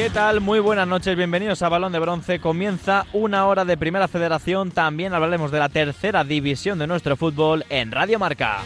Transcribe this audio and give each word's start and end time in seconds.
¿Qué 0.00 0.08
tal? 0.08 0.40
Muy 0.40 0.60
buenas 0.60 0.88
noches, 0.88 1.14
bienvenidos 1.14 1.60
a 1.60 1.68
Balón 1.68 1.92
de 1.92 1.98
Bronce. 1.98 2.40
Comienza 2.40 3.04
una 3.12 3.46
hora 3.46 3.66
de 3.66 3.76
Primera 3.76 4.08
Federación. 4.08 4.70
También 4.70 5.12
hablaremos 5.12 5.50
de 5.50 5.58
la 5.58 5.68
tercera 5.68 6.24
división 6.24 6.78
de 6.78 6.86
nuestro 6.86 7.18
fútbol 7.18 7.66
en 7.68 7.92
Radio 7.92 8.18
Marca. 8.18 8.60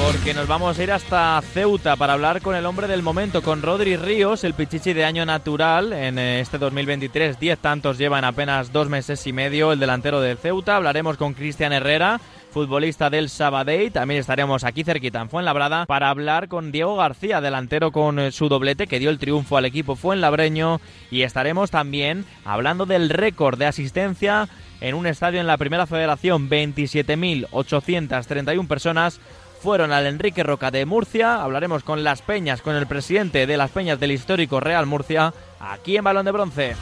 Porque 0.00 0.32
nos 0.32 0.46
vamos 0.46 0.78
a 0.78 0.82
ir 0.84 0.92
hasta 0.92 1.42
Ceuta 1.42 1.96
para 1.96 2.12
hablar 2.12 2.40
con 2.40 2.54
el 2.54 2.66
hombre 2.66 2.86
del 2.86 3.02
momento, 3.02 3.42
con 3.42 3.62
Rodri 3.62 3.96
Ríos, 3.96 4.44
el 4.44 4.54
pichichi 4.54 4.92
de 4.92 5.04
año 5.04 5.26
natural 5.26 5.92
en 5.92 6.20
eh, 6.20 6.38
este 6.38 6.56
2023. 6.56 7.40
Diez 7.40 7.58
tantos 7.58 7.98
lleva 7.98 8.20
en 8.20 8.24
apenas 8.24 8.72
dos 8.72 8.88
meses 8.88 9.26
y 9.26 9.32
medio 9.32 9.72
el 9.72 9.80
delantero 9.80 10.20
del 10.20 10.38
Ceuta. 10.38 10.76
Hablaremos 10.76 11.16
con 11.16 11.34
Cristian 11.34 11.72
Herrera, 11.72 12.20
futbolista 12.50 13.10
del 13.10 13.28
Sabadell. 13.28 13.92
También 13.92 14.20
estaremos 14.20 14.64
aquí 14.64 14.84
cerquita 14.84 15.20
en 15.20 15.30
Fuenlabrada 15.30 15.86
para 15.86 16.10
hablar 16.10 16.48
con 16.48 16.72
Diego 16.72 16.96
García, 16.96 17.40
delantero 17.40 17.92
con 17.92 18.18
eh, 18.18 18.32
su 18.32 18.48
doblete 18.48 18.86
que 18.86 18.98
dio 18.98 19.10
el 19.10 19.18
triunfo 19.18 19.56
al 19.56 19.64
equipo 19.64 19.96
fuenlabreño. 19.96 20.80
Y 21.10 21.22
estaremos 21.22 21.70
también 21.70 22.24
hablando 22.44 22.86
del 22.86 23.10
récord 23.10 23.58
de 23.58 23.66
asistencia 23.66 24.48
en 24.80 24.94
un 24.94 25.06
estadio 25.06 25.40
en 25.40 25.46
la 25.46 25.56
Primera 25.56 25.86
Federación, 25.86 26.48
27.831 26.48 28.68
personas 28.68 29.20
fueron 29.60 29.92
al 29.92 30.06
Enrique 30.06 30.44
Roca 30.44 30.70
de 30.70 30.86
Murcia. 30.86 31.42
Hablaremos 31.42 31.82
con 31.82 32.04
Las 32.04 32.22
Peñas, 32.22 32.62
con 32.62 32.76
el 32.76 32.86
presidente 32.86 33.46
de 33.46 33.56
Las 33.56 33.70
Peñas 33.70 33.98
del 33.98 34.12
histórico 34.12 34.60
Real 34.60 34.86
Murcia, 34.86 35.34
aquí 35.58 35.96
en 35.96 36.04
Balón 36.04 36.26
de 36.26 36.32
Bronce. 36.32 36.76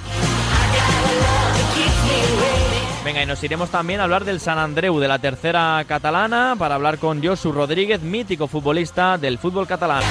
Venga, 3.06 3.22
y 3.22 3.26
nos 3.26 3.44
iremos 3.44 3.70
también 3.70 4.00
a 4.00 4.02
hablar 4.02 4.24
del 4.24 4.40
San 4.40 4.58
Andreu 4.58 4.98
de 4.98 5.06
la 5.06 5.20
tercera 5.20 5.84
catalana 5.86 6.56
para 6.58 6.74
hablar 6.74 6.98
con 6.98 7.22
Josu 7.24 7.52
Rodríguez, 7.52 8.02
mítico 8.02 8.48
futbolista 8.48 9.16
del 9.16 9.38
fútbol 9.38 9.64
catalán. 9.64 10.02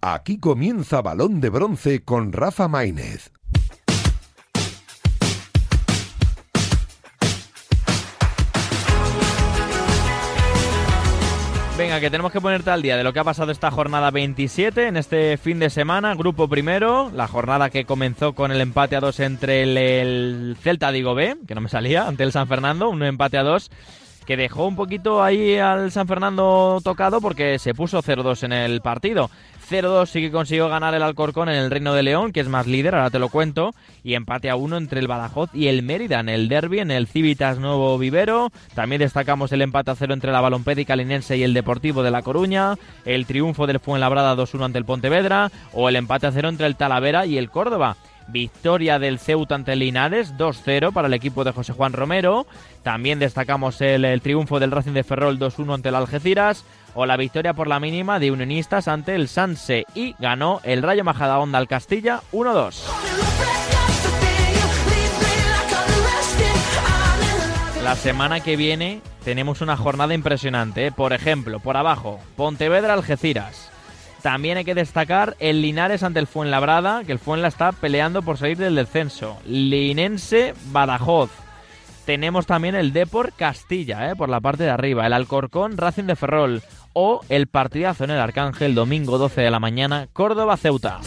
Aquí 0.00 0.38
comienza 0.38 1.02
Balón 1.02 1.40
de 1.40 1.50
Bronce 1.50 2.04
con 2.04 2.32
Rafa 2.32 2.68
Maínez. 2.68 3.32
Venga, 11.78 12.00
que 12.00 12.08
tenemos 12.08 12.32
que 12.32 12.40
ponerte 12.40 12.70
al 12.70 12.80
día 12.80 12.96
de 12.96 13.04
lo 13.04 13.12
que 13.12 13.18
ha 13.18 13.24
pasado 13.24 13.52
esta 13.52 13.70
jornada 13.70 14.10
27 14.10 14.88
en 14.88 14.96
este 14.96 15.36
fin 15.36 15.58
de 15.58 15.68
semana. 15.68 16.14
Grupo 16.14 16.48
primero, 16.48 17.10
la 17.14 17.28
jornada 17.28 17.68
que 17.68 17.84
comenzó 17.84 18.32
con 18.32 18.50
el 18.50 18.62
empate 18.62 18.96
a 18.96 19.00
dos 19.00 19.20
entre 19.20 19.62
el, 19.62 20.56
Celta 20.62 20.90
Digo 20.90 21.14
B, 21.14 21.36
que 21.46 21.54
no 21.54 21.60
me 21.60 21.68
salía, 21.68 22.08
ante 22.08 22.22
el 22.22 22.32
San 22.32 22.48
Fernando, 22.48 22.88
un 22.88 23.02
empate 23.02 23.36
a 23.36 23.42
dos 23.42 23.70
que 24.24 24.38
dejó 24.38 24.66
un 24.66 24.74
poquito 24.74 25.22
ahí 25.22 25.58
al 25.58 25.92
San 25.92 26.08
Fernando 26.08 26.80
tocado 26.82 27.20
porque 27.20 27.58
se 27.58 27.74
puso 27.74 28.02
0-2 28.02 28.44
en 28.44 28.52
el 28.54 28.80
partido. 28.80 29.30
0-2 29.68 30.06
sí 30.06 30.20
que 30.20 30.30
consiguió 30.30 30.68
ganar 30.68 30.94
el 30.94 31.02
Alcorcón 31.02 31.48
en 31.48 31.56
el 31.56 31.70
Reino 31.70 31.94
de 31.94 32.02
León, 32.02 32.32
que 32.32 32.40
es 32.40 32.48
más 32.48 32.66
líder, 32.66 32.94
ahora 32.94 33.10
te 33.10 33.18
lo 33.18 33.28
cuento, 33.28 33.74
y 34.04 34.14
empate 34.14 34.50
a 34.50 34.56
uno 34.56 34.76
entre 34.76 35.00
el 35.00 35.08
Badajoz 35.08 35.50
y 35.52 35.66
el 35.66 35.82
Mérida 35.82 36.20
en 36.20 36.28
el 36.28 36.48
derby, 36.48 36.78
en 36.78 36.90
el 36.90 37.06
Civitas 37.06 37.58
Nuevo 37.58 37.98
Vivero. 37.98 38.50
También 38.74 39.00
destacamos 39.00 39.52
el 39.52 39.62
empate 39.62 39.90
a 39.90 39.94
cero 39.94 40.14
entre 40.14 40.32
la 40.32 40.40
Balompédica 40.40 40.96
Linense 40.96 41.36
y 41.36 41.42
el 41.42 41.54
Deportivo 41.54 42.02
de 42.02 42.10
La 42.10 42.22
Coruña, 42.22 42.74
el 43.04 43.26
triunfo 43.26 43.66
del 43.66 43.80
Fuenlabrada 43.80 44.36
2-1 44.36 44.64
ante 44.64 44.78
el 44.78 44.84
Pontevedra, 44.84 45.50
o 45.72 45.88
el 45.88 45.96
empate 45.96 46.26
a 46.26 46.32
cero 46.32 46.48
entre 46.48 46.66
el 46.66 46.76
Talavera 46.76 47.26
y 47.26 47.38
el 47.38 47.50
Córdoba. 47.50 47.96
Victoria 48.28 48.98
del 48.98 49.18
Ceuta 49.18 49.54
ante 49.54 49.76
Linares, 49.76 50.36
2-0 50.36 50.92
para 50.92 51.06
el 51.08 51.14
equipo 51.14 51.44
de 51.44 51.52
José 51.52 51.72
Juan 51.72 51.92
Romero. 51.92 52.46
También 52.82 53.18
destacamos 53.18 53.80
el, 53.80 54.04
el 54.04 54.20
triunfo 54.20 54.58
del 54.58 54.72
Racing 54.72 54.92
de 54.92 55.04
Ferrol 55.04 55.38
2-1 55.38 55.74
ante 55.74 55.88
el 55.90 55.94
Algeciras 55.94 56.64
o 56.96 57.06
la 57.06 57.16
victoria 57.16 57.54
por 57.54 57.68
la 57.68 57.78
mínima 57.78 58.18
de 58.18 58.32
Unionistas 58.32 58.88
ante 58.88 59.14
el 59.14 59.28
Sanse 59.28 59.84
y 59.94 60.16
ganó 60.18 60.60
el 60.64 60.82
Rayo 60.82 61.04
Majadahonda 61.04 61.58
al 61.58 61.68
Castilla 61.68 62.22
1-2. 62.32 62.82
La 67.84 67.94
semana 67.94 68.40
que 68.40 68.56
viene 68.56 69.00
tenemos 69.24 69.60
una 69.60 69.76
jornada 69.76 70.14
impresionante. 70.14 70.86
¿eh? 70.86 70.92
Por 70.92 71.12
ejemplo, 71.12 71.60
por 71.60 71.76
abajo, 71.76 72.18
Pontevedra 72.34 72.94
Algeciras. 72.94 73.70
También 74.22 74.56
hay 74.56 74.64
que 74.64 74.74
destacar 74.74 75.36
el 75.38 75.62
Linares 75.62 76.02
ante 76.02 76.18
el 76.18 76.26
Fuenlabrada, 76.26 77.04
que 77.04 77.12
el 77.12 77.20
Fuenla 77.20 77.46
está 77.46 77.70
peleando 77.70 78.22
por 78.22 78.38
salir 78.38 78.56
del 78.56 78.74
descenso. 78.74 79.38
Linense 79.44 80.54
Badajoz. 80.72 81.30
Tenemos 82.06 82.46
también 82.46 82.74
el 82.74 82.92
Depor 82.92 83.32
Castilla, 83.34 84.10
¿eh? 84.10 84.16
por 84.16 84.28
la 84.28 84.40
parte 84.40 84.64
de 84.64 84.70
arriba. 84.70 85.06
El 85.06 85.12
Alcorcón 85.12 85.76
Racing 85.76 86.04
de 86.04 86.16
Ferrol 86.16 86.62
o 86.98 87.20
el 87.28 87.46
partidazo 87.46 88.04
en 88.04 88.10
el 88.10 88.18
Arcángel 88.18 88.74
domingo 88.74 89.18
12 89.18 89.42
de 89.42 89.50
la 89.50 89.60
mañana, 89.60 90.08
Córdoba-Ceuta. 90.14 91.00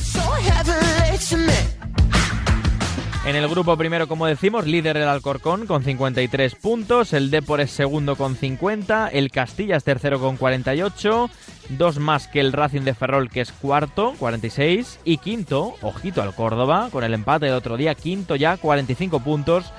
En 3.26 3.36
el 3.36 3.48
grupo 3.48 3.76
primero, 3.76 4.08
como 4.08 4.28
decimos, 4.28 4.68
líder 4.68 4.98
el 4.98 5.08
Alcorcón 5.08 5.66
con 5.66 5.84
53 5.84 6.54
puntos, 6.54 7.14
el 7.14 7.32
Depor 7.32 7.60
es 7.60 7.72
segundo 7.72 8.16
con 8.16 8.36
50, 8.36 9.08
el 9.08 9.32
Castilla 9.32 9.78
es 9.78 9.84
tercero 9.84 10.20
con 10.20 10.38
48, 10.38 11.28
dos 11.70 11.98
más 11.98 12.28
que 12.28 12.40
el 12.40 12.54
Racing 12.54 12.82
de 12.82 12.94
Ferrol 12.94 13.32
que 13.32 13.42
es 13.42 13.52
cuarto, 13.52 14.14
46, 14.20 15.00
y 15.06 15.18
quinto, 15.18 15.74
ojito 15.82 16.22
al 16.22 16.36
Córdoba, 16.36 16.90
con 16.92 17.04
el 17.04 17.16
empate 17.16 17.48
del 17.48 17.56
otro 17.56 17.78
día, 17.78 17.96
quinto 17.96 18.36
ya, 18.36 18.58
45 18.58 19.22
puntos, 19.22 19.74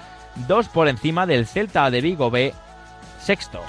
dos 0.48 0.68
por 0.68 0.88
encima 0.88 1.24
del 1.26 1.46
Celta 1.46 1.88
de 1.88 2.00
Vigo 2.00 2.32
B, 2.32 2.52
sexto. 3.22 3.60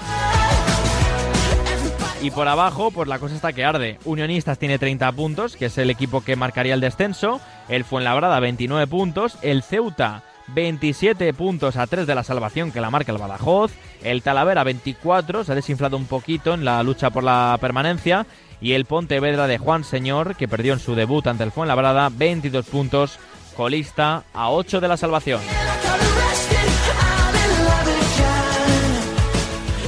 Y 2.22 2.30
por 2.30 2.46
abajo, 2.46 2.92
pues 2.92 3.08
la 3.08 3.18
cosa 3.18 3.34
está 3.34 3.52
que 3.52 3.64
arde. 3.64 3.98
Unionistas 4.04 4.56
tiene 4.56 4.78
30 4.78 5.10
puntos, 5.10 5.56
que 5.56 5.66
es 5.66 5.76
el 5.76 5.90
equipo 5.90 6.20
que 6.20 6.36
marcaría 6.36 6.74
el 6.74 6.80
descenso. 6.80 7.40
El 7.68 7.82
Fuenlabrada 7.82 8.38
29 8.38 8.86
puntos. 8.86 9.36
El 9.42 9.64
Ceuta 9.64 10.22
27 10.54 11.34
puntos 11.34 11.76
a 11.76 11.88
3 11.88 12.06
de 12.06 12.14
la 12.14 12.22
salvación 12.22 12.70
que 12.70 12.80
la 12.80 12.90
marca 12.90 13.10
el 13.10 13.18
Badajoz. 13.18 13.72
El 14.04 14.22
Talavera 14.22 14.62
24, 14.62 15.42
se 15.42 15.50
ha 15.50 15.56
desinflado 15.56 15.96
un 15.96 16.06
poquito 16.06 16.54
en 16.54 16.64
la 16.64 16.80
lucha 16.84 17.10
por 17.10 17.24
la 17.24 17.58
permanencia. 17.60 18.24
Y 18.60 18.74
el 18.74 18.84
Pontevedra 18.84 19.48
de 19.48 19.58
Juan 19.58 19.82
Señor, 19.82 20.36
que 20.36 20.46
perdió 20.46 20.74
en 20.74 20.78
su 20.78 20.94
debut 20.94 21.26
ante 21.26 21.42
el 21.42 21.50
Fuenlabrada, 21.50 22.08
22 22.08 22.66
puntos, 22.66 23.18
colista 23.56 24.22
a 24.32 24.50
8 24.50 24.80
de 24.80 24.88
la 24.88 24.96
salvación. 24.96 25.40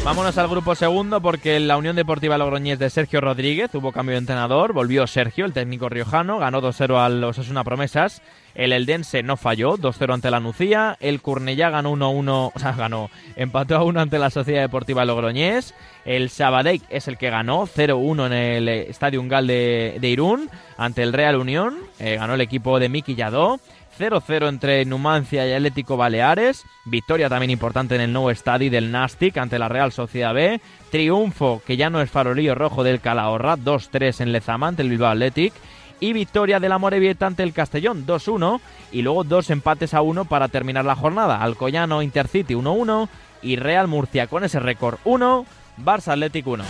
Vámonos 0.05 0.37
al 0.37 0.49
grupo 0.49 0.75
segundo 0.75 1.23
porque 1.23 1.59
la 1.59 1.79
Unión 1.79 1.97
Deportiva 1.97 2.37
Logroñés 2.37 2.79
de 2.79 2.91
Sergio 2.91 3.23
Rodríguez 3.23 3.75
hubo 3.75 3.91
cambio 3.91 4.13
de 4.13 4.19
entrenador, 4.19 4.75
volvió 4.75 5.07
Sergio, 5.07 5.47
el 5.47 5.55
técnico 5.55 5.89
riojano, 5.89 6.39
ganó 6.39 6.61
2-0 6.61 7.03
al 7.03 7.25
Osasuna 7.25 7.65
Promesas, 7.65 8.21
el 8.55 8.75
Eldense 8.75 9.23
no 9.23 9.39
falló, 9.39 9.79
2-0 9.79 10.13
ante 10.13 10.31
la 10.31 10.41
Nucía, 10.41 10.99
el 11.01 11.23
Curnellá 11.23 11.71
ganó 11.71 11.95
1-1, 11.97 12.53
o 12.55 12.59
sea, 12.59 12.73
ganó, 12.73 13.09
empató 13.35 13.77
a 13.77 13.83
1 13.83 13.99
ante 13.99 14.19
la 14.19 14.29
Sociedad 14.29 14.61
Deportiva 14.61 15.07
Logroñés, 15.07 15.75
el 16.05 16.29
Sabadell 16.29 16.83
es 16.91 17.09
el 17.09 17.17
que 17.17 17.31
ganó 17.31 17.67
0-1 17.67 18.27
en 18.27 18.33
el 18.35 18.69
Estadio 18.69 19.23
Ungal 19.23 19.47
de, 19.47 19.97
de, 19.99 20.09
Irún 20.09 20.51
ante 20.77 21.03
el 21.03 21.15
Real 21.15 21.37
Unión, 21.37 21.79
eh, 21.99 22.17
ganó 22.17 22.35
el 22.35 22.43
equipo 22.43 22.79
de 22.79 22.91
Miki 22.91 23.15
Yadó, 23.15 23.59
0-0 23.99 24.49
entre 24.49 24.85
Numancia 24.85 25.47
y 25.47 25.53
Atlético 25.53 25.97
Baleares. 25.97 26.65
Victoria 26.85 27.29
también 27.29 27.51
importante 27.51 27.95
en 27.95 28.01
el 28.01 28.13
nuevo 28.13 28.31
estadio 28.31 28.71
del 28.71 28.91
Nastic 28.91 29.37
ante 29.37 29.59
la 29.59 29.69
Real 29.69 29.93
Sociedad 29.93 30.35
B. 30.35 30.61
Triunfo 30.91 31.63
que 31.67 31.77
ya 31.77 31.91
no 31.91 32.01
es 32.01 32.11
farolillo 32.11 32.55
rojo 32.55 32.85
del 32.85 33.01
Calahorra, 33.01 33.57
2-3 33.57 34.21
en 34.21 34.33
Lezama 34.33 34.69
ante 34.69 34.83
el 34.83 34.91
Bilbao 34.91 35.11
Athletic. 35.11 35.53
Y 36.01 36.13
victoria 36.13 36.61
de 36.61 36.69
la 36.69 36.79
Morevieta 36.79 37.27
ante 37.27 37.43
el 37.43 37.53
Castellón, 37.53 38.05
2-1. 38.07 38.61
Y 38.93 39.03
luego 39.03 39.25
dos 39.25 39.51
empates 39.51 39.95
a 39.95 40.03
1 40.03 40.25
para 40.27 40.49
terminar 40.49 40.85
la 40.85 40.97
jornada. 40.97 41.43
Alcoyano 41.43 42.03
Intercity 42.03 42.55
1-1 42.55 43.09
y 43.43 43.57
Real 43.57 43.87
Murcia 43.87 44.27
con 44.27 44.43
ese 44.45 44.59
récord 44.59 44.99
1, 45.05 45.47
Barça 45.79 46.13
Athletic 46.13 46.47
1. 46.47 46.65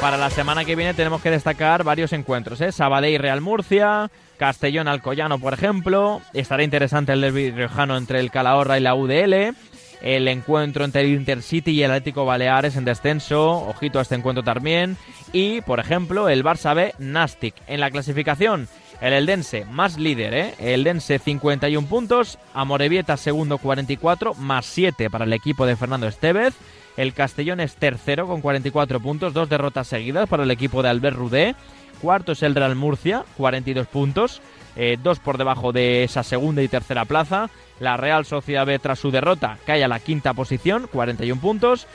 Para 0.00 0.16
la 0.16 0.30
semana 0.30 0.64
que 0.64 0.76
viene 0.76 0.94
tenemos 0.94 1.20
que 1.20 1.30
destacar 1.30 1.82
varios 1.82 2.12
encuentros, 2.12 2.60
¿eh? 2.60 2.70
Sabadell 2.70 3.20
Real 3.20 3.40
Murcia, 3.40 4.10
Castellón 4.36 4.86
Alcoyano, 4.86 5.40
por 5.40 5.54
ejemplo. 5.54 6.22
Estará 6.32 6.62
interesante 6.62 7.12
el 7.12 7.20
derbi 7.20 7.50
riojano 7.50 7.96
entre 7.96 8.20
el 8.20 8.30
Calahorra 8.30 8.78
y 8.78 8.80
la 8.80 8.94
UDL. 8.94 9.54
El 10.00 10.28
encuentro 10.28 10.84
entre 10.84 11.00
el 11.00 11.08
Intercity 11.08 11.72
y 11.72 11.82
el 11.82 11.90
Atlético 11.90 12.24
Baleares 12.24 12.76
en 12.76 12.84
descenso. 12.84 13.50
Ojito 13.50 13.98
a 13.98 14.02
este 14.02 14.14
encuentro 14.14 14.44
también. 14.44 14.96
Y, 15.32 15.62
por 15.62 15.80
ejemplo, 15.80 16.28
el 16.28 16.44
Barça 16.44 16.76
B 16.76 16.94
Nastic. 17.00 17.56
En 17.66 17.80
la 17.80 17.90
clasificación, 17.90 18.68
el 19.00 19.12
Eldense 19.12 19.64
más 19.64 19.98
líder, 19.98 20.32
¿eh? 20.32 20.54
El 20.60 20.86
Eldense 20.86 21.18
51 21.18 21.88
puntos. 21.88 22.38
Amorebieta 22.54 23.16
segundo 23.16 23.58
44, 23.58 24.34
más 24.34 24.64
7 24.64 25.10
para 25.10 25.24
el 25.24 25.32
equipo 25.32 25.66
de 25.66 25.74
Fernando 25.74 26.06
Estevez. 26.06 26.54
El 26.98 27.14
Castellón 27.14 27.60
es 27.60 27.76
tercero 27.76 28.26
con 28.26 28.40
44 28.40 28.98
puntos, 28.98 29.32
dos 29.32 29.48
derrotas 29.48 29.86
seguidas 29.86 30.28
para 30.28 30.42
el 30.42 30.50
equipo 30.50 30.82
de 30.82 30.88
Albert 30.88 31.16
Rudé. 31.16 31.54
Cuarto 32.02 32.32
es 32.32 32.42
el 32.42 32.56
Real 32.56 32.74
Murcia, 32.74 33.24
42 33.36 33.86
puntos. 33.86 34.42
eh, 34.74 34.96
dos 35.00 35.20
por 35.20 35.38
debajo 35.38 35.72
de 35.72 36.02
esa 36.02 36.24
segunda 36.24 36.60
y 36.60 36.66
tercera 36.68 37.04
plaza. 37.04 37.50
La 37.78 37.96
Real 37.96 38.26
Sociedad 38.26 38.66
B, 38.66 38.80
tras 38.80 38.98
su 38.98 39.12
derrota, 39.12 39.58
cae 39.64 39.84
a 39.84 39.88
la 39.88 40.00
quinta 40.00 40.34
posición, 40.34 40.88
41 40.92 41.40
puntos. 41.40 41.86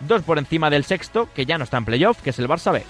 Dos 0.00 0.22
por 0.22 0.38
encima 0.38 0.68
del 0.68 0.84
sexto, 0.84 1.28
que 1.34 1.46
ya 1.46 1.56
no 1.56 1.64
está 1.64 1.78
en 1.78 1.86
playoff, 1.86 2.20
que 2.20 2.30
es 2.30 2.38
el 2.38 2.48
Barça 2.48 2.70
B. 2.70 2.84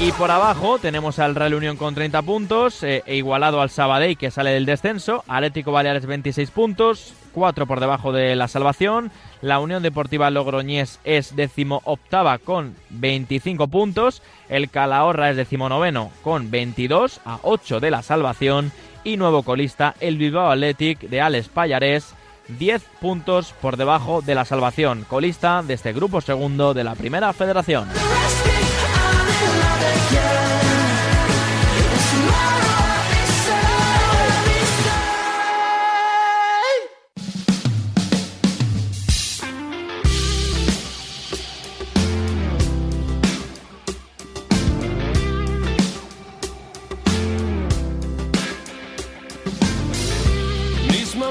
Y 0.00 0.12
por 0.12 0.30
abajo 0.30 0.78
tenemos 0.78 1.18
al 1.18 1.34
Real 1.34 1.54
Unión 1.54 1.76
con 1.76 1.92
30 1.92 2.22
puntos, 2.22 2.84
eh, 2.84 3.02
e 3.04 3.16
igualado 3.16 3.60
al 3.60 3.68
Sabadell 3.68 4.16
que 4.16 4.30
sale 4.30 4.50
del 4.50 4.64
descenso, 4.64 5.24
Atlético 5.26 5.72
Baleares 5.72 6.06
26 6.06 6.52
puntos, 6.52 7.14
4 7.32 7.66
por 7.66 7.80
debajo 7.80 8.12
de 8.12 8.36
la 8.36 8.46
salvación, 8.46 9.10
la 9.42 9.58
Unión 9.58 9.82
Deportiva 9.82 10.30
Logroñés 10.30 11.00
es 11.02 11.34
décimo 11.34 11.82
octava 11.84 12.38
con 12.38 12.76
25 12.90 13.66
puntos, 13.66 14.22
el 14.48 14.70
Calahorra 14.70 15.30
es 15.30 15.36
decimonoveno 15.36 16.12
con 16.22 16.48
22 16.48 17.20
a 17.24 17.40
8 17.42 17.80
de 17.80 17.90
la 17.90 18.02
salvación. 18.02 18.70
Y 19.02 19.16
nuevo 19.16 19.42
colista 19.42 19.94
el 20.00 20.16
Bilbao 20.16 20.50
Athletic 20.50 21.00
de 21.00 21.20
Alex 21.20 21.48
Payarés 21.48 22.14
10 22.46 22.82
puntos 23.00 23.52
por 23.60 23.76
debajo 23.76 24.22
de 24.22 24.36
la 24.36 24.44
salvación, 24.44 25.04
colista 25.08 25.62
de 25.62 25.74
este 25.74 25.92
grupo 25.92 26.20
segundo 26.20 26.72
de 26.72 26.84
la 26.84 26.94
Primera 26.94 27.32
Federación. 27.32 27.88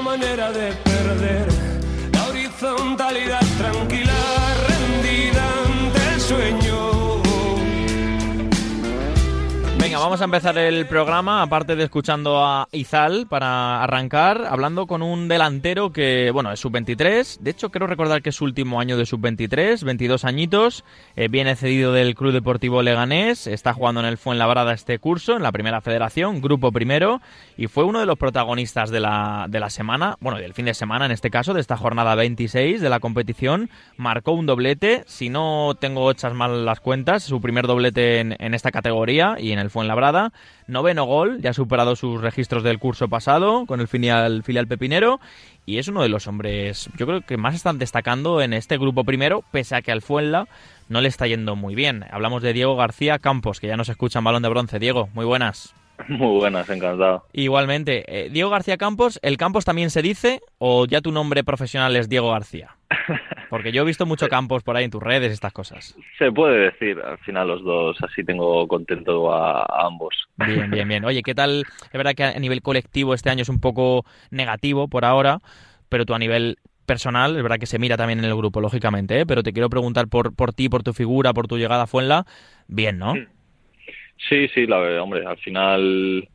Manera 0.08 0.54
de 0.54 0.72
perder 0.72 1.48
la 2.14 2.28
horizontalidad 2.30 3.46
tranquila, 3.58 4.17
vamos 10.08 10.22
a 10.22 10.24
empezar 10.24 10.58
el 10.58 10.86
programa, 10.86 11.42
aparte 11.42 11.76
de 11.76 11.84
escuchando 11.84 12.42
a 12.42 12.70
Izal 12.72 13.28
para 13.28 13.84
arrancar, 13.84 14.46
hablando 14.50 14.88
con 14.88 15.02
un 15.02 15.28
delantero 15.28 15.92
que, 15.92 16.32
bueno, 16.32 16.50
es 16.50 16.62
sub-23. 16.62 17.40
De 17.40 17.52
hecho, 17.52 17.72
quiero 17.72 17.88
recordar 17.88 18.22
que 18.22 18.30
es 18.30 18.36
su 18.38 18.46
último 18.46 18.80
año 18.80 18.96
de 18.96 19.06
sub-23, 19.06 19.84
22 19.84 20.24
añitos. 20.24 20.86
eh, 21.18 21.28
viene 21.28 21.58
cedido 21.58 21.92
del 21.92 22.16
Club 22.16 22.32
Deportivo 22.32 22.82
Leganés. 22.82 23.48
Está 23.48 23.74
jugando 23.74 24.00
en 24.00 24.08
el 24.08 24.18
Fuenlabrada 24.18 24.72
este 24.72 24.98
curso, 24.98 25.36
en 25.36 25.44
la 25.44 25.52
primera 25.52 25.82
federación, 25.82 26.40
grupo 26.40 26.72
primero. 26.72 27.20
Y 27.58 27.68
fue 27.68 27.84
uno 27.84 28.00
de 28.00 28.06
los 28.06 28.18
protagonistas 28.18 28.92
de 28.92 29.02
la, 29.02 29.48
de 29.50 29.60
la 29.60 29.70
semana, 29.70 30.16
bueno, 30.22 30.40
del 30.40 30.54
fin 30.54 30.68
de 30.68 30.74
semana 30.74 31.06
en 31.06 31.12
este 31.12 31.30
caso, 31.30 31.54
de 31.54 31.60
esta 31.60 31.76
jornada 31.76 32.16
26 32.16 32.80
de 32.80 32.90
la 32.90 33.02
competición. 33.02 33.70
Marcó 33.98 34.32
un 34.32 34.46
doblete, 34.46 35.04
si 35.06 35.28
no 35.28 35.76
tengo 35.78 36.10
hechas 36.10 36.34
mal 36.34 36.64
las 36.64 36.80
cuentas, 36.80 37.24
su 37.24 37.42
primer 37.42 37.68
doblete 37.68 38.22
en, 38.22 38.38
en 38.40 38.54
esta 38.54 38.72
categoría 38.72 39.36
y 39.38 39.52
en 39.52 39.60
el 39.60 39.70
Fuenlabrada. 39.70 39.97
Noveno 40.68 41.06
gol, 41.06 41.42
ya 41.42 41.52
ha 41.52 41.54
superado 41.54 41.96
sus 41.96 42.22
registros 42.22 42.64
del 42.64 42.80
curso 42.80 43.08
pasado 43.08 43.66
con 43.66 43.80
el 43.80 43.88
filial, 43.88 44.44
filial 44.44 44.68
Pepinero. 44.68 45.20
Y 45.66 45.80
es 45.80 45.88
uno 45.88 46.02
de 46.02 46.10
los 46.10 46.28
hombres, 46.28 46.90
yo 46.98 47.06
creo 47.06 47.22
que 47.22 47.38
más 47.38 47.56
están 47.56 47.78
destacando 47.78 48.42
en 48.42 48.54
este 48.54 48.78
grupo 48.78 49.04
primero, 49.04 49.44
pese 49.52 49.76
a 49.76 49.82
que 49.82 49.92
al 49.92 50.02
Fuenla 50.02 50.48
no 50.88 51.02
le 51.02 51.10
está 51.10 51.28
yendo 51.28 51.56
muy 51.56 51.76
bien. 51.76 52.06
Hablamos 52.10 52.42
de 52.42 52.54
Diego 52.54 52.76
García 52.76 53.20
Campos, 53.20 53.60
que 53.60 53.68
ya 53.68 53.78
nos 53.78 53.90
escucha 53.90 54.20
en 54.20 54.26
Balón 54.26 54.44
de 54.44 54.50
Bronce. 54.50 54.80
Diego, 54.80 55.10
muy 55.14 55.26
buenas. 55.26 55.76
Muy 56.08 56.40
buenas, 56.40 56.70
encantado. 56.70 57.26
Igualmente, 57.34 58.04
eh, 58.08 58.30
Diego 58.30 58.50
García 58.50 58.78
Campos, 58.78 59.20
¿el 59.24 59.38
Campos 59.38 59.66
también 59.66 59.90
se 59.90 60.02
dice 60.02 60.42
o 60.58 60.86
ya 60.86 61.02
tu 61.02 61.12
nombre 61.12 61.44
profesional 61.44 61.96
es 61.96 62.10
Diego 62.10 62.32
García? 62.32 62.78
Porque 63.50 63.72
yo 63.72 63.82
he 63.82 63.86
visto 63.86 64.06
mucho 64.06 64.28
Campos 64.28 64.64
por 64.64 64.76
ahí 64.76 64.84
en 64.86 64.92
tus 64.92 65.02
redes, 65.02 65.32
estas 65.32 65.54
cosas. 65.54 65.96
Se 66.18 66.32
puede 66.32 66.72
decir, 66.72 67.00
al 67.00 67.18
final 67.20 67.48
los 67.48 67.64
dos, 67.64 67.98
así 68.04 68.24
tengo 68.24 68.68
contento 68.68 69.34
a, 69.34 69.62
a 69.62 69.88
ambos. 69.88 70.16
Bien, 70.36 70.70
bien, 70.70 70.88
bien. 70.88 71.06
Oye, 71.06 71.24
¿qué 71.24 71.34
tal? 71.34 71.64
Es 71.86 71.94
verdad 71.94 72.14
que 72.14 72.24
a 72.24 72.40
nivel 72.40 72.62
colectivo 72.62 73.14
este 73.14 73.30
año 73.30 73.42
es 73.42 73.50
un 73.50 73.60
poco 73.60 74.06
negativo 74.32 74.88
por 74.88 75.06
ahora, 75.06 75.40
pero 75.90 76.06
tú 76.06 76.14
a 76.14 76.20
nivel 76.20 76.58
personal, 76.86 77.36
es 77.36 77.44
verdad 77.44 77.60
que 77.60 77.66
se 77.66 77.80
mira 77.80 77.98
también 77.98 78.20
en 78.20 78.26
el 78.26 78.36
grupo, 78.36 78.62
lógicamente, 78.62 79.20
¿eh? 79.20 79.26
pero 79.26 79.44
te 79.44 79.54
quiero 79.54 79.70
preguntar 79.70 80.08
por, 80.08 80.34
por 80.34 80.54
ti, 80.54 80.70
por 80.70 80.84
tu 80.84 80.94
figura, 80.94 81.34
por 81.34 81.48
tu 81.48 81.58
llegada 81.58 81.84
a 81.84 81.88
Fuenla. 81.88 82.26
Bien, 82.68 82.98
¿no? 82.98 83.14
Sí, 83.14 83.28
sí, 84.30 84.68
la 84.68 84.80
verdad, 84.80 85.02
hombre, 85.02 85.26
al 85.26 85.38
final 85.38 86.28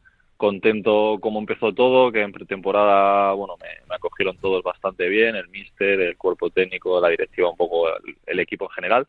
contento 0.42 1.18
cómo 1.20 1.38
empezó 1.38 1.72
todo, 1.72 2.10
que 2.10 2.20
en 2.20 2.32
pretemporada, 2.32 3.32
bueno, 3.32 3.54
me, 3.60 3.94
acogieron 3.94 4.36
todos 4.38 4.62
bastante 4.64 5.08
bien, 5.08 5.36
el 5.36 5.48
míster, 5.48 6.00
el 6.00 6.16
cuerpo 6.16 6.50
técnico, 6.50 7.00
la 7.00 7.10
dirección, 7.10 7.50
un 7.50 7.56
poco 7.56 7.86
el, 8.26 8.40
equipo 8.40 8.64
en 8.64 8.70
general. 8.70 9.06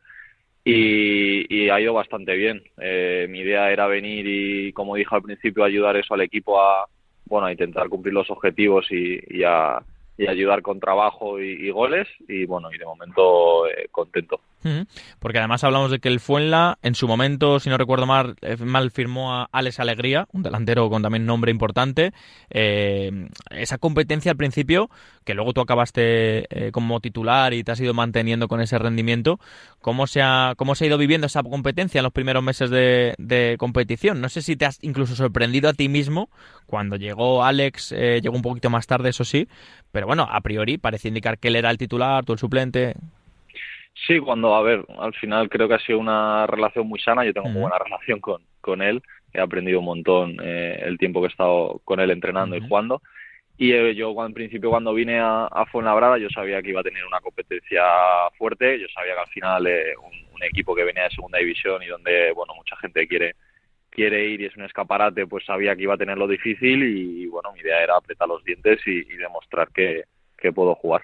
Y, 0.64 1.70
ha 1.70 1.81
ido 1.81 1.94
bastante 1.94 2.36
bien. 2.36 2.62
Eh, 2.80 3.25
mi 3.30 3.40
idea 3.40 3.72
era 3.72 3.88
venir 3.88 4.28
y, 4.28 4.74
como 4.74 4.96
dije 4.96 5.16
al 5.16 5.24
principio, 5.24 5.64
ayudar 5.64 5.98
eso 5.98 6.14
al 6.14 6.22
equipo 6.22 6.62
a, 6.62 6.86
bueno, 7.26 7.48
a 7.48 7.52
intentar 7.52 7.90
cumplir 7.90 8.14
los 8.14 8.30
objetivos 8.30 8.86
y, 8.92 9.19
y 9.28 9.44
a, 9.44 9.81
y 10.18 10.28
ayudar 10.28 10.62
con 10.62 10.80
trabajo 10.80 11.42
y, 11.42 11.68
y 11.68 11.72
goles. 11.72 12.08
Y 12.28 12.46
bueno, 12.46 12.72
y 12.72 12.78
de 12.78 12.86
momento 12.86 13.68
eh, 13.68 13.88
contento. 13.92 14.40
Porque 15.19 15.39
además 15.39 15.63
hablamos 15.63 15.92
de 15.92 16.00
que 16.00 16.10
el 16.10 16.19
Fuenla, 16.19 16.77
en 16.81 16.95
su 16.95 17.07
momento, 17.07 17.60
si 17.60 17.69
no 17.69 17.77
recuerdo 17.77 18.06
mal, 18.06 18.36
eh, 18.42 18.57
mal 18.57 18.92
firmó 18.92 19.33
a 19.33 19.50
Alex 19.51 19.80
Alegría, 19.80 20.27
un 20.31 20.44
delantero 20.44 20.89
con 20.89 21.01
también 21.01 21.25
nombre 21.25 21.51
importante. 21.51 22.13
Eh, 22.50 23.30
esa 23.51 23.77
competencia 23.77 24.31
al 24.31 24.38
principio, 24.38 24.89
que 25.24 25.33
luego 25.33 25.54
tú 25.54 25.62
acabaste 25.62 26.48
eh, 26.50 26.71
como 26.71 27.00
titular 27.00 27.54
y 27.54 27.63
te 27.63 27.71
has 27.71 27.80
ido 27.80 27.94
manteniendo 27.94 28.48
con 28.48 28.62
ese 28.62 28.77
rendimiento, 28.77 29.39
¿cómo 29.81 30.07
se 30.07 30.21
ha, 30.21 30.54
cómo 30.57 30.75
se 30.75 30.86
ha 30.86 30.88
ido 30.88 30.98
viviendo 30.98 31.27
esa 31.27 31.44
competencia 31.44 32.00
en 32.00 32.04
los 32.04 32.13
primeros 32.13 32.44
meses 32.44 32.69
de, 32.69 33.16
de 33.18 33.56
competición? 33.57 34.21
No 34.21 34.30
sé 34.30 34.42
si 34.42 34.56
te 34.56 34.66
has 34.66 34.80
incluso 34.81 35.16
sorprendido 35.16 35.69
a 35.69 35.74
ti 35.74 35.89
mismo 35.89 36.30
cuando 36.66 36.95
llegó 36.95 37.44
Alex, 37.44 37.92
eh, 37.92 38.19
llegó 38.21 38.36
un 38.36 38.42
poquito 38.42 38.69
más 38.69 38.88
tarde, 38.88 39.09
eso 39.09 39.24
sí, 39.24 39.48
pero 39.92 40.07
bueno, 40.07 40.27
a 40.30 40.42
priori 40.42 40.77
parece 40.77 41.07
indicar 41.07 41.38
que 41.38 41.50
él 41.50 41.56
era 41.56 41.69
el 41.69 41.77
titular, 41.77 42.25
tú 42.25 42.33
el 42.33 42.39
suplente. 42.39 42.95
Sí, 44.07 44.19
cuando, 44.19 44.56
a 44.56 44.62
ver, 44.62 44.86
al 45.00 45.13
final 45.13 45.50
creo 45.50 45.68
que 45.68 45.75
ha 45.75 45.80
sido 45.80 46.00
una 46.00 46.45
relación 46.48 46.88
muy 46.88 47.00
sana, 47.00 47.24
yo 47.25 47.34
tengo 47.34 47.48
muy 47.48 47.62
buena 47.62 47.78
relación 47.80 48.19
con, 48.19 48.42
con 48.60 48.81
él, 48.81 49.01
he 49.34 49.40
aprendido 49.40 49.80
un 49.80 49.86
montón 49.86 50.38
eh, 50.44 50.80
el 50.84 50.98
tiempo 50.98 51.22
que 51.22 51.28
he 51.28 51.30
estado 51.30 51.80
con 51.86 52.00
él 52.00 52.12
entrenando 52.12 52.56
y 52.56 52.60
jugando. 52.68 53.01
Y 53.56 53.71
eh, 53.71 53.94
yo 53.94 54.14
cuando- 54.16 54.30
en 54.30 54.33
principio 54.33 54.71
cuando 54.71 54.94
vine 54.95 55.19
a, 55.19 55.45
a 55.45 55.66
Fuenlabrada 55.68 56.18
yo 56.18 56.28
sabía 56.30 56.62
que 56.64 56.69
iba 56.69 56.81
a 56.81 56.83
tener 56.83 57.06
una 57.06 57.21
competencia 57.21 57.83
fuerte, 58.35 58.80
yo 58.80 58.88
sabía 58.94 59.14
que 59.14 59.19
al 59.19 59.28
final 59.28 59.68
eh, 59.68 59.94
un, 59.95 60.35
un 60.35 60.44
equipo 60.44 60.73
que 60.76 60.83
venía 60.83 61.04
de 61.04 61.12
segunda 61.12 61.38
división 61.38 61.83
y 61.83 61.88
donde 61.88 62.31
bueno 62.33 62.56
mucha 62.56 62.76
gente 62.78 63.07
quiere 63.07 63.35
quiere 63.92 64.26
ir 64.28 64.42
y 64.42 64.45
es 64.45 64.57
un 64.57 64.64
escaparate, 64.64 65.28
pues 65.28 65.45
sabía 65.45 65.76
que 65.76 65.83
iba 65.83 65.94
a 65.94 65.97
tenerlo 65.97 66.28
difícil 66.28 66.81
y 66.83 67.28
bueno 67.28 67.52
mi 67.54 67.59
idea 67.59 67.83
era 67.83 67.95
apretar 67.95 68.28
los 68.28 68.44
dientes 68.44 68.80
y, 68.88 69.02
y 69.02 69.18
demostrar 69.18 69.69
que, 69.71 70.06
que 70.35 70.52
puedo 70.52 70.73
jugar. 70.73 71.04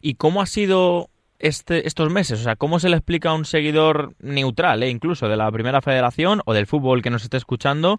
¿Y 0.00 0.14
cómo 0.14 0.40
ha 0.40 0.46
sido 0.46 1.09
este, 1.40 1.86
estos 1.86 2.12
meses? 2.12 2.40
O 2.40 2.42
sea, 2.44 2.56
¿cómo 2.56 2.78
se 2.78 2.88
le 2.88 2.96
explica 2.96 3.30
a 3.30 3.34
un 3.34 3.44
seguidor 3.44 4.14
neutral, 4.20 4.82
eh, 4.82 4.90
incluso 4.90 5.28
de 5.28 5.36
la 5.36 5.50
Primera 5.50 5.80
Federación 5.80 6.42
o 6.44 6.54
del 6.54 6.66
fútbol 6.66 7.02
que 7.02 7.10
nos 7.10 7.24
esté 7.24 7.36
escuchando, 7.36 7.98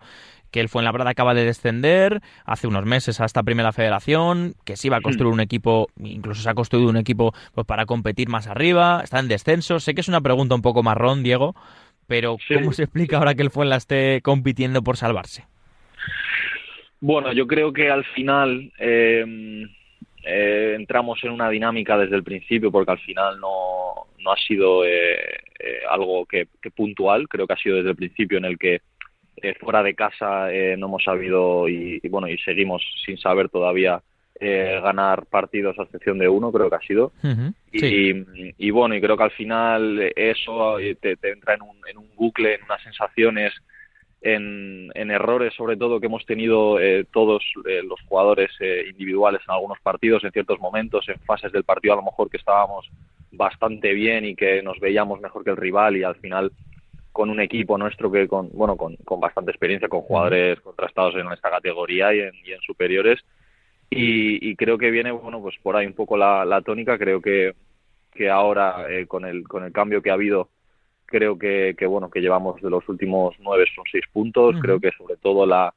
que 0.52 0.60
el 0.60 0.70
Fuenlabrada 0.70 1.12
acaba 1.12 1.34
de 1.34 1.46
descender 1.46 2.22
hace 2.46 2.68
unos 2.68 2.86
meses 2.86 3.20
a 3.22 3.26
esta 3.26 3.44
Primera 3.44 3.72
Federación, 3.72 4.54
que 4.66 4.76
se 4.78 4.88
iba 4.88 4.98
a 4.98 5.02
construir 5.02 5.34
un 5.34 5.40
equipo, 5.40 5.88
incluso 6.00 6.42
se 6.42 6.50
ha 6.50 6.54
construido 6.54 6.90
un 6.90 6.98
equipo 6.98 7.34
pues, 7.54 7.66
para 7.66 7.86
competir 7.86 8.30
más 8.30 8.48
arriba, 8.48 9.02
está 9.04 9.20
en 9.20 9.28
descenso? 9.28 9.80
Sé 9.80 9.94
que 9.94 10.02
es 10.02 10.08
una 10.08 10.22
pregunta 10.22 10.56
un 10.56 10.62
poco 10.62 10.84
marrón, 10.84 11.24
Diego, 11.24 11.56
pero 12.08 12.38
Sí. 12.48 12.56
¿cómo 12.56 12.74
se 12.74 12.84
explica 12.84 13.18
ahora 13.18 13.34
que 13.36 13.42
el 13.44 13.52
Fuenla 13.52 13.78
esté 13.78 14.22
compitiendo 14.22 14.82
por 14.84 14.98
salvarse? 14.98 15.46
Bueno, 17.00 17.34
yo 17.34 17.48
creo 17.48 17.74
que 17.74 17.90
al 17.90 18.04
final 18.04 18.72
eh, 18.78 19.66
eh, 20.24 20.74
entramos 20.78 21.24
en 21.24 21.32
una 21.32 21.50
dinámica 21.50 21.98
desde 21.98 22.16
el 22.16 22.24
principio 22.24 22.72
porque 22.72 22.92
al 22.92 23.00
final 23.00 23.40
no, 23.40 24.08
no 24.20 24.32
ha 24.32 24.38
sido 24.38 24.86
eh, 24.86 25.16
eh, 25.60 25.80
algo 25.90 26.26
que, 26.26 26.48
que 26.62 26.72
puntual, 26.72 27.28
creo 27.28 27.48
que 27.48 27.54
ha 27.54 27.58
sido 27.58 27.78
desde 27.78 27.90
el 27.92 27.96
principio 27.96 28.38
en 28.38 28.46
el 28.46 28.58
que 28.58 28.82
eh, 29.38 29.56
fuera 29.60 29.82
de 29.82 29.96
casa 29.96 30.52
eh, 30.54 30.76
no 30.78 30.88
hemos 30.88 31.04
sabido 31.04 31.68
y, 31.68 32.00
y 32.04 32.10
bueno 32.10 32.28
y 32.28 32.38
seguimos 32.40 32.84
sin 33.06 33.18
saber 33.18 33.50
todavía 33.50 34.02
eh, 34.40 34.80
ganar 34.84 35.26
partidos 35.28 35.78
a 35.80 35.84
excepción 35.84 36.18
de 36.18 36.28
uno, 36.28 36.52
creo 36.52 36.70
que 36.70 36.76
ha 36.76 36.82
sido. 36.82 37.12
Y, 37.72 37.80
Sí. 37.80 38.26
y 38.58 38.72
bueno, 38.72 38.96
y 38.96 39.02
creo 39.02 39.16
que 39.16 39.24
al 39.24 39.32
final 39.32 40.12
eso 40.16 40.78
te, 41.00 41.16
te 41.16 41.32
entra 41.32 41.54
en 41.54 41.62
un, 41.62 41.78
en 41.88 41.98
un 42.00 42.08
bucle, 42.16 42.56
en 42.56 42.64
unas 42.64 42.82
sensaciones, 42.82 43.54
en, 44.22 44.92
en 44.94 45.12
errores 45.12 45.54
sobre 45.56 45.78
todo 45.78 46.00
que 46.00 46.06
hemos 46.06 46.26
tenido 46.26 46.80
eh, 46.80 47.06
todos 47.12 47.44
eh, 47.68 47.82
los 47.84 48.00
jugadores 48.08 48.52
eh, 48.60 48.86
individuales 48.90 49.42
en 49.48 49.54
algunos 49.54 49.80
partidos, 49.80 50.24
en 50.24 50.32
ciertos 50.32 50.60
momentos, 50.60 51.10
en 51.10 51.20
fases 51.22 51.52
del 51.52 51.64
partido 51.64 51.94
a 51.94 51.98
lo 51.98 52.04
mejor 52.04 52.30
que 52.30 52.38
estábamos 52.38 52.90
bastante 53.32 53.94
bien 53.94 54.26
y 54.26 54.36
que 54.36 54.62
nos 54.62 54.80
veíamos 54.80 55.20
mejor 55.22 55.44
que 55.44 55.50
el 55.50 55.58
rival 55.58 55.98
y 55.98 56.04
al 56.04 56.16
final 56.16 56.52
con 57.12 57.30
un 57.30 57.42
equipo 57.42 57.78
nuestro 57.78 58.12
que 58.12 58.28
con 58.28 58.50
bueno 58.54 58.78
con, 58.78 58.96
con 58.98 59.20
bastante 59.20 59.52
experiencia 59.52 59.90
con 59.90 60.02
jugadores 60.02 60.60
contrastados 60.62 61.16
en 61.16 61.32
esta 61.32 61.50
categoría 61.50 62.14
y 62.14 62.20
en, 62.20 62.34
y 62.46 62.52
en 62.52 62.62
superiores. 62.62 63.20
Y, 63.90 64.50
y, 64.50 64.56
creo 64.56 64.78
que 64.78 64.90
viene 64.90 65.12
bueno 65.12 65.42
pues 65.42 65.56
por 65.62 65.76
ahí 65.76 65.86
un 65.86 65.94
poco 65.94 66.16
la, 66.16 66.46
la 66.46 66.62
tónica. 66.62 66.98
Creo 66.98 67.22
que 67.22 67.54
que 68.12 68.30
ahora 68.30 68.86
eh, 68.90 69.08
con 69.08 69.26
el 69.26 69.48
con 69.48 69.64
el 69.64 69.72
cambio 69.72 70.02
que 70.02 70.12
ha 70.12 70.14
habido 70.14 70.50
creo 71.12 71.38
que, 71.38 71.76
que 71.78 71.86
bueno 71.86 72.10
que 72.10 72.22
llevamos 72.22 72.62
de 72.62 72.70
los 72.70 72.88
últimos 72.90 73.36
nueve 73.40 73.66
son 73.76 73.84
seis 73.92 74.06
puntos. 74.12 74.56
Creo 74.62 74.80
que 74.80 74.92
sobre 74.98 75.18
todo 75.18 75.46
la 75.46 75.74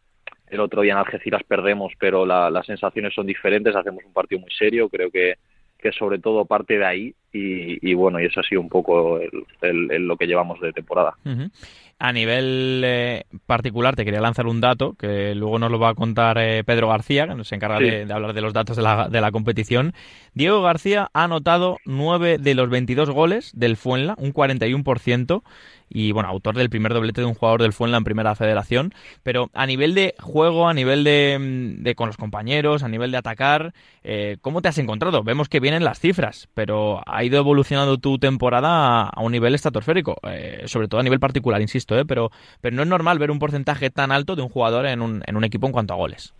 el 0.49 0.61
otro 0.61 0.83
día 0.83 0.93
en 0.93 0.99
Algeciras 0.99 1.43
perdemos 1.43 1.93
pero 1.99 2.25
la, 2.25 2.49
las 2.50 2.64
sensaciones 2.64 3.12
son 3.12 3.26
diferentes. 3.26 3.75
Hacemos 3.76 4.05
un 4.05 4.12
partido 4.12 4.41
muy 4.41 4.50
serio. 4.50 4.88
Creo 4.88 5.11
que 5.11 5.35
que 5.79 5.93
sobre 5.93 6.19
todo 6.19 6.47
parte 6.47 6.79
de 6.79 6.87
ahí 6.87 7.14
y, 7.35 7.91
y 7.91 7.95
bueno, 7.95 8.21
y 8.21 8.26
eso 8.26 8.41
ha 8.41 8.45
sido 8.45 8.61
un 8.61 8.69
poco 8.69 9.19
el, 9.19 9.31
el, 9.61 9.91
el 9.91 10.07
lo 10.07 10.17
que 10.17 10.26
llevamos 10.26 10.61
de 10.61 10.73
temporada. 10.73 11.14
Uh 11.25 11.31
-huh. 11.31 11.50
A 11.99 12.12
nivel 12.12 12.83
eh, 12.85 13.25
particular, 13.47 13.95
te 13.95 14.05
quería 14.05 14.21
lanzar 14.21 14.47
un 14.47 14.61
dato 14.61 14.95
que 14.95 15.35
luego 15.35 15.59
nos 15.59 15.71
lo 15.71 15.79
va 15.79 15.91
a 15.91 15.95
contar 15.95 16.38
eh, 16.38 16.64
Pedro 16.64 16.88
García, 16.88 17.26
que 17.26 17.35
nos 17.35 17.53
encarga 17.53 17.79
sí. 17.79 17.85
de, 17.85 18.05
de, 18.07 18.12
hablar 18.12 18.35
de 18.35 18.41
los 18.41 18.53
datos 18.53 18.76
de 18.76 18.83
la, 18.83 19.09
de 19.09 19.21
la, 19.21 19.31
competición. 19.31 19.95
Diego 20.35 20.61
García 20.61 21.09
ha 21.12 21.25
anotado 21.25 21.79
9 21.85 22.38
de 22.38 22.55
los 22.55 22.69
22 22.69 23.11
goles 23.11 23.53
del 23.55 23.76
Fuenla, 23.76 24.17
un 24.19 24.33
41%, 24.33 25.43
y 25.88 26.11
bueno, 26.12 26.29
autor 26.29 26.57
del 26.57 26.69
primer 26.69 26.93
doblete 26.93 27.21
de 27.21 27.26
un 27.29 27.35
jugador 27.35 27.62
del 27.62 27.73
Fuenla 27.73 27.99
en 27.99 28.05
primera 28.05 28.35
federación. 28.35 28.93
Pero 29.23 29.50
a 29.55 29.64
nivel 29.64 29.95
de 29.95 30.14
juego, 30.21 30.69
a 30.69 30.75
nivel 30.75 31.05
de, 31.05 31.76
de 31.79 31.95
con 31.95 32.09
los 32.09 32.17
compañeros, 32.17 32.83
a 32.83 32.88
nivel 32.88 33.12
de 33.12 33.19
atacar, 33.19 33.73
eh, 34.03 34.37
¿cómo 34.41 34.61
te 34.61 34.69
has 34.69 34.79
encontrado? 34.79 35.23
Vemos 35.23 35.49
que 35.49 35.61
vienen 35.61 35.85
las 35.85 36.00
cifras, 36.00 36.49
pero 36.55 37.03
ha 37.25 37.26
ido 37.26 37.38
evolucionando 37.38 37.99
tu 37.99 38.19
temporada 38.19 39.09
a, 39.09 39.23
un 39.23 39.33
nivel 39.33 39.54
estratosférico, 39.54 40.16
eh, 40.31 40.62
sobre 40.66 40.88
todo 40.88 41.00
a 41.00 41.04
nivel 41.04 41.21
particular, 41.21 41.61
insisto, 41.61 41.99
¿eh? 41.99 42.04
pero, 42.04 42.31
pero 42.61 42.76
no 42.76 42.83
es 42.83 42.88
normal 42.88 43.19
ver 43.19 43.31
un 43.31 43.38
porcentaje 43.38 43.90
tan 43.90 44.12
alto 44.12 44.37
de 44.37 44.43
un 44.43 44.49
jugador 44.49 44.87
en 44.87 45.00
un, 45.00 45.23
en 45.26 45.37
un 45.37 45.45
equipo 45.45 45.66
en 45.66 45.73
cuanto 45.73 45.95
a 45.95 45.97
goles. 45.97 46.35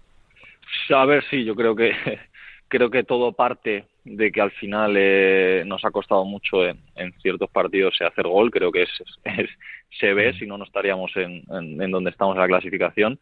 A 0.91 1.05
ver, 1.05 1.25
sí, 1.31 1.45
yo 1.45 1.55
creo 1.55 1.75
que 1.75 1.93
creo 2.69 2.91
que 2.91 3.05
todo 3.05 3.33
parte 3.33 3.87
de 4.05 4.31
que 4.31 4.41
al 4.41 4.51
final 4.53 4.95
eh, 4.97 5.63
nos 5.67 5.85
ha 5.85 5.91
costado 5.91 6.25
mucho 6.25 6.67
en, 6.67 6.79
en 6.97 7.13
ciertos 7.21 7.49
partidos 7.51 7.97
hacer 8.03 8.27
gol, 8.27 8.51
creo 8.51 8.71
que 8.71 8.83
es, 8.83 8.91
es 9.25 9.49
se 9.99 10.13
ve, 10.13 10.35
si 10.35 10.47
no 10.47 10.59
no 10.59 10.65
estaríamos 10.65 11.17
en, 11.17 11.43
en, 11.51 11.81
en, 11.81 11.91
donde 11.91 12.11
estamos 12.11 12.35
en 12.35 12.43
la 12.43 12.49
clasificación. 12.49 13.19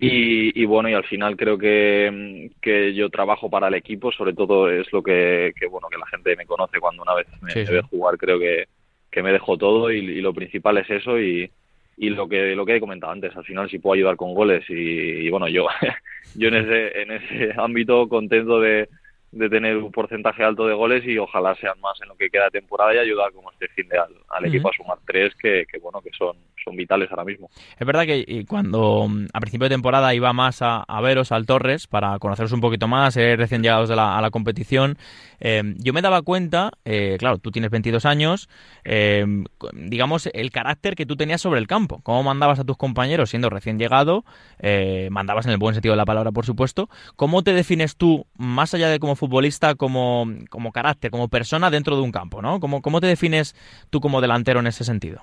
Y, 0.00 0.60
y, 0.60 0.64
bueno, 0.64 0.88
y 0.88 0.92
al 0.92 1.04
final 1.04 1.36
creo 1.36 1.58
que, 1.58 2.50
que 2.60 2.94
yo 2.94 3.10
trabajo 3.10 3.50
para 3.50 3.66
el 3.66 3.74
equipo, 3.74 4.12
sobre 4.12 4.32
todo 4.32 4.70
es 4.70 4.92
lo 4.92 5.02
que, 5.02 5.52
que 5.58 5.66
bueno 5.66 5.88
que 5.88 5.98
la 5.98 6.06
gente 6.06 6.36
me 6.36 6.46
conoce 6.46 6.78
cuando 6.78 7.02
una 7.02 7.14
vez 7.14 7.26
me, 7.42 7.50
sí, 7.50 7.66
sí. 7.66 7.72
ve 7.72 7.82
jugar, 7.82 8.16
creo 8.16 8.38
que, 8.38 8.68
que 9.10 9.22
me 9.24 9.32
dejo 9.32 9.56
todo 9.58 9.90
y, 9.90 9.98
y, 9.98 10.20
lo 10.20 10.32
principal 10.32 10.78
es 10.78 10.88
eso 10.88 11.18
y, 11.18 11.50
y 11.96 12.10
lo 12.10 12.28
que 12.28 12.54
lo 12.54 12.64
que 12.64 12.76
he 12.76 12.80
comentado 12.80 13.12
antes, 13.12 13.36
al 13.36 13.44
final 13.44 13.68
si 13.68 13.80
puedo 13.80 13.94
ayudar 13.94 14.14
con 14.14 14.34
goles 14.34 14.64
y, 14.68 14.74
y 14.74 15.30
bueno, 15.30 15.48
yo 15.48 15.66
yo 16.36 16.48
en 16.48 16.54
ese 16.54 17.02
en 17.02 17.10
ese 17.10 17.52
ámbito 17.56 18.08
contento 18.08 18.60
de, 18.60 18.88
de 19.30 19.48
tener 19.48 19.76
un 19.76 19.92
porcentaje 19.92 20.42
alto 20.42 20.66
de 20.66 20.74
goles 20.74 21.04
y 21.06 21.18
ojalá 21.18 21.54
sean 21.56 21.78
más 21.80 22.00
en 22.00 22.08
lo 22.08 22.16
que 22.16 22.30
queda 22.30 22.44
de 22.44 22.60
temporada 22.60 22.94
y 22.94 22.98
ayudar 22.98 23.32
como 23.32 23.50
este 23.52 23.68
fin 23.68 23.88
de 23.88 23.98
al, 23.98 24.08
al 24.28 24.42
uh 24.42 24.46
-huh. 24.46 24.48
equipo 24.48 24.70
a 24.70 24.72
sumar 24.72 24.98
tres 25.06 25.34
que, 25.34 25.66
que, 25.70 25.78
bueno 25.78 26.00
que 26.00 26.10
son 26.16 26.36
son 26.64 26.76
vitales 26.76 27.10
ahora 27.10 27.24
mismo. 27.24 27.50
Es 27.78 27.86
verdad 27.86 28.04
que 28.04 28.44
cuando 28.46 29.06
mm, 29.08 29.26
a 29.32 29.40
principio 29.40 29.68
de 29.68 29.74
temporada 29.74 30.14
iba 30.14 30.32
más 30.32 30.62
a, 30.62 30.82
a 30.82 31.00
veros 31.00 31.32
al 31.32 31.46
Torres 31.46 31.86
para 31.86 32.18
conoceros 32.18 32.52
un 32.52 32.60
poquito 32.60 32.88
más, 32.88 33.16
eh, 33.16 33.36
recién 33.36 33.62
llegados 33.62 33.88
de 33.88 33.96
la, 33.96 34.18
a 34.18 34.20
la 34.20 34.30
competición, 34.30 34.98
eh, 35.40 35.62
yo 35.78 35.92
me 35.92 36.02
daba 36.02 36.22
cuenta, 36.22 36.72
eh, 36.84 37.16
claro, 37.18 37.38
tú 37.38 37.50
tienes 37.50 37.70
22 37.70 38.04
años, 38.06 38.48
eh, 38.84 39.24
digamos, 39.72 40.28
el 40.32 40.50
carácter 40.50 40.94
que 40.94 41.06
tú 41.06 41.16
tenías 41.16 41.40
sobre 41.40 41.60
el 41.60 41.66
campo, 41.66 42.00
cómo 42.02 42.22
mandabas 42.22 42.58
a 42.58 42.64
tus 42.64 42.76
compañeros 42.76 43.30
siendo 43.30 43.50
recién 43.50 43.78
llegado, 43.78 44.24
eh, 44.58 45.08
mandabas 45.10 45.46
en 45.46 45.52
el 45.52 45.58
buen 45.58 45.74
sentido 45.74 45.92
de 45.92 45.98
la 45.98 46.04
palabra, 46.04 46.32
por 46.32 46.44
supuesto, 46.44 46.88
¿cómo 47.16 47.42
te 47.42 47.52
defines 47.52 47.96
tú, 47.96 48.26
más 48.36 48.74
allá 48.74 48.88
de 48.88 48.98
como 48.98 49.16
futbolista, 49.18 49.74
como, 49.74 50.26
como 50.48 50.72
carácter, 50.72 51.10
como 51.10 51.28
persona 51.28 51.70
dentro 51.70 51.96
de 51.96 52.02
un 52.02 52.12
campo, 52.12 52.40
¿no? 52.40 52.60
¿Cómo, 52.60 52.80
¿Cómo 52.80 53.00
te 53.00 53.06
defines 53.06 53.54
tú 53.90 54.00
como 54.00 54.20
delantero 54.20 54.60
en 54.60 54.66
ese 54.68 54.84
sentido? 54.84 55.20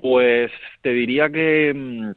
Pues 0.00 0.52
te 0.82 0.90
diría 0.90 1.30
que, 1.30 2.12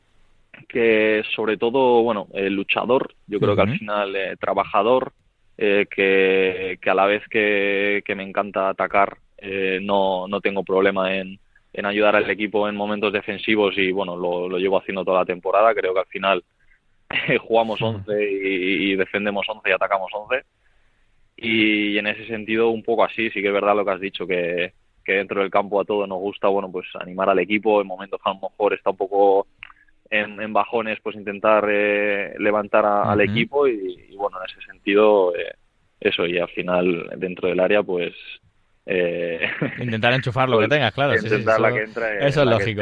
que 0.68 1.24
sobre 1.36 1.58
todo, 1.58 2.04
bueno, 2.04 2.28
el 2.34 2.54
luchador, 2.54 3.14
yo 3.28 3.40
creo 3.40 3.54
uh 3.54 3.56
-huh. 3.56 3.66
que 3.66 3.72
al 3.72 3.80
final 3.80 4.16
eh, 4.16 4.36
trabajador, 4.40 5.14
eh, 5.58 5.88
que, 5.90 6.78
que, 6.82 6.90
a 6.90 6.94
la 6.94 7.06
vez 7.06 7.24
que, 7.30 8.02
que 8.06 8.16
me 8.16 8.24
encanta 8.24 8.70
atacar, 8.70 9.18
eh, 9.38 9.80
no, 9.82 10.28
no 10.28 10.42
tengo 10.42 10.64
problema 10.64 11.16
en, 11.16 11.40
en, 11.74 11.86
ayudar 11.86 12.16
al 12.16 12.30
equipo 12.30 12.68
en 12.68 12.76
momentos 12.76 13.14
defensivos 13.14 13.78
y 13.78 13.92
bueno, 13.92 14.16
lo, 14.16 14.48
lo, 14.50 14.58
llevo 14.58 14.80
haciendo 14.80 15.04
toda 15.04 15.20
la 15.20 15.26
temporada. 15.26 15.74
Creo 15.74 15.94
que 15.94 16.00
al 16.00 16.06
final 16.08 16.44
jugamos 17.48 17.82
11 17.82 18.12
y, 18.32 18.92
y, 18.92 18.96
defendemos 18.96 19.48
11 19.48 19.70
y 19.70 19.72
atacamos 19.72 20.12
11. 20.14 20.44
Y 21.38 21.98
en 21.98 22.08
ese 22.08 22.28
sentido, 22.28 22.70
un 22.70 22.84
poco 22.84 23.04
así, 23.04 23.30
sí 23.32 23.42
que 23.42 23.48
es 23.48 23.54
verdad 23.54 23.76
lo 23.76 23.86
que 23.86 23.92
has 23.92 24.02
dicho, 24.02 24.28
que, 24.28 24.74
que 25.06 25.14
dentro 25.14 25.42
del 25.42 25.50
campo 25.50 25.80
a 25.80 25.86
todos 25.86 26.08
nos 26.08 26.20
gusta, 26.20 26.48
bueno, 26.50 26.72
pues 26.72 26.88
animar 27.00 27.30
al 27.30 27.40
equipo 27.40 27.82
en 27.82 27.88
momentos 27.88 28.20
que 28.22 28.30
a 28.30 28.34
lo 28.34 28.42
mejor 28.50 28.74
está 28.74 28.90
un 28.92 28.98
poco 28.98 29.48
en, 30.10 30.42
en 30.42 30.54
bajones, 30.54 31.00
pues 31.02 31.16
intentar 31.16 31.66
eh, 31.70 32.36
levantar 32.40 32.86
a, 32.86 33.02
uh 33.02 33.06
-huh. 33.06 33.12
al 33.12 33.22
equipo 33.22 33.68
y, 33.68 34.08
y, 34.10 34.16
bueno, 34.16 34.38
en 34.40 34.50
ese 34.50 34.62
sentido, 34.70 35.36
eh, 35.36 35.54
eso, 36.00 36.26
y 36.26 36.38
al 36.38 36.50
final 36.50 37.10
dentro 37.18 37.50
del 37.50 37.60
área, 37.60 37.84
pues... 37.84 38.14
Eh, 38.92 39.40
intentar 39.80 40.14
enchufar 40.14 40.50
lo 40.50 40.58
pues, 40.58 40.68
que 40.68 40.76
tengas, 40.76 40.92
claro. 40.94 41.14
Intentar 41.14 41.38
sí, 41.38 41.44
sí, 41.44 41.50
eso, 41.52 41.62
la 41.62 41.72
que 41.72 41.84
entre, 41.84 42.28
eso 42.28 42.42
es 42.42 42.48
lógico. 42.50 42.82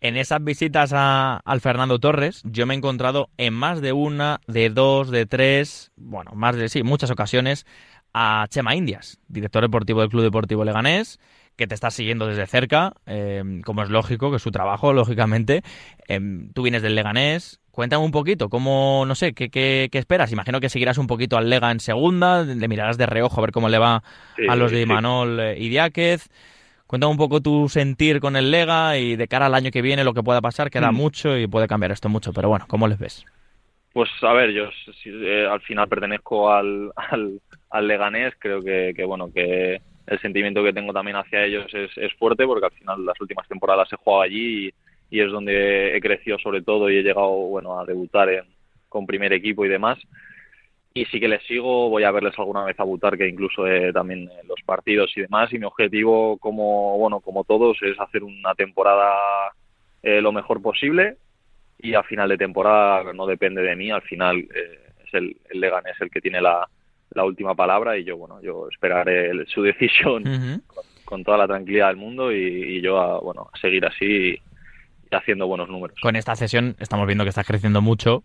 En 0.00 0.16
esas 0.16 0.42
visitas 0.44 0.92
a, 0.94 1.38
al 1.44 1.60
Fernando 1.60 1.98
Torres, 1.98 2.42
yo 2.44 2.64
me 2.64 2.74
he 2.74 2.76
encontrado 2.76 3.28
en 3.38 3.52
más 3.52 3.80
de 3.80 3.92
una, 3.92 4.40
de 4.46 4.70
dos, 4.70 5.10
de 5.10 5.26
tres, 5.26 5.90
bueno, 5.96 6.30
más 6.36 6.54
de 6.54 6.68
sí, 6.68 6.84
muchas 6.84 7.10
ocasiones, 7.10 7.66
a 8.14 8.46
Chema 8.50 8.76
Indias, 8.76 9.18
director 9.26 9.62
deportivo 9.62 10.00
del 10.00 10.10
Club 10.10 10.22
Deportivo 10.22 10.64
Leganés, 10.64 11.18
que 11.56 11.66
te 11.66 11.74
está 11.74 11.90
siguiendo 11.90 12.26
desde 12.26 12.46
cerca, 12.46 12.94
eh, 13.06 13.42
como 13.64 13.82
es 13.82 13.90
lógico, 13.90 14.30
que 14.30 14.36
es 14.36 14.42
su 14.42 14.50
trabajo, 14.50 14.92
lógicamente. 14.92 15.62
Eh, 16.08 16.20
tú 16.54 16.62
vienes 16.62 16.82
del 16.82 16.94
Leganés. 16.94 17.60
Cuéntame 17.70 18.04
un 18.04 18.10
poquito, 18.10 18.50
cómo, 18.50 19.04
no 19.06 19.14
sé, 19.14 19.32
qué, 19.32 19.48
qué, 19.48 19.88
qué, 19.90 19.98
esperas. 19.98 20.30
Imagino 20.30 20.60
que 20.60 20.68
seguirás 20.68 20.98
un 20.98 21.06
poquito 21.06 21.38
al 21.38 21.48
Lega 21.48 21.70
en 21.70 21.80
segunda, 21.80 22.42
le 22.42 22.68
mirarás 22.68 22.98
de 22.98 23.06
reojo 23.06 23.40
a 23.40 23.42
ver 23.42 23.52
cómo 23.52 23.70
le 23.70 23.78
va 23.78 24.02
sí, 24.36 24.42
a 24.46 24.56
los 24.56 24.70
de 24.70 24.82
Imanol 24.82 25.36
sí. 25.38 25.42
Eh, 25.42 25.56
y 25.58 25.68
Diáquez. 25.70 26.28
Cuéntame 26.86 27.12
un 27.12 27.16
poco 27.16 27.40
tu 27.40 27.70
sentir 27.70 28.20
con 28.20 28.36
el 28.36 28.50
Lega 28.50 28.98
y 28.98 29.16
de 29.16 29.26
cara 29.26 29.46
al 29.46 29.54
año 29.54 29.70
que 29.70 29.80
viene 29.80 30.04
lo 30.04 30.12
que 30.12 30.22
pueda 30.22 30.42
pasar, 30.42 30.70
queda 30.70 30.92
mm. 30.92 30.94
mucho 30.94 31.38
y 31.38 31.46
puede 31.46 31.66
cambiar 31.66 31.92
esto 31.92 32.10
mucho, 32.10 32.34
pero 32.34 32.50
bueno, 32.50 32.66
¿cómo 32.68 32.86
les 32.86 32.98
ves? 32.98 33.24
Pues 33.94 34.10
a 34.20 34.34
ver, 34.34 34.50
yo 34.52 34.64
eh, 35.04 35.46
al 35.50 35.60
final 35.62 35.88
pertenezco 35.88 36.52
al, 36.52 36.92
al, 36.96 37.40
al 37.70 37.88
Leganés, 37.88 38.34
creo 38.38 38.60
que, 38.60 38.92
que 38.94 39.04
bueno, 39.06 39.32
que 39.32 39.80
el 40.06 40.20
sentimiento 40.20 40.62
que 40.62 40.72
tengo 40.72 40.92
también 40.92 41.16
hacia 41.16 41.44
ellos 41.44 41.66
es, 41.72 41.90
es 41.96 42.12
fuerte 42.14 42.46
porque 42.46 42.66
al 42.66 42.72
final 42.72 43.06
las 43.06 43.20
últimas 43.20 43.46
temporadas 43.48 43.92
he 43.92 43.96
jugado 43.96 44.22
allí 44.22 44.68
y, 44.68 44.74
y, 45.16 45.20
es 45.20 45.30
donde 45.30 45.96
he 45.96 46.00
crecido 46.00 46.38
sobre 46.38 46.62
todo 46.62 46.90
y 46.90 46.96
he 46.96 47.02
llegado 47.02 47.30
bueno 47.30 47.78
a 47.78 47.84
debutar 47.84 48.28
en, 48.28 48.44
con 48.88 49.06
primer 49.06 49.32
equipo 49.32 49.64
y 49.64 49.68
demás. 49.68 49.98
Y 50.94 51.06
sí 51.06 51.18
que 51.18 51.28
les 51.28 51.42
sigo 51.46 51.88
voy 51.88 52.04
a 52.04 52.10
verles 52.10 52.38
alguna 52.38 52.64
vez 52.64 52.78
a 52.78 52.82
debutar 52.82 53.16
que 53.16 53.26
incluso 53.26 53.66
eh, 53.66 53.92
también 53.92 54.24
eh, 54.24 54.42
los 54.46 54.60
partidos 54.66 55.10
y 55.16 55.22
demás. 55.22 55.50
Y 55.52 55.58
mi 55.58 55.64
objetivo 55.64 56.36
como 56.38 56.98
bueno 56.98 57.20
como 57.20 57.44
todos 57.44 57.78
es 57.82 57.98
hacer 57.98 58.22
una 58.22 58.54
temporada 58.54 59.52
eh, 60.02 60.20
lo 60.20 60.32
mejor 60.32 60.60
posible. 60.60 61.16
Y 61.78 61.94
a 61.94 62.02
final 62.02 62.28
de 62.28 62.36
temporada 62.36 63.12
no 63.12 63.26
depende 63.26 63.62
de 63.62 63.74
mí 63.74 63.90
al 63.90 64.02
final 64.02 64.38
eh, 64.38 64.92
es 65.04 65.14
el, 65.14 65.36
el 65.50 65.60
Leganés 65.60 66.00
el 66.00 66.10
que 66.10 66.20
tiene 66.20 66.40
la 66.40 66.68
la 67.14 67.24
última 67.24 67.54
palabra 67.54 67.98
y 67.98 68.04
yo, 68.04 68.16
bueno, 68.16 68.40
yo 68.42 68.68
esperaré 68.70 69.30
el, 69.30 69.46
su 69.46 69.62
decisión 69.62 70.22
uh 70.26 70.30
-huh. 70.30 70.66
con, 70.66 70.84
con, 71.04 71.24
toda 71.24 71.38
la 71.38 71.46
tranquilidad 71.46 71.88
del 71.88 71.96
mundo 71.96 72.32
y, 72.32 72.36
y 72.36 72.80
yo, 72.80 72.98
a, 72.98 73.20
bueno, 73.20 73.48
a 73.52 73.58
seguir 73.58 73.84
así 73.86 74.04
y, 74.04 74.30
y, 74.32 75.14
haciendo 75.14 75.46
buenos 75.46 75.68
números. 75.68 75.98
Con 76.00 76.16
esta 76.16 76.34
sesión 76.36 76.76
estamos 76.78 77.06
viendo 77.06 77.24
que 77.24 77.30
estás 77.30 77.46
creciendo 77.46 77.80
mucho, 77.80 78.24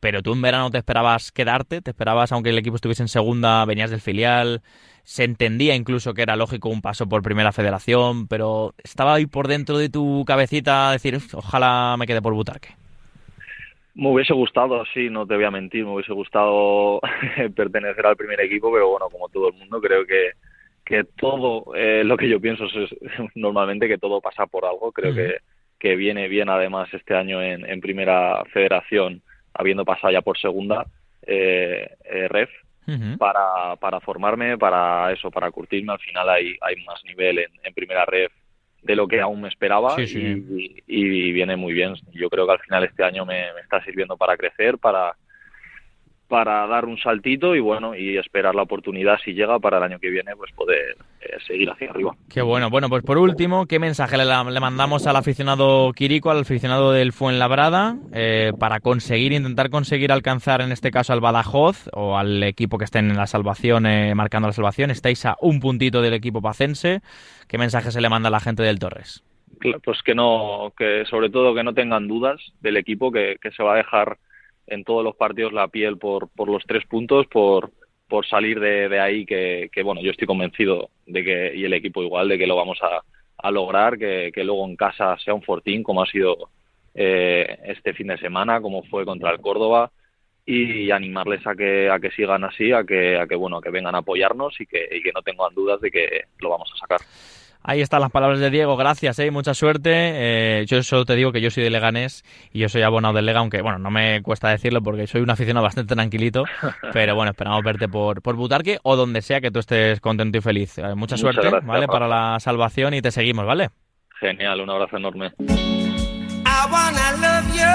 pero 0.00 0.22
tú 0.22 0.32
en 0.34 0.42
verano 0.42 0.70
te 0.70 0.78
esperabas 0.78 1.32
quedarte, 1.32 1.80
te 1.80 1.90
esperabas, 1.90 2.32
aunque 2.32 2.50
el 2.50 2.58
equipo 2.58 2.76
estuviese 2.76 3.02
en 3.02 3.08
segunda, 3.08 3.64
venías 3.64 3.90
del 3.90 4.00
filial, 4.00 4.62
se 5.04 5.24
entendía 5.24 5.74
incluso 5.74 6.14
que 6.14 6.22
era 6.22 6.36
lógico 6.36 6.68
un 6.68 6.82
paso 6.82 7.08
por 7.08 7.22
primera 7.22 7.52
federación, 7.52 8.26
pero 8.26 8.74
estaba 8.82 9.14
ahí 9.14 9.26
por 9.26 9.48
dentro 9.48 9.78
de 9.78 9.88
tu 9.88 10.24
cabecita 10.26 10.90
decir, 10.90 11.18
ojalá 11.32 11.96
me 11.98 12.06
quede 12.06 12.20
por 12.20 12.34
Butarque. 12.34 12.76
Me 13.98 14.10
hubiese 14.10 14.34
gustado, 14.34 14.84
sí, 14.92 15.08
no 15.08 15.26
te 15.26 15.36
voy 15.36 15.44
a 15.44 15.50
mentir, 15.50 15.82
me 15.86 15.92
hubiese 15.94 16.12
gustado 16.12 17.00
pertenecer 17.56 18.04
al 18.04 18.14
primer 18.16 18.38
equipo, 18.42 18.70
pero 18.70 18.90
bueno, 18.90 19.08
como 19.08 19.30
todo 19.30 19.48
el 19.48 19.54
mundo, 19.54 19.80
creo 19.80 20.04
que, 20.04 20.32
que 20.84 21.04
todo 21.04 21.74
eh, 21.74 22.04
lo 22.04 22.18
que 22.18 22.28
yo 22.28 22.38
pienso 22.38 22.66
es, 22.66 22.94
normalmente 23.34 23.88
que 23.88 23.96
todo 23.96 24.20
pasa 24.20 24.46
por 24.46 24.66
algo. 24.66 24.92
Creo 24.92 25.12
uh 25.12 25.14
-huh. 25.14 25.16
que, 25.16 25.36
que 25.78 25.96
viene 25.96 26.28
bien 26.28 26.50
además 26.50 26.92
este 26.92 27.14
año 27.14 27.42
en, 27.42 27.64
en 27.64 27.80
primera 27.80 28.44
federación, 28.52 29.22
habiendo 29.54 29.86
pasado 29.86 30.12
ya 30.12 30.20
por 30.20 30.36
segunda, 30.36 30.84
eh, 31.26 31.88
eh, 32.04 32.28
ref, 32.28 32.50
uh 32.86 32.90
-huh. 32.90 33.16
para, 33.16 33.76
para 33.76 34.00
formarme, 34.00 34.58
para 34.58 35.10
eso, 35.10 35.30
para 35.30 35.50
curtirme. 35.50 35.94
Al 35.94 36.00
final 36.00 36.28
hay, 36.28 36.54
hay 36.60 36.76
más 36.84 37.02
nivel 37.04 37.38
en, 37.38 37.50
en 37.64 37.72
primera 37.72 38.04
ref 38.04 38.30
de 38.82 38.96
lo 38.96 39.08
que 39.08 39.20
aún 39.20 39.42
me 39.42 39.48
esperaba 39.48 39.96
Sí, 39.96 40.06
sí. 40.06 40.44
Y, 40.56 40.82
y 40.86 41.32
viene 41.32 41.56
muy 41.56 41.72
bien. 41.72 41.94
Yo 42.12 42.28
creo 42.30 42.46
que 42.46 42.52
al 42.52 42.60
final 42.60 42.84
este 42.84 43.04
año 43.04 43.24
me, 43.24 43.52
me 43.54 43.60
está 43.60 43.82
sirviendo 43.84 44.16
para 44.16 44.36
crecer, 44.36 44.78
para 44.78 45.16
para 46.28 46.66
dar 46.66 46.86
un 46.86 46.98
saltito 46.98 47.54
y 47.54 47.60
bueno 47.60 47.94
y 47.94 48.18
esperar 48.18 48.54
la 48.54 48.62
oportunidad 48.62 49.18
si 49.24 49.32
llega 49.32 49.58
para 49.60 49.78
el 49.78 49.84
año 49.84 50.00
que 50.00 50.10
viene 50.10 50.34
pues 50.36 50.50
poder 50.52 50.96
seguir 51.46 51.70
hacia 51.70 51.90
arriba. 51.90 52.14
Qué 52.28 52.42
bueno. 52.42 52.70
Bueno, 52.70 52.88
pues 52.88 53.02
por 53.02 53.18
último, 53.18 53.66
¿qué 53.66 53.78
mensaje 53.78 54.16
le, 54.16 54.24
le 54.24 54.60
mandamos 54.60 55.06
al 55.06 55.16
aficionado 55.16 55.92
Quirico, 55.92 56.30
al 56.30 56.40
aficionado 56.40 56.92
del 56.92 57.12
Fuenlabrada, 57.12 57.96
eh, 58.12 58.52
para 58.58 58.80
conseguir, 58.80 59.32
intentar 59.32 59.70
conseguir 59.70 60.12
alcanzar 60.12 60.60
en 60.60 60.72
este 60.72 60.90
caso 60.90 61.12
al 61.12 61.20
Badajoz 61.20 61.88
o 61.92 62.16
al 62.16 62.42
equipo 62.42 62.78
que 62.78 62.84
esté 62.84 62.98
en 62.98 63.16
la 63.16 63.26
salvación, 63.26 63.86
eh, 63.86 64.14
marcando 64.14 64.48
la 64.48 64.52
salvación? 64.52 64.90
Estáis 64.90 65.24
a 65.26 65.36
un 65.40 65.60
puntito 65.60 66.02
del 66.02 66.14
equipo 66.14 66.42
pacense. 66.42 67.00
¿Qué 67.48 67.58
mensaje 67.58 67.90
se 67.90 68.00
le 68.00 68.08
manda 68.08 68.28
a 68.28 68.32
la 68.32 68.40
gente 68.40 68.62
del 68.62 68.78
Torres? 68.78 69.22
Pues 69.84 70.02
que 70.02 70.14
no, 70.14 70.72
que 70.76 71.04
sobre 71.06 71.30
todo 71.30 71.54
que 71.54 71.64
no 71.64 71.72
tengan 71.72 72.08
dudas 72.08 72.40
del 72.60 72.76
equipo, 72.76 73.10
que, 73.10 73.36
que 73.40 73.50
se 73.52 73.62
va 73.62 73.74
a 73.74 73.78
dejar 73.78 74.18
en 74.66 74.84
todos 74.84 75.04
los 75.04 75.16
partidos 75.16 75.52
la 75.52 75.68
piel 75.68 75.96
por, 75.96 76.28
por 76.28 76.48
los 76.48 76.64
tres 76.66 76.84
puntos, 76.86 77.26
por, 77.28 77.70
por 78.08 78.26
salir 78.26 78.60
de, 78.60 78.88
de 78.88 79.00
ahí, 79.00 79.26
que, 79.26 79.68
que, 79.72 79.82
bueno, 79.82 80.00
yo 80.00 80.10
estoy 80.10 80.26
convencido 80.26 80.90
de 81.06 81.24
que, 81.24 81.52
y 81.54 81.64
el 81.64 81.72
equipo 81.72 82.02
igual, 82.02 82.28
de 82.28 82.38
que 82.38 82.46
lo 82.46 82.56
vamos 82.56 82.78
a, 82.82 83.02
lograr, 83.50 83.96
que, 83.96 84.32
que 84.34 84.42
luego 84.42 84.66
en 84.66 84.74
casa 84.74 85.16
sea 85.18 85.34
un 85.34 85.42
fortín, 85.42 85.84
como 85.84 86.02
ha 86.02 86.06
sido 86.06 86.50
eh, 86.94 87.58
este 87.64 87.94
fin 87.94 88.08
de 88.08 88.18
semana, 88.18 88.60
como 88.60 88.82
fue 88.84 89.04
contra 89.04 89.30
el 89.30 89.40
Córdoba, 89.40 89.92
y 90.44 90.90
animarles 90.90 91.46
a 91.46 91.54
que, 91.54 91.90
a 91.90 91.98
que 91.98 92.10
sigan 92.10 92.44
así, 92.44 92.72
a 92.72 92.84
que, 92.84 93.18
a 93.18 93.26
que, 93.26 93.34
bueno, 93.34 93.58
a 93.58 93.62
que 93.62 93.70
vengan 93.70 93.94
a 93.94 93.98
apoyarnos 93.98 94.60
y 94.60 94.66
que, 94.66 94.88
y 94.90 95.02
que 95.02 95.12
no 95.12 95.22
tengan 95.22 95.54
dudas 95.54 95.80
de 95.80 95.90
que 95.90 96.24
lo 96.38 96.50
vamos 96.50 96.70
a 96.74 96.78
sacar. 96.78 97.00
Ahí 97.68 97.80
están 97.80 98.00
las 98.00 98.12
palabras 98.12 98.38
de 98.38 98.48
Diego, 98.48 98.76
gracias, 98.76 99.18
¿eh? 99.18 99.28
mucha 99.32 99.52
suerte. 99.52 99.90
Eh, 99.92 100.66
yo 100.66 100.84
solo 100.84 101.04
te 101.04 101.16
digo 101.16 101.32
que 101.32 101.40
yo 101.40 101.50
soy 101.50 101.64
de 101.64 101.70
Leganés 101.70 102.22
y 102.52 102.60
yo 102.60 102.68
soy 102.68 102.82
abonado 102.82 103.14
del 103.14 103.26
Lega, 103.26 103.40
aunque 103.40 103.60
bueno, 103.60 103.80
no 103.80 103.90
me 103.90 104.22
cuesta 104.22 104.50
decirlo 104.50 104.80
porque 104.82 105.08
soy 105.08 105.20
un 105.20 105.30
aficionado 105.30 105.64
bastante 105.64 105.92
tranquilito, 105.92 106.44
pero 106.92 107.16
bueno, 107.16 107.32
esperamos 107.32 107.64
verte 107.64 107.88
por, 107.88 108.22
por 108.22 108.36
Butarque 108.36 108.78
o 108.84 108.94
donde 108.94 109.20
sea 109.20 109.40
que 109.40 109.50
tú 109.50 109.58
estés 109.58 109.98
contento 109.98 110.38
y 110.38 110.42
feliz. 110.42 110.78
Eh, 110.78 110.82
mucha 110.94 111.16
Muchas 111.16 111.20
suerte, 111.20 111.40
gracias, 111.40 111.66
¿vale? 111.66 111.88
Para 111.88 112.06
la 112.06 112.38
salvación 112.38 112.94
y 112.94 113.02
te 113.02 113.10
seguimos, 113.10 113.44
¿vale? 113.44 113.70
Genial, 114.20 114.60
un 114.60 114.70
abrazo 114.70 114.98
enorme. 114.98 115.32
I 115.40 116.68
wanna 116.70 117.16
love 117.20 117.52
you 117.52 117.66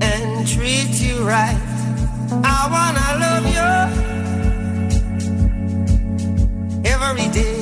and 0.00 0.46
treat 0.46 1.00
you 1.00 1.26
right. 1.26 1.58
I 2.44 2.68
wanna 2.70 3.18
love 3.18 3.44
you 3.52 3.70
every 6.84 7.28
day 7.32 7.61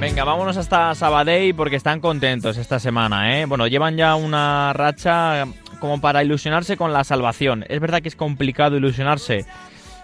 Venga, 0.00 0.24
vámonos 0.24 0.56
hasta 0.56 0.94
Sabadell 0.94 1.54
porque 1.54 1.76
están 1.76 2.00
contentos 2.00 2.56
esta 2.56 2.80
semana, 2.80 3.38
¿eh? 3.38 3.46
Bueno, 3.46 3.66
llevan 3.66 3.96
ya 3.96 4.14
una 4.14 4.72
racha 4.72 5.44
como 5.80 6.00
para 6.00 6.24
ilusionarse 6.24 6.76
con 6.76 6.92
la 6.92 7.04
salvación. 7.04 7.64
Es 7.68 7.80
verdad 7.80 8.02
que 8.02 8.08
es 8.08 8.16
complicado 8.16 8.76
ilusionarse 8.76 9.44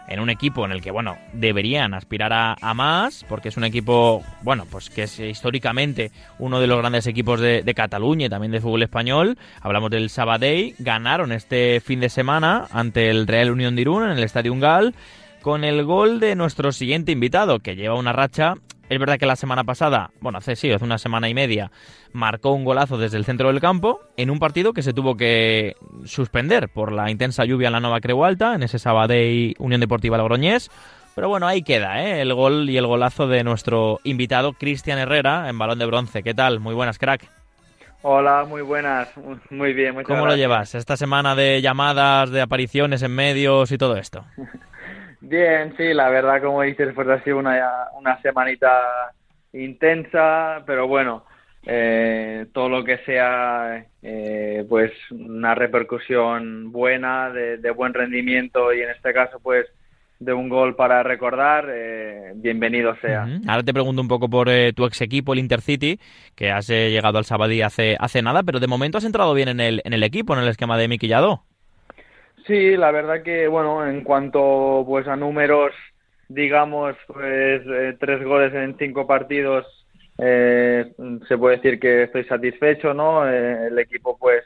en 0.08 0.20
un 0.20 0.30
equipo 0.30 0.64
en 0.64 0.72
el 0.72 0.80
que, 0.80 0.90
bueno, 0.90 1.16
deberían 1.32 1.94
aspirar 1.94 2.32
a, 2.32 2.74
más, 2.74 3.24
porque 3.28 3.48
es 3.48 3.56
un 3.56 3.64
equipo, 3.64 4.22
bueno, 4.42 4.66
pues 4.70 4.90
que 4.90 5.04
es 5.04 5.18
históricamente 5.20 6.10
uno 6.38 6.60
de 6.60 6.66
los 6.66 6.78
grandes 6.78 7.06
equipos 7.06 7.40
de, 7.40 7.62
de 7.62 7.74
Cataluña 7.74 8.26
y 8.26 8.28
también 8.28 8.52
de 8.52 8.60
fútbol 8.60 8.82
español. 8.82 9.38
Hablamos 9.60 9.90
del 9.90 10.10
Sabadell, 10.10 10.74
ganaron 10.78 11.32
este 11.32 11.80
fin 11.80 12.00
de 12.00 12.08
semana 12.08 12.66
ante 12.72 13.10
el 13.10 13.26
Real 13.26 13.50
Unión 13.50 13.76
de 13.76 13.82
Irún 13.82 14.04
en 14.04 14.10
el 14.10 14.24
Estadio 14.24 14.52
Ungal 14.52 14.94
con 15.42 15.64
el 15.64 15.84
gol 15.84 16.20
de 16.20 16.34
nuestro 16.34 16.72
siguiente 16.72 17.12
invitado, 17.12 17.60
que 17.60 17.76
lleva 17.76 17.94
una 17.94 18.12
racha. 18.12 18.54
Es 18.88 18.98
verdad 18.98 19.18
que 19.18 19.26
la 19.26 19.36
semana 19.36 19.64
pasada, 19.64 20.10
bueno, 20.20 20.38
hace 20.38 20.56
sí, 20.56 20.72
hace 20.72 20.84
una 20.84 20.96
semana 20.96 21.28
y 21.28 21.34
media, 21.34 21.70
marcó 22.12 22.52
un 22.52 22.64
golazo 22.64 22.96
desde 22.96 23.18
el 23.18 23.26
centro 23.26 23.48
del 23.48 23.60
campo 23.60 24.00
en 24.16 24.30
un 24.30 24.38
partido 24.38 24.72
que 24.72 24.82
se 24.82 24.94
tuvo 24.94 25.16
que 25.16 25.76
suspender 26.04 26.70
por 26.70 26.92
la 26.92 27.10
intensa 27.10 27.44
lluvia 27.44 27.66
en 27.66 27.74
la 27.74 27.80
Nova 27.80 28.00
Creu 28.00 28.24
Alta, 28.24 28.54
en 28.54 28.62
ese 28.62 28.78
Sabadell 28.78 29.54
Unión 29.58 29.80
Deportiva 29.80 30.16
Logroñés. 30.16 30.70
Pero 31.14 31.28
bueno, 31.28 31.46
ahí 31.46 31.62
queda, 31.62 32.02
¿eh? 32.02 32.22
El 32.22 32.32
gol 32.32 32.70
y 32.70 32.76
el 32.78 32.86
golazo 32.86 33.26
de 33.26 33.44
nuestro 33.44 34.00
invitado 34.04 34.54
Cristian 34.54 34.98
Herrera 34.98 35.50
en 35.50 35.58
balón 35.58 35.78
de 35.78 35.86
bronce. 35.86 36.22
¿Qué 36.22 36.32
tal? 36.32 36.60
Muy 36.60 36.74
buenas, 36.74 36.98
crack. 36.98 37.28
Hola, 38.02 38.46
muy 38.48 38.62
buenas, 38.62 39.08
muy 39.50 39.72
bien, 39.72 39.92
muchas 39.92 40.06
¿Cómo 40.06 40.24
lo 40.24 40.36
llevas? 40.36 40.76
Esta 40.76 40.96
semana 40.96 41.34
de 41.34 41.60
llamadas, 41.60 42.30
de 42.30 42.40
apariciones 42.40 43.02
en 43.02 43.10
medios 43.10 43.72
y 43.72 43.78
todo 43.78 43.96
esto. 43.96 44.24
Bien, 45.20 45.74
sí, 45.76 45.92
la 45.94 46.08
verdad, 46.10 46.42
como 46.42 46.62
dices, 46.62 46.92
pues 46.94 47.08
ha 47.08 47.22
sido 47.22 47.38
una, 47.38 47.88
una 47.98 48.20
semanita 48.22 49.12
intensa, 49.52 50.62
pero 50.66 50.86
bueno, 50.86 51.24
eh, 51.66 52.46
todo 52.52 52.68
lo 52.68 52.84
que 52.84 52.98
sea, 52.98 53.84
eh, 54.02 54.64
pues 54.68 54.92
una 55.10 55.54
repercusión 55.54 56.70
buena, 56.70 57.30
de, 57.30 57.58
de 57.58 57.70
buen 57.70 57.94
rendimiento 57.94 58.72
y 58.72 58.80
en 58.82 58.90
este 58.90 59.12
caso, 59.12 59.40
pues 59.40 59.66
de 60.20 60.32
un 60.32 60.48
gol 60.48 60.74
para 60.74 61.02
recordar, 61.02 61.66
eh, 61.70 62.32
bienvenido 62.34 62.96
sea. 63.00 63.26
Ahora 63.46 63.62
te 63.62 63.72
pregunto 63.72 64.02
un 64.02 64.08
poco 64.08 64.28
por 64.28 64.48
eh, 64.48 64.72
tu 64.72 64.84
ex 64.84 65.00
equipo, 65.00 65.32
el 65.32 65.38
Intercity, 65.38 66.00
que 66.34 66.50
has 66.50 66.68
eh, 66.70 66.90
llegado 66.90 67.18
al 67.18 67.24
Sabadell 67.24 67.62
hace, 67.62 67.96
hace 67.98 68.20
nada, 68.20 68.42
pero 68.42 68.58
de 68.58 68.66
momento 68.66 68.98
has 68.98 69.04
entrado 69.04 69.32
bien 69.34 69.48
en 69.48 69.60
el, 69.60 69.80
en 69.84 69.92
el 69.92 70.02
equipo, 70.02 70.34
en 70.34 70.40
el 70.40 70.48
esquema 70.48 70.76
de 70.76 70.88
Miki 70.88 71.06
Lladó. 71.06 71.44
Sí, 72.48 72.76
la 72.78 72.90
verdad 72.92 73.22
que, 73.22 73.46
bueno, 73.48 73.86
en 73.86 74.02
cuanto 74.04 74.84
pues 74.86 75.06
a 75.06 75.16
números, 75.16 75.72
digamos, 76.28 76.96
pues 77.08 77.62
eh, 77.66 77.96
tres 78.00 78.24
goles 78.24 78.54
en 78.54 78.76
cinco 78.78 79.06
partidos, 79.06 79.66
eh, 80.18 80.92
se 81.28 81.38
puede 81.38 81.56
decir 81.56 81.78
que 81.78 82.04
estoy 82.04 82.24
satisfecho, 82.24 82.94
¿no? 82.94 83.28
Eh, 83.30 83.68
el 83.68 83.78
equipo 83.78 84.16
pues 84.18 84.44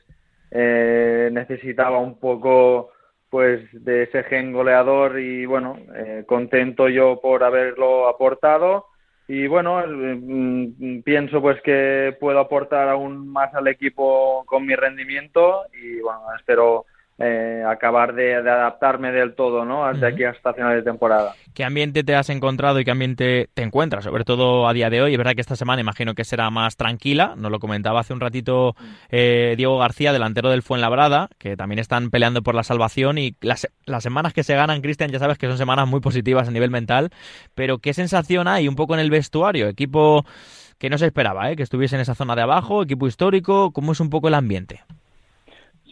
eh, 0.50 1.30
necesitaba 1.32 1.98
un 2.00 2.18
poco 2.18 2.90
pues 3.30 3.62
de 3.72 4.04
ese 4.04 4.24
gen 4.24 4.52
goleador 4.52 5.18
y 5.20 5.46
bueno, 5.46 5.78
contento 6.26 6.88
yo 6.88 7.20
por 7.22 7.44
haberlo 7.44 8.08
aportado 8.08 8.86
y 9.28 9.46
bueno, 9.46 9.82
mm, 9.86 11.00
pienso 11.02 11.40
pues 11.40 11.60
que 11.62 12.16
puedo 12.20 12.40
aportar 12.40 12.88
aún 12.90 13.28
más 13.28 13.54
al 13.54 13.68
equipo 13.68 14.44
con 14.46 14.66
mi 14.66 14.74
rendimiento 14.76 15.64
y 15.72 16.00
bueno, 16.00 16.22
espero 16.38 16.84
eh, 17.22 17.62
acabar 17.66 18.14
de, 18.14 18.42
de 18.42 18.50
adaptarme 18.50 19.12
del 19.12 19.34
todo, 19.34 19.64
¿no? 19.64 19.86
Hasta 19.86 20.08
Ujú. 20.08 20.14
aquí 20.14 20.24
hasta 20.24 20.52
final 20.52 20.74
de 20.74 20.82
temporada. 20.82 21.34
¿Qué 21.54 21.64
ambiente 21.64 22.02
te 22.02 22.16
has 22.16 22.28
encontrado 22.30 22.80
y 22.80 22.84
qué 22.84 22.90
ambiente 22.90 23.48
te 23.54 23.62
encuentras, 23.62 24.04
sobre 24.04 24.24
todo 24.24 24.66
a 24.66 24.72
día 24.72 24.90
de 24.90 25.02
hoy? 25.02 25.12
Es 25.12 25.18
verdad 25.18 25.34
que 25.34 25.40
esta 25.40 25.54
semana 25.54 25.80
imagino 25.80 26.14
que 26.14 26.24
será 26.24 26.50
más 26.50 26.76
tranquila, 26.76 27.34
nos 27.36 27.52
lo 27.52 27.60
comentaba 27.60 28.00
hace 28.00 28.12
un 28.12 28.20
ratito 28.20 28.74
eh, 29.10 29.54
Diego 29.56 29.78
García, 29.78 30.12
delantero 30.12 30.50
del 30.50 30.62
Fuenlabrada, 30.62 31.28
que 31.38 31.56
también 31.56 31.78
están 31.78 32.10
peleando 32.10 32.42
por 32.42 32.54
la 32.54 32.64
salvación 32.64 33.18
y 33.18 33.36
las, 33.40 33.68
las 33.86 34.02
semanas 34.02 34.32
que 34.32 34.42
se 34.42 34.56
ganan, 34.56 34.80
Cristian, 34.80 35.10
ya 35.10 35.20
sabes 35.20 35.38
que 35.38 35.46
son 35.46 35.58
semanas 35.58 35.86
muy 35.86 36.00
positivas 36.00 36.48
a 36.48 36.50
nivel 36.50 36.70
mental, 36.70 37.10
pero 37.54 37.78
¿qué 37.78 37.94
sensación 37.94 38.48
hay 38.48 38.66
un 38.66 38.74
poco 38.74 38.94
en 38.94 39.00
el 39.00 39.10
vestuario? 39.10 39.68
Equipo 39.68 40.24
que 40.78 40.90
no 40.90 40.98
se 40.98 41.06
esperaba, 41.06 41.50
¿eh? 41.52 41.54
que 41.54 41.62
estuviese 41.62 41.94
en 41.94 42.00
esa 42.02 42.16
zona 42.16 42.34
de 42.34 42.42
abajo, 42.42 42.82
equipo 42.82 43.06
histórico, 43.06 43.70
¿cómo 43.70 43.92
es 43.92 44.00
un 44.00 44.10
poco 44.10 44.26
el 44.26 44.34
ambiente? 44.34 44.80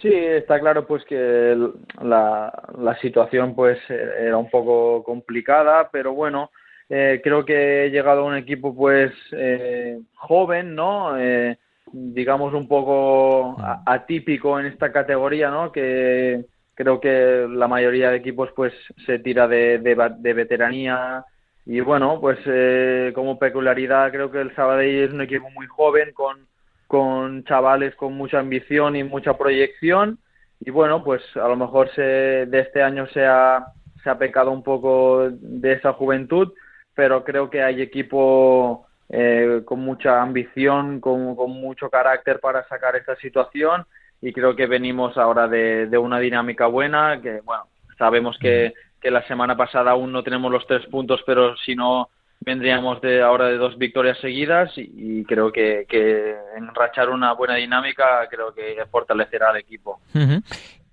Sí, 0.01 0.09
está 0.15 0.59
claro 0.61 0.87
pues 0.87 1.05
que 1.05 1.57
la, 2.03 2.51
la 2.79 2.97
situación 3.01 3.55
pues 3.55 3.79
eh, 3.91 4.13
era 4.21 4.39
un 4.39 4.49
poco 4.49 5.03
complicada, 5.05 5.91
pero 5.93 6.15
bueno, 6.15 6.51
eh, 6.89 7.21
creo 7.23 7.45
que 7.45 7.85
he 7.87 7.91
llegado 7.91 8.23
a 8.23 8.25
un 8.25 8.37
equipo 8.37 8.75
pues 8.75 9.13
eh, 9.33 10.01
joven, 10.15 10.75
¿no? 10.75 11.19
Eh, 11.19 11.59
digamos 11.93 12.55
un 12.55 12.67
poco 12.67 13.61
a- 13.61 13.83
atípico 13.87 14.59
en 14.59 14.67
esta 14.67 14.91
categoría, 14.91 15.51
¿no? 15.51 15.71
Que 15.71 16.47
creo 16.75 16.99
que 17.01 17.47
la 17.51 17.69
mayoría 17.69 18.11
de 18.11 18.17
equipos 18.19 18.51
pues 18.57 18.73
se 19.05 19.19
tira 19.19 19.47
de, 19.49 19.79
de, 19.81 19.95
de 20.19 20.33
veteranía 20.35 21.25
y 21.67 21.81
bueno, 21.81 22.19
pues 22.23 22.39
eh, 22.47 23.13
como 23.15 23.39
peculiaridad 23.39 24.11
creo 24.13 24.31
que 24.31 24.41
el 24.41 24.55
Sabadell 24.55 25.05
es 25.09 25.13
un 25.13 25.21
equipo 25.21 25.51
muy 25.51 25.67
joven 25.67 26.13
con 26.15 26.49
con 26.91 27.45
chavales 27.45 27.95
con 27.95 28.15
mucha 28.15 28.41
ambición 28.41 28.97
y 28.97 29.05
mucha 29.05 29.39
proyección. 29.39 30.19
Y 30.59 30.71
bueno 30.71 31.05
pues 31.05 31.23
a 31.37 31.47
lo 31.47 31.55
mejor 31.55 31.89
se, 31.95 32.03
de 32.03 32.59
este 32.59 32.83
año 32.83 33.07
se 33.15 33.25
ha, 33.25 33.65
se 34.03 34.11
ha 34.11 34.19
pecado 34.19 34.51
un 34.51 34.65
poco 34.65 35.29
de 35.31 35.73
esa 35.75 35.93
juventud 35.93 36.53
pero 36.97 37.23
creo 37.23 37.49
que 37.49 37.63
hay 37.63 37.81
equipo 37.81 38.89
eh, 39.09 39.63
con 39.65 39.79
mucha 39.79 40.21
ambición 40.21 41.01
con, 41.01 41.37
con 41.37 41.53
mucho 41.53 41.89
carácter 41.89 42.41
para 42.41 42.67
sacar 42.67 42.97
esta 42.97 43.15
situación. 43.17 43.85
Y 44.21 44.33
creo 44.33 44.57
que 44.57 44.67
venimos 44.67 45.17
ahora 45.17 45.47
de, 45.47 45.87
de 45.87 45.97
una 45.97 46.19
dinámica 46.19 46.67
buena 46.67 47.21
que 47.23 47.41
bueno 47.43 47.69
sabemos 47.99 48.37
que, 48.41 48.75
que 49.01 49.13
la 49.13 49.25
semana 49.29 49.57
pasada 49.57 49.93
aún 49.93 50.11
no 50.11 50.25
tenemos 50.25 50.51
los 50.51 50.67
tres 50.67 50.85
puntos 50.87 51.23
pero 51.25 51.57
si 51.59 51.77
no 51.77 52.09
vendríamos 52.41 53.01
de 53.01 53.23
ahora 53.23 53.47
de 53.47 53.57
dos 53.57 53.77
victorias 53.79 54.19
seguidas 54.19 54.73
y, 54.77 55.25
creo 55.25 55.53
que, 55.53 55.87
que 55.89 56.35
enrachar 56.57 57.11
una 57.11 57.33
buena 57.35 57.57
dinámica 57.57 58.27
creo 58.31 58.55
que 58.55 58.77
fortalecerá 58.91 59.51
al 59.51 59.59
equipo. 59.59 60.01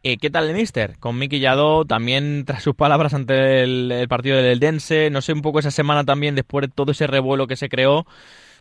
Eh, 0.03 0.17
¿Qué 0.17 0.29
tal 0.29 0.49
el 0.49 0.55
Mister? 0.55 0.97
Con 0.99 1.17
Miki 1.17 1.39
Yadó, 1.39 1.85
también 1.85 2.43
tras 2.47 2.63
sus 2.63 2.75
palabras 2.75 3.13
ante 3.13 3.63
el, 3.63 3.91
el 3.91 4.07
partido 4.07 4.37
del 4.37 4.59
Dense, 4.59 5.09
no 5.09 5.21
sé, 5.21 5.33
un 5.33 5.41
poco 5.41 5.59
esa 5.59 5.71
semana 5.71 6.03
también, 6.03 6.35
después 6.35 6.67
de 6.67 6.73
todo 6.73 6.91
ese 6.91 7.07
revuelo 7.07 7.47
que 7.47 7.55
se 7.55 7.69
creó, 7.69 8.05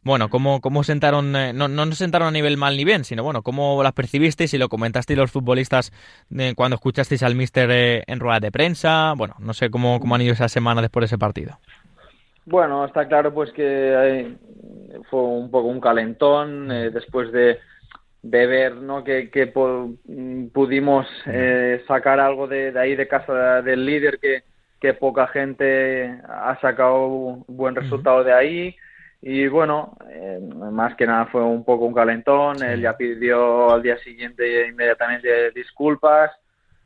bueno, 0.06 0.28
¿cómo, 0.28 0.60
cómo 0.60 0.84
sentaron, 0.84 1.34
eh, 1.34 1.52
no, 1.52 1.66
no 1.66 1.84
nos 1.84 1.98
sentaron 1.98 2.28
a 2.28 2.30
nivel 2.30 2.56
mal 2.56 2.76
ni 2.76 2.84
bien, 2.84 3.02
sino 3.02 3.24
bueno, 3.24 3.42
cómo 3.42 3.82
las 3.82 3.92
percibisteis 3.92 4.54
y 4.54 4.58
lo 4.58 4.68
comentasteis 4.68 5.18
los 5.18 5.32
futbolistas 5.32 5.92
eh, 6.36 6.54
cuando 6.54 6.76
escuchasteis 6.76 7.24
al 7.24 7.34
Mister 7.34 7.68
eh, 7.72 8.04
en 8.06 8.20
rueda 8.20 8.38
de 8.38 8.52
prensa? 8.52 9.14
Bueno, 9.16 9.34
no 9.40 9.52
sé 9.52 9.68
cómo, 9.68 9.98
cómo 9.98 10.14
han 10.14 10.22
ido 10.22 10.32
esa 10.32 10.48
semana 10.48 10.80
después 10.80 11.02
de 11.02 11.06
ese 11.06 11.18
partido. 11.18 11.58
Bueno, 12.46 12.84
está 12.84 13.08
claro 13.08 13.34
pues 13.34 13.50
que 13.52 13.64
eh, 13.64 14.36
fue 15.10 15.20
un 15.20 15.50
poco 15.50 15.66
un 15.66 15.80
calentón 15.80 16.70
eh, 16.70 16.90
después 16.90 17.32
de, 17.32 17.58
de 18.22 18.46
ver 18.46 18.76
¿no? 18.76 19.02
que, 19.02 19.52
mm, 20.04 20.46
pudimos 20.48 21.08
eh, 21.26 21.82
sacar 21.88 22.20
algo 22.20 22.46
de, 22.46 22.70
de 22.70 22.78
ahí 22.78 22.94
de 22.94 23.08
casa 23.08 23.62
del 23.62 23.84
líder 23.84 24.20
que, 24.20 24.44
que 24.80 24.94
poca 24.94 25.26
gente 25.26 26.20
ha 26.28 26.56
sacado 26.60 27.44
buen 27.48 27.74
resultado 27.74 28.22
de 28.22 28.32
ahí. 28.32 28.76
Y 29.20 29.48
bueno, 29.48 29.96
eh, 30.08 30.38
más 30.70 30.94
que 30.94 31.06
nada 31.06 31.26
fue 31.26 31.42
un 31.42 31.64
poco 31.64 31.84
un 31.84 31.94
calentón, 31.94 32.62
él 32.62 32.80
ya 32.80 32.96
pidió 32.96 33.72
al 33.72 33.82
día 33.82 33.98
siguiente 33.98 34.68
inmediatamente 34.68 35.50
disculpas 35.50 36.30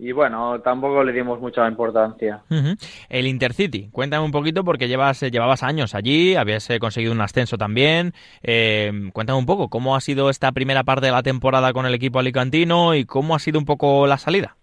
y 0.02 0.12
bueno, 0.12 0.58
tampoco 0.62 1.04
le 1.04 1.12
dimos 1.12 1.38
mucha 1.40 1.68
importancia. 1.68 2.40
Ujú. 2.48 2.74
El 3.10 3.26
Intercity, 3.26 3.90
cuéntame 3.90 4.24
un 4.24 4.32
poquito 4.32 4.64
porque 4.64 4.88
llevas, 4.88 5.22
eh, 5.22 5.30
llevabas 5.30 5.62
años 5.62 5.94
allí, 5.94 6.36
habías 6.36 6.70
eh, 6.70 6.78
conseguido 6.78 7.12
un 7.12 7.20
ascenso 7.20 7.58
también. 7.58 8.14
Eh, 8.42 8.90
cuéntame 9.12 9.38
un 9.38 9.44
poco 9.44 9.68
cómo 9.68 9.94
ha 9.94 10.00
sido 10.00 10.30
esta 10.30 10.52
primera 10.52 10.84
parte 10.84 11.06
de 11.06 11.12
la 11.12 11.22
temporada 11.22 11.74
con 11.74 11.84
el 11.84 11.94
equipo 11.94 12.18
alicantino 12.18 12.94
y 12.94 13.04
cómo 13.04 13.34
ha 13.34 13.38
sido 13.38 13.58
un 13.58 13.66
poco 13.66 14.06
la 14.06 14.16
salida. 14.16 14.56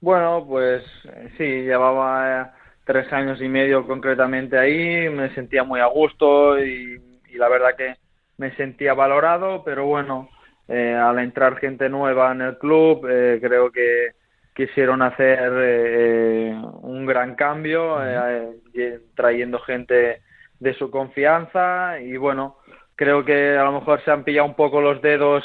Bueno, 0.00 0.44
pues 0.48 0.82
eh, 1.04 1.28
sí, 1.38 1.44
llevaba 1.44 2.54
tres 2.84 3.12
años 3.12 3.40
y 3.40 3.48
medio 3.48 3.86
concretamente 3.86 4.58
ahí, 4.58 5.08
me 5.10 5.32
sentía 5.34 5.62
muy 5.62 5.78
a 5.78 5.86
gusto 5.86 6.58
y, 6.58 7.00
y 7.30 7.36
la 7.36 7.48
verdad 7.48 7.76
que 7.78 7.94
me 8.36 8.50
sentía 8.56 8.94
valorado, 8.94 9.62
pero 9.64 9.86
bueno, 9.86 10.28
eh, 10.66 10.94
al 10.94 11.18
entrar 11.18 11.56
gente 11.56 11.88
nueva 11.88 12.32
en 12.32 12.40
el 12.40 12.58
club, 12.58 13.06
eh, 13.08 13.38
creo 13.40 13.70
que 13.70 14.12
quisieron 14.54 15.02
hacer 15.02 15.52
eh, 15.56 16.56
un 16.82 17.06
gran 17.06 17.34
cambio, 17.34 18.02
eh, 18.04 18.50
eh, 18.74 19.00
trayendo 19.14 19.58
gente 19.60 20.22
de 20.60 20.74
su 20.74 20.90
confianza 20.90 22.00
y 22.00 22.16
bueno, 22.16 22.56
creo 22.96 23.24
que 23.24 23.56
a 23.56 23.64
lo 23.64 23.72
mejor 23.72 24.02
se 24.04 24.10
han 24.10 24.24
pillado 24.24 24.46
un 24.46 24.54
poco 24.54 24.80
los 24.80 25.02
dedos, 25.02 25.44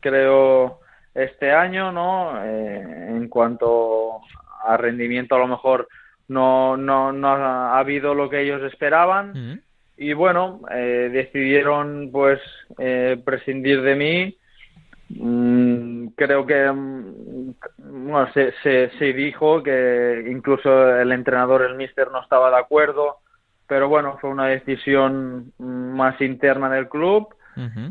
creo, 0.00 0.80
este 1.14 1.52
año, 1.52 1.92
¿no? 1.92 2.44
Eh, 2.44 3.06
en 3.08 3.28
cuanto 3.28 4.20
a 4.64 4.76
rendimiento, 4.76 5.34
a 5.34 5.38
lo 5.38 5.48
mejor 5.48 5.88
no, 6.28 6.76
no, 6.76 7.12
no 7.12 7.28
ha 7.28 7.78
habido 7.78 8.14
lo 8.14 8.28
que 8.28 8.40
ellos 8.40 8.62
esperaban 8.62 9.62
y 9.96 10.12
bueno, 10.12 10.60
eh, 10.70 11.10
decidieron 11.12 12.10
pues 12.12 12.40
eh, 12.78 13.20
prescindir 13.24 13.82
de 13.82 13.96
mí. 13.96 14.36
Mm, 15.10 16.08
creo 16.08 16.46
que 16.46 16.70
mm, 16.70 17.54
bueno, 17.78 18.30
se, 18.32 18.52
se, 18.62 18.90
se 18.98 19.12
dijo 19.12 19.62
que 19.62 20.26
incluso 20.30 20.96
el 20.96 21.12
entrenador, 21.12 21.62
el 21.62 21.76
míster, 21.76 22.10
no 22.10 22.22
estaba 22.22 22.50
de 22.50 22.58
acuerdo, 22.58 23.18
pero 23.66 23.88
bueno, 23.88 24.18
fue 24.20 24.30
una 24.30 24.46
decisión 24.46 25.52
mm, 25.58 25.96
más 25.96 26.20
interna 26.20 26.70
del 26.70 26.88
club. 26.88 27.28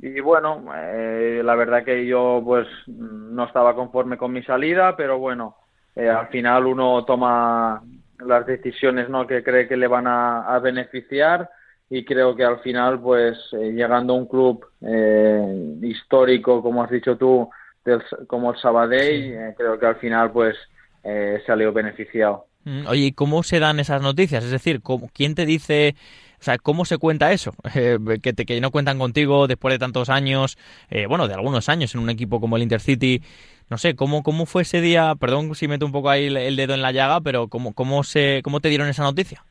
Y 0.01 0.21
bueno, 0.21 0.63
eh, 0.73 1.41
la 1.43 1.53
verdad 1.55 1.83
que 1.83 2.05
yo 2.05 2.41
pues 2.41 2.65
no 2.87 3.43
estaba 3.43 3.75
conforme 3.75 4.15
con 4.15 4.31
mi 4.31 4.41
salida, 4.43 4.95
pero 4.95 5.19
bueno, 5.19 5.57
eh, 5.93 6.07
al 6.07 6.29
final 6.29 6.67
uno 6.67 7.03
toma 7.03 7.83
las 8.19 8.45
decisiones 8.45 9.09
¿no? 9.09 9.27
que 9.27 9.43
cree 9.43 9.67
que 9.67 9.75
le 9.75 9.87
van 9.87 10.07
a, 10.07 10.55
a 10.55 10.59
beneficiar 10.59 11.49
y 11.89 12.03
creo 12.05 12.35
que 12.35 12.43
al 12.43 12.59
final 12.61 12.99
pues 13.01 13.37
eh, 13.53 13.71
llegando 13.71 14.13
a 14.13 14.17
un 14.17 14.27
club 14.27 14.65
eh, 14.81 15.75
histórico 15.81 16.61
como 16.61 16.83
has 16.83 16.91
dicho 16.91 17.17
tú 17.17 17.49
del- 17.85 18.03
como 18.27 18.51
el 18.51 18.57
Sabadell 18.59 19.33
eh, 19.33 19.53
creo 19.57 19.79
que 19.79 19.85
al 19.85 19.95
final 19.97 20.31
pues 20.31 20.55
eh, 21.03 21.41
salió 21.45 21.71
beneficiado. 21.71 22.47
Mm, 22.65 22.85
Oye, 22.87 23.01
¿y 23.07 23.11
cómo 23.13 23.43
se 23.43 23.59
dan 23.59 23.79
esas 23.79 24.01
noticias? 24.01 24.43
Es 24.43 24.51
decir, 24.51 24.81
¿cómo- 24.81 25.09
¿quién 25.13 25.35
te 25.35 25.45
dice, 25.45 25.95
o 26.39 26.43
sea, 26.43 26.57
cómo 26.57 26.85
se 26.85 26.97
cuenta 26.97 27.31
eso? 27.31 27.53
Eh, 27.75 27.97
que, 28.21 28.33
te, 28.33 28.45
que 28.45 28.59
no 28.61 28.71
cuentan 28.71 28.99
contigo 28.99 29.47
después 29.47 29.73
de 29.73 29.79
tantos 29.79 30.09
años, 30.09 30.57
eh, 30.89 31.05
bueno, 31.07 31.27
de 31.27 31.33
algunos 31.35 31.69
años 31.69 31.93
en 31.95 32.01
un 32.01 32.09
equipo 32.09 32.39
como 32.41 32.57
el 32.57 32.63
Intercity. 32.63 33.21
No 33.69 33.77
sé, 33.77 33.95
¿cómo, 33.95 34.23
cómo 34.23 34.45
fue 34.45 34.61
ese 34.63 34.81
día? 34.81 35.15
Perdón 35.19 35.53
si 35.55 35.67
meto 35.67 35.85
un 35.85 35.91
poco 35.91 36.09
ahí 36.09 36.25
el, 36.27 36.37
el 36.37 36.55
dedo 36.55 36.73
en 36.73 36.81
la 36.81 36.91
llaga, 36.91 37.21
pero 37.21 37.47
¿cómo, 37.49 37.73
cómo, 37.73 38.03
se, 38.03 38.41
¿cómo 38.43 38.59
te 38.61 38.69
dieron 38.69 38.87
esa 38.89 39.03
noticia? 39.03 39.45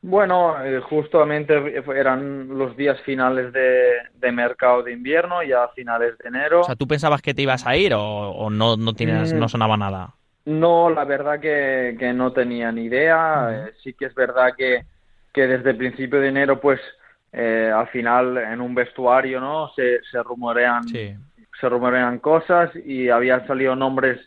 Bueno, 0.00 0.64
eh, 0.64 0.80
justamente 0.80 1.54
eran 1.96 2.56
los 2.56 2.76
días 2.76 3.00
finales 3.02 3.52
de, 3.52 3.94
de 4.14 4.32
mercado 4.32 4.82
de 4.84 4.92
invierno, 4.92 5.42
ya 5.42 5.64
a 5.64 5.68
finales 5.68 6.16
de 6.18 6.28
enero. 6.28 6.60
O 6.60 6.64
sea, 6.64 6.76
¿tú 6.76 6.86
pensabas 6.86 7.20
que 7.20 7.34
te 7.34 7.42
ibas 7.42 7.66
a 7.66 7.76
ir 7.76 7.92
o, 7.94 8.00
o 8.02 8.48
no, 8.50 8.76
no, 8.76 8.92
tienes, 8.94 9.34
Mm. 9.34 9.38
no 9.38 9.48
sonaba 9.48 9.76
nada? 9.76 10.14
No, 10.44 10.88
la 10.88 11.04
verdad 11.04 11.40
que, 11.40 11.96
que 11.98 12.12
no 12.12 12.32
tenía 12.32 12.70
ni 12.70 12.84
idea. 12.84 13.66
Eh, 13.68 13.72
sí 13.82 13.92
que 13.92 14.06
es 14.06 14.14
verdad 14.14 14.52
que, 14.56 14.84
que 15.32 15.46
desde 15.48 15.70
el 15.70 15.76
principio 15.76 16.20
de 16.20 16.28
enero, 16.28 16.60
pues 16.60 16.80
eh, 17.32 17.70
al 17.74 17.88
final 17.88 18.38
en 18.38 18.60
un 18.60 18.74
vestuario, 18.74 19.40
¿no? 19.40 19.70
Se, 19.74 20.00
se 20.10 20.22
rumorean, 20.22 20.84
Sí. 20.88 21.12
se 21.60 21.68
rumorean 21.68 22.20
cosas 22.20 22.70
y 22.86 23.08
habían 23.10 23.46
salido 23.48 23.74
nombres 23.76 24.20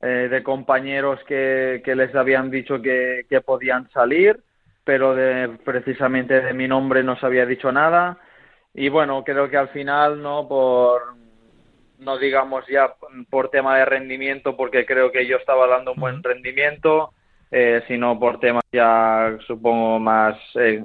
eh, 0.00 0.28
de 0.30 0.42
compañeros 0.42 1.20
que, 1.28 1.82
que 1.84 1.94
les 1.94 2.14
habían 2.14 2.50
dicho 2.50 2.80
que, 2.80 3.26
que 3.28 3.40
podían 3.42 3.88
salir, 3.90 4.40
pero 4.88 5.14
de, 5.14 5.50
precisamente 5.66 6.40
de 6.40 6.54
mi 6.54 6.66
nombre 6.66 7.02
no 7.02 7.14
se 7.18 7.26
había 7.26 7.44
dicho 7.44 7.70
nada. 7.70 8.16
Y 8.72 8.88
bueno, 8.88 9.22
creo 9.22 9.50
que 9.50 9.58
al 9.58 9.68
final, 9.68 10.22
¿no? 10.22 10.48
Por, 10.48 11.02
no 11.98 12.16
digamos 12.16 12.64
ya 12.68 12.94
por 13.28 13.50
tema 13.50 13.76
de 13.76 13.84
rendimiento, 13.84 14.56
porque 14.56 14.86
creo 14.86 15.12
que 15.12 15.26
yo 15.26 15.36
estaba 15.36 15.66
dando 15.66 15.92
un 15.92 16.00
buen 16.00 16.22
rendimiento, 16.22 17.12
eh, 17.50 17.82
sino 17.86 18.18
por 18.18 18.40
temas 18.40 18.64
ya 18.72 19.36
supongo 19.46 19.98
más, 19.98 20.38
eh, 20.54 20.82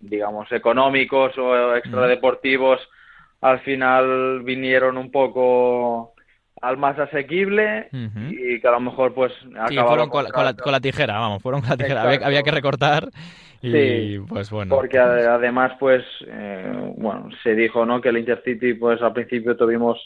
digamos, 0.00 0.50
económicos 0.50 1.36
o 1.36 1.76
extradeportivos, 1.76 2.80
al 3.42 3.60
final 3.60 4.44
vinieron 4.44 4.96
un 4.96 5.10
poco 5.10 6.14
al 6.62 6.76
más 6.78 6.98
asequible 6.98 7.88
y 7.92 8.60
que 8.60 8.68
a 8.68 8.72
lo 8.72 8.80
mejor 8.80 9.12
pues 9.14 9.32
Sí, 9.68 9.76
fueron 9.76 10.08
con 10.08 10.24
la, 10.24 10.30
con, 10.30 10.44
la, 10.44 10.50
contrato. 10.52 10.62
con 10.64 10.72
la 10.72 10.80
tijera, 10.80 11.18
vamos, 11.18 11.42
fueron 11.42 11.60
con 11.60 11.70
la 11.70 11.76
tijera. 11.76 12.02
Había, 12.02 12.26
había 12.26 12.42
que 12.42 12.50
recortar 12.50 13.08
y 13.62 13.70
Sí, 13.72 14.18
pues 14.28 14.50
bueno. 14.50 14.74
porque 14.74 14.98
además 14.98 15.72
pues 15.78 16.02
eh, 16.26 16.92
bueno 16.96 17.28
se 17.42 17.54
dijo 17.54 17.84
no 17.86 18.00
que 18.00 18.08
el 18.10 18.18
Intercity 18.18 18.74
pues 18.74 19.00
al 19.02 19.12
principio 19.12 19.56
tuvimos 19.56 19.98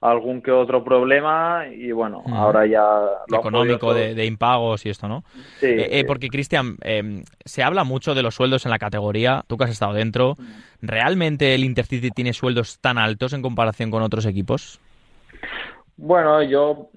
algún 0.00 0.42
que 0.42 0.50
otro 0.50 0.84
problema 0.84 1.64
y 1.74 1.90
bueno 1.92 2.22
ahora 2.26 2.66
ya 2.66 2.82
lo 3.28 3.38
económico, 3.38 3.94
de, 3.94 4.14
de 4.14 4.26
impagos 4.26 4.84
y 4.84 4.90
esto, 4.90 5.08
¿no? 5.08 5.24
sí, 5.58 5.66
Eh, 5.66 6.00
eh, 6.00 6.04
porque, 6.04 6.28
Cristian, 6.28 6.76
eh, 6.82 7.22
se 7.46 7.62
habla 7.62 7.84
mucho 7.84 8.14
de 8.14 8.22
los 8.22 8.34
sueldos 8.34 8.66
en 8.66 8.70
la 8.72 8.78
categoría, 8.78 9.44
tú 9.46 9.56
que 9.56 9.64
has 9.64 9.70
estado 9.70 9.94
dentro. 9.94 10.34
¿Realmente 10.82 11.54
el 11.54 11.64
Intercity 11.64 12.10
tiene 12.10 12.34
sueldos 12.34 12.78
tan 12.80 12.98
altos 12.98 13.32
en 13.32 13.40
comparación 13.40 13.90
con 13.90 14.02
otros 14.02 14.26
equipos? 14.26 14.78
Bueno, 15.96 16.42
yo, 16.42 16.90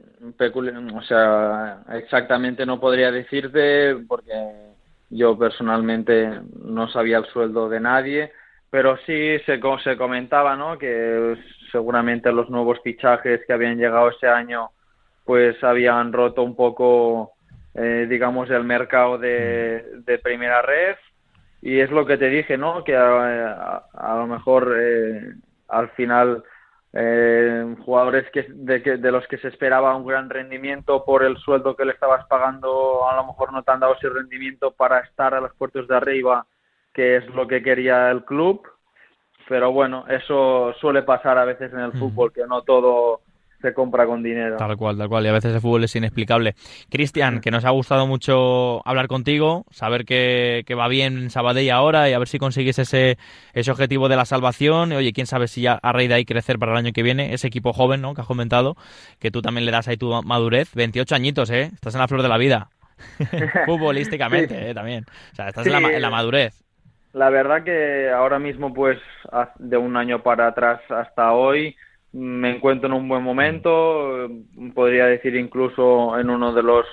o 0.95 1.01
sea, 1.03 1.83
exactamente 1.93 2.65
no 2.65 2.79
podría 2.79 3.11
decirte 3.11 3.95
porque 4.07 4.31
yo 5.09 5.37
personalmente 5.37 6.41
no 6.63 6.87
sabía 6.89 7.19
el 7.19 7.25
sueldo 7.27 7.69
de 7.69 7.79
nadie, 7.79 8.31
pero 8.71 8.97
sí 9.05 9.37
se, 9.45 9.59
se 9.83 9.97
comentaba, 9.97 10.55
¿no? 10.55 10.77
Que 10.79 11.37
seguramente 11.71 12.31
los 12.31 12.49
nuevos 12.49 12.79
fichajes 12.83 13.41
que 13.45 13.53
habían 13.53 13.77
llegado 13.77 14.09
ese 14.09 14.27
año, 14.27 14.71
pues 15.23 15.63
habían 15.63 16.11
roto 16.11 16.41
un 16.43 16.55
poco, 16.55 17.33
eh, 17.75 18.07
digamos, 18.09 18.49
el 18.49 18.63
mercado 18.63 19.17
de, 19.19 19.85
de 20.05 20.19
primera 20.19 20.61
red. 20.63 20.95
Y 21.61 21.79
es 21.79 21.89
lo 21.91 22.05
que 22.05 22.17
te 22.17 22.29
dije, 22.29 22.57
¿no? 22.57 22.83
Que 22.83 22.95
a, 22.95 23.51
a- 23.51 23.85
a 23.93 24.15
lo 24.17 24.27
mejor 24.27 24.75
eh, 24.79 25.33
al 25.67 25.89
final 25.91 26.43
eh, 26.93 27.75
jugadores 27.85 28.29
que 28.31 28.45
de, 28.49 28.81
que 28.81 28.97
de 28.97 29.11
los 29.11 29.27
que 29.27 29.37
se 29.37 29.49
esperaba 29.49 29.95
un 29.95 30.05
gran 30.05 30.29
rendimiento 30.29 31.03
por 31.03 31.23
el 31.23 31.37
sueldo 31.37 31.75
que 31.75 31.85
le 31.85 31.93
estabas 31.93 32.25
pagando, 32.27 33.07
a 33.07 33.15
lo 33.15 33.25
mejor 33.25 33.51
no 33.53 33.63
te 33.63 33.71
han 33.71 33.79
dado 33.79 33.95
ese 33.95 34.09
rendimiento 34.09 34.71
para 34.71 34.99
estar 34.99 35.33
a 35.33 35.41
los 35.41 35.53
puertos 35.55 35.87
de 35.87 35.95
arriba, 35.95 36.47
que 36.93 37.17
es 37.17 37.27
lo 37.35 37.47
que 37.47 37.61
quería 37.61 38.09
el 38.09 38.23
club. 38.23 38.67
Pero 39.49 39.71
bueno, 39.71 40.05
eso 40.09 40.73
suele 40.81 41.03
pasar 41.03 41.37
a 41.37 41.45
veces 41.45 41.71
en 41.71 41.79
el 41.79 41.93
fútbol, 41.93 42.33
que 42.33 42.45
no 42.45 42.63
todo 42.63 43.21
se 43.61 43.73
compra 43.73 44.05
con 44.05 44.21
dinero. 44.21 44.57
Tal 44.57 44.77
cual, 44.77 44.97
tal 44.97 45.09
cual. 45.09 45.25
Y 45.25 45.29
a 45.29 45.33
veces 45.33 45.53
el 45.53 45.61
fútbol 45.61 45.83
es 45.83 45.95
inexplicable. 45.95 46.53
Cristian, 46.89 47.41
que 47.41 47.49
nos 47.51 47.65
ha 47.65 47.71
gustado 47.71 48.05
mucho 48.07 48.87
hablar 48.87 49.07
contigo, 49.07 49.65
saber 49.71 50.05
que, 50.05 50.63
que 50.65 50.75
va 50.75 50.87
bien 50.87 51.29
Sabadell 51.29 51.71
ahora 51.71 52.09
y 52.09 52.13
a 52.13 52.19
ver 52.19 52.27
si 52.27 52.37
consigues 52.37 52.77
ese, 52.79 53.17
ese 53.53 53.71
objetivo 53.71 54.09
de 54.09 54.15
la 54.15 54.25
salvación. 54.25 54.91
Y, 54.91 54.95
oye, 54.95 55.13
quién 55.13 55.25
sabe 55.27 55.47
si 55.47 55.61
ya 55.61 55.79
a 55.81 55.91
raíz 55.91 56.09
de 56.09 56.15
ahí 56.15 56.25
crecer 56.25 56.59
para 56.59 56.73
el 56.73 56.77
año 56.77 56.91
que 56.93 57.03
viene. 57.03 57.33
Ese 57.33 57.47
equipo 57.47 57.73
joven, 57.73 58.01
¿no? 58.01 58.13
Que 58.13 58.21
has 58.21 58.27
comentado, 58.27 58.75
que 59.19 59.31
tú 59.31 59.41
también 59.41 59.65
le 59.65 59.71
das 59.71 59.87
ahí 59.87 59.97
tu 59.97 60.11
madurez. 60.23 60.73
28 60.75 61.15
añitos, 61.15 61.49
¿eh? 61.49 61.71
Estás 61.73 61.95
en 61.95 62.01
la 62.01 62.07
flor 62.07 62.21
de 62.21 62.29
la 62.29 62.37
vida. 62.37 62.69
Futbolísticamente, 63.65 64.55
Sí. 64.59 64.65
¿eh? 64.69 64.73
También. 64.73 65.05
O 65.31 65.35
sea, 65.35 65.47
estás 65.49 65.63
Sí. 65.63 65.71
en, 65.71 65.81
la, 65.81 65.89
en 65.91 66.01
la 66.01 66.09
madurez. 66.09 66.63
La 67.13 67.29
verdad 67.29 67.63
que 67.63 68.09
ahora 68.11 68.37
mismo, 68.37 68.73
pues, 68.73 68.99
de 69.57 69.77
un 69.77 69.97
año 69.97 70.21
para 70.21 70.47
atrás 70.47 70.81
hasta 70.89 71.31
hoy, 71.33 71.75
me 72.17 72.55
encuentro 72.55 72.87
en 72.87 72.93
un 72.93 73.07
buen 73.07 73.23
momento. 73.23 74.27
Podría 74.73 75.05
decir 75.05 75.35
incluso 75.35 76.17
en 76.19 76.29
uno 76.29 76.53
de 76.53 76.63
los, 76.63 76.85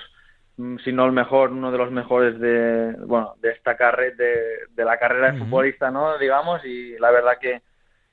si 0.84 0.92
no 0.92 1.06
el 1.06 1.12
mejor, 1.12 1.50
uno 1.50 1.72
de 1.72 1.78
los 1.78 1.90
mejores 1.90 2.38
de, 2.38 2.94
bueno, 3.06 3.34
de 3.40 3.52
esta 3.52 3.76
carrera, 3.76 4.14
de, 4.16 4.34
de 4.74 4.84
la 4.84 4.98
carrera 4.98 5.32
de 5.32 5.38
futbolista, 5.38 5.90
¿no? 5.90 6.18
Digamos, 6.18 6.64
y 6.64 6.98
la 6.98 7.10
verdad 7.10 7.38
que 7.40 7.62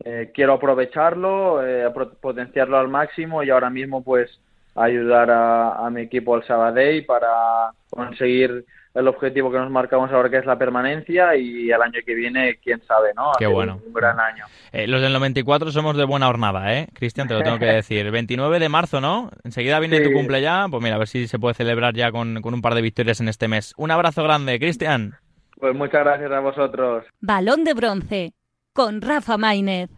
eh, 0.05 0.31
quiero 0.33 0.53
aprovecharlo, 0.53 1.65
eh, 1.67 1.91
potenciarlo 2.21 2.77
al 2.77 2.87
máximo 2.87 3.43
y 3.43 3.49
ahora 3.49 3.69
mismo, 3.69 4.03
pues, 4.03 4.39
ayudar 4.75 5.29
a, 5.29 5.85
a 5.85 5.89
mi 5.89 6.01
equipo 6.01 6.33
al 6.33 6.45
Sabadell 6.45 7.05
para 7.05 7.71
conseguir 7.89 8.65
el 8.93 9.07
objetivo 9.07 9.51
que 9.51 9.57
nos 9.57 9.71
marcamos 9.71 10.11
ahora 10.11 10.29
que 10.29 10.37
es 10.37 10.45
la 10.45 10.57
permanencia 10.57 11.35
y 11.35 11.71
el 11.71 11.81
año 11.81 11.99
que 12.05 12.13
viene 12.13 12.59
quién 12.61 12.81
sabe 12.85 13.11
no 13.15 13.31
Qué 13.39 13.45
Hacer 13.45 13.55
bueno. 13.55 13.79
un 13.85 13.93
gran 13.93 14.19
año 14.19 14.45
Eh, 14.73 14.87
los 14.87 15.01
del 15.01 15.13
94 15.13 15.71
somos 15.71 15.95
de 15.95 16.03
buena 16.05 16.27
hornada, 16.27 16.73
¿eh? 16.77 16.87
Cristian, 16.93 17.27
te 17.27 17.33
lo 17.33 17.41
tengo 17.41 17.57
que 17.59 17.65
decir. 17.81 18.09
29 18.11 18.59
de 18.59 18.69
marzo, 18.69 18.99
¿no? 18.99 19.29
Enseguida 19.43 19.79
viene 19.79 19.97
Sí. 19.97 20.03
tu 20.03 20.11
cumple 20.11 20.41
ya. 20.41 20.65
Pues 20.69 20.83
mira, 20.83 20.95
a 20.95 20.99
ver 20.99 21.07
si 21.07 21.27
se 21.27 21.39
puede 21.39 21.53
celebrar 21.53 21.93
ya 21.93 22.11
con, 22.11 22.41
con 22.41 22.53
un 22.53 22.61
par 22.61 22.75
de 22.75 22.81
victorias 22.81 23.21
en 23.21 23.27
este 23.29 23.47
mes. 23.47 23.73
Un 23.77 23.91
abrazo 23.91 24.23
grande, 24.23 24.59
Cristian. 24.59 25.13
pues 25.57 25.75
muchas 25.75 26.03
gracias 26.03 26.31
a 26.31 26.39
vosotros 26.39 27.05
Balón 27.21 27.63
de 27.63 27.73
bronce 27.73 28.33
con 28.73 29.01
Rafa 29.01 29.37
Maínez. 29.37 29.89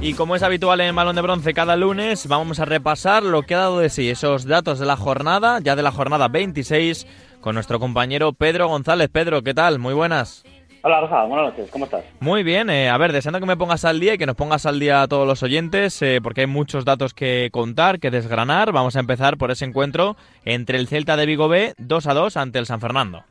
Y 0.00 0.14
como 0.14 0.34
es 0.34 0.42
habitual 0.42 0.80
en 0.80 0.96
Balón 0.96 1.14
de 1.14 1.22
Bronce 1.22 1.54
cada 1.54 1.76
lunes, 1.76 2.26
vamos 2.26 2.58
a 2.58 2.64
repasar 2.64 3.22
lo 3.22 3.42
que 3.42 3.54
ha 3.54 3.58
dado 3.58 3.78
de 3.78 3.88
sí 3.88 4.10
esos 4.10 4.46
datos 4.46 4.78
de 4.78 4.86
la 4.86 4.96
jornada, 4.96 5.60
ya 5.62 5.76
de 5.76 5.82
la 5.82 5.92
jornada 5.92 6.28
26, 6.28 7.06
con 7.40 7.54
nuestro 7.54 7.78
compañero 7.78 8.32
Pedro 8.32 8.66
González. 8.68 9.08
Pedro, 9.12 9.42
¿qué 9.42 9.54
tal? 9.54 9.78
Muy 9.78 9.94
buenas. 9.94 10.44
Hola 10.82 11.02
Rafa, 11.02 11.24
buenas 11.24 11.50
noches, 11.50 11.70
¿cómo 11.70 11.84
estás? 11.84 12.04
Muy 12.20 12.42
bien, 12.42 12.70
eh, 12.70 12.88
a 12.88 12.96
ver, 12.96 13.12
deseando 13.12 13.38
que 13.38 13.46
me 13.46 13.56
pongas 13.56 13.84
al 13.84 14.00
día 14.00 14.14
y 14.14 14.18
que 14.18 14.26
nos 14.26 14.34
pongas 14.34 14.64
al 14.66 14.80
día 14.80 15.02
a 15.02 15.08
todos 15.08 15.26
los 15.26 15.42
oyentes, 15.42 16.00
eh, 16.02 16.20
porque 16.22 16.40
hay 16.40 16.46
muchos 16.46 16.84
datos 16.84 17.12
que 17.12 17.50
contar, 17.52 18.00
que 18.00 18.10
desgranar. 18.10 18.72
Vamos 18.72 18.96
a 18.96 19.00
empezar 19.00 19.36
por 19.36 19.50
ese 19.50 19.66
encuentro 19.66 20.16
entre 20.44 20.78
el 20.78 20.88
Celta 20.88 21.16
de 21.16 21.26
Vigo 21.26 21.48
B 21.48 21.74
2 21.78 22.06
a 22.06 22.14
2 22.14 22.36
ante 22.38 22.58
el 22.58 22.66
San 22.66 22.80
Fernando. 22.80 23.22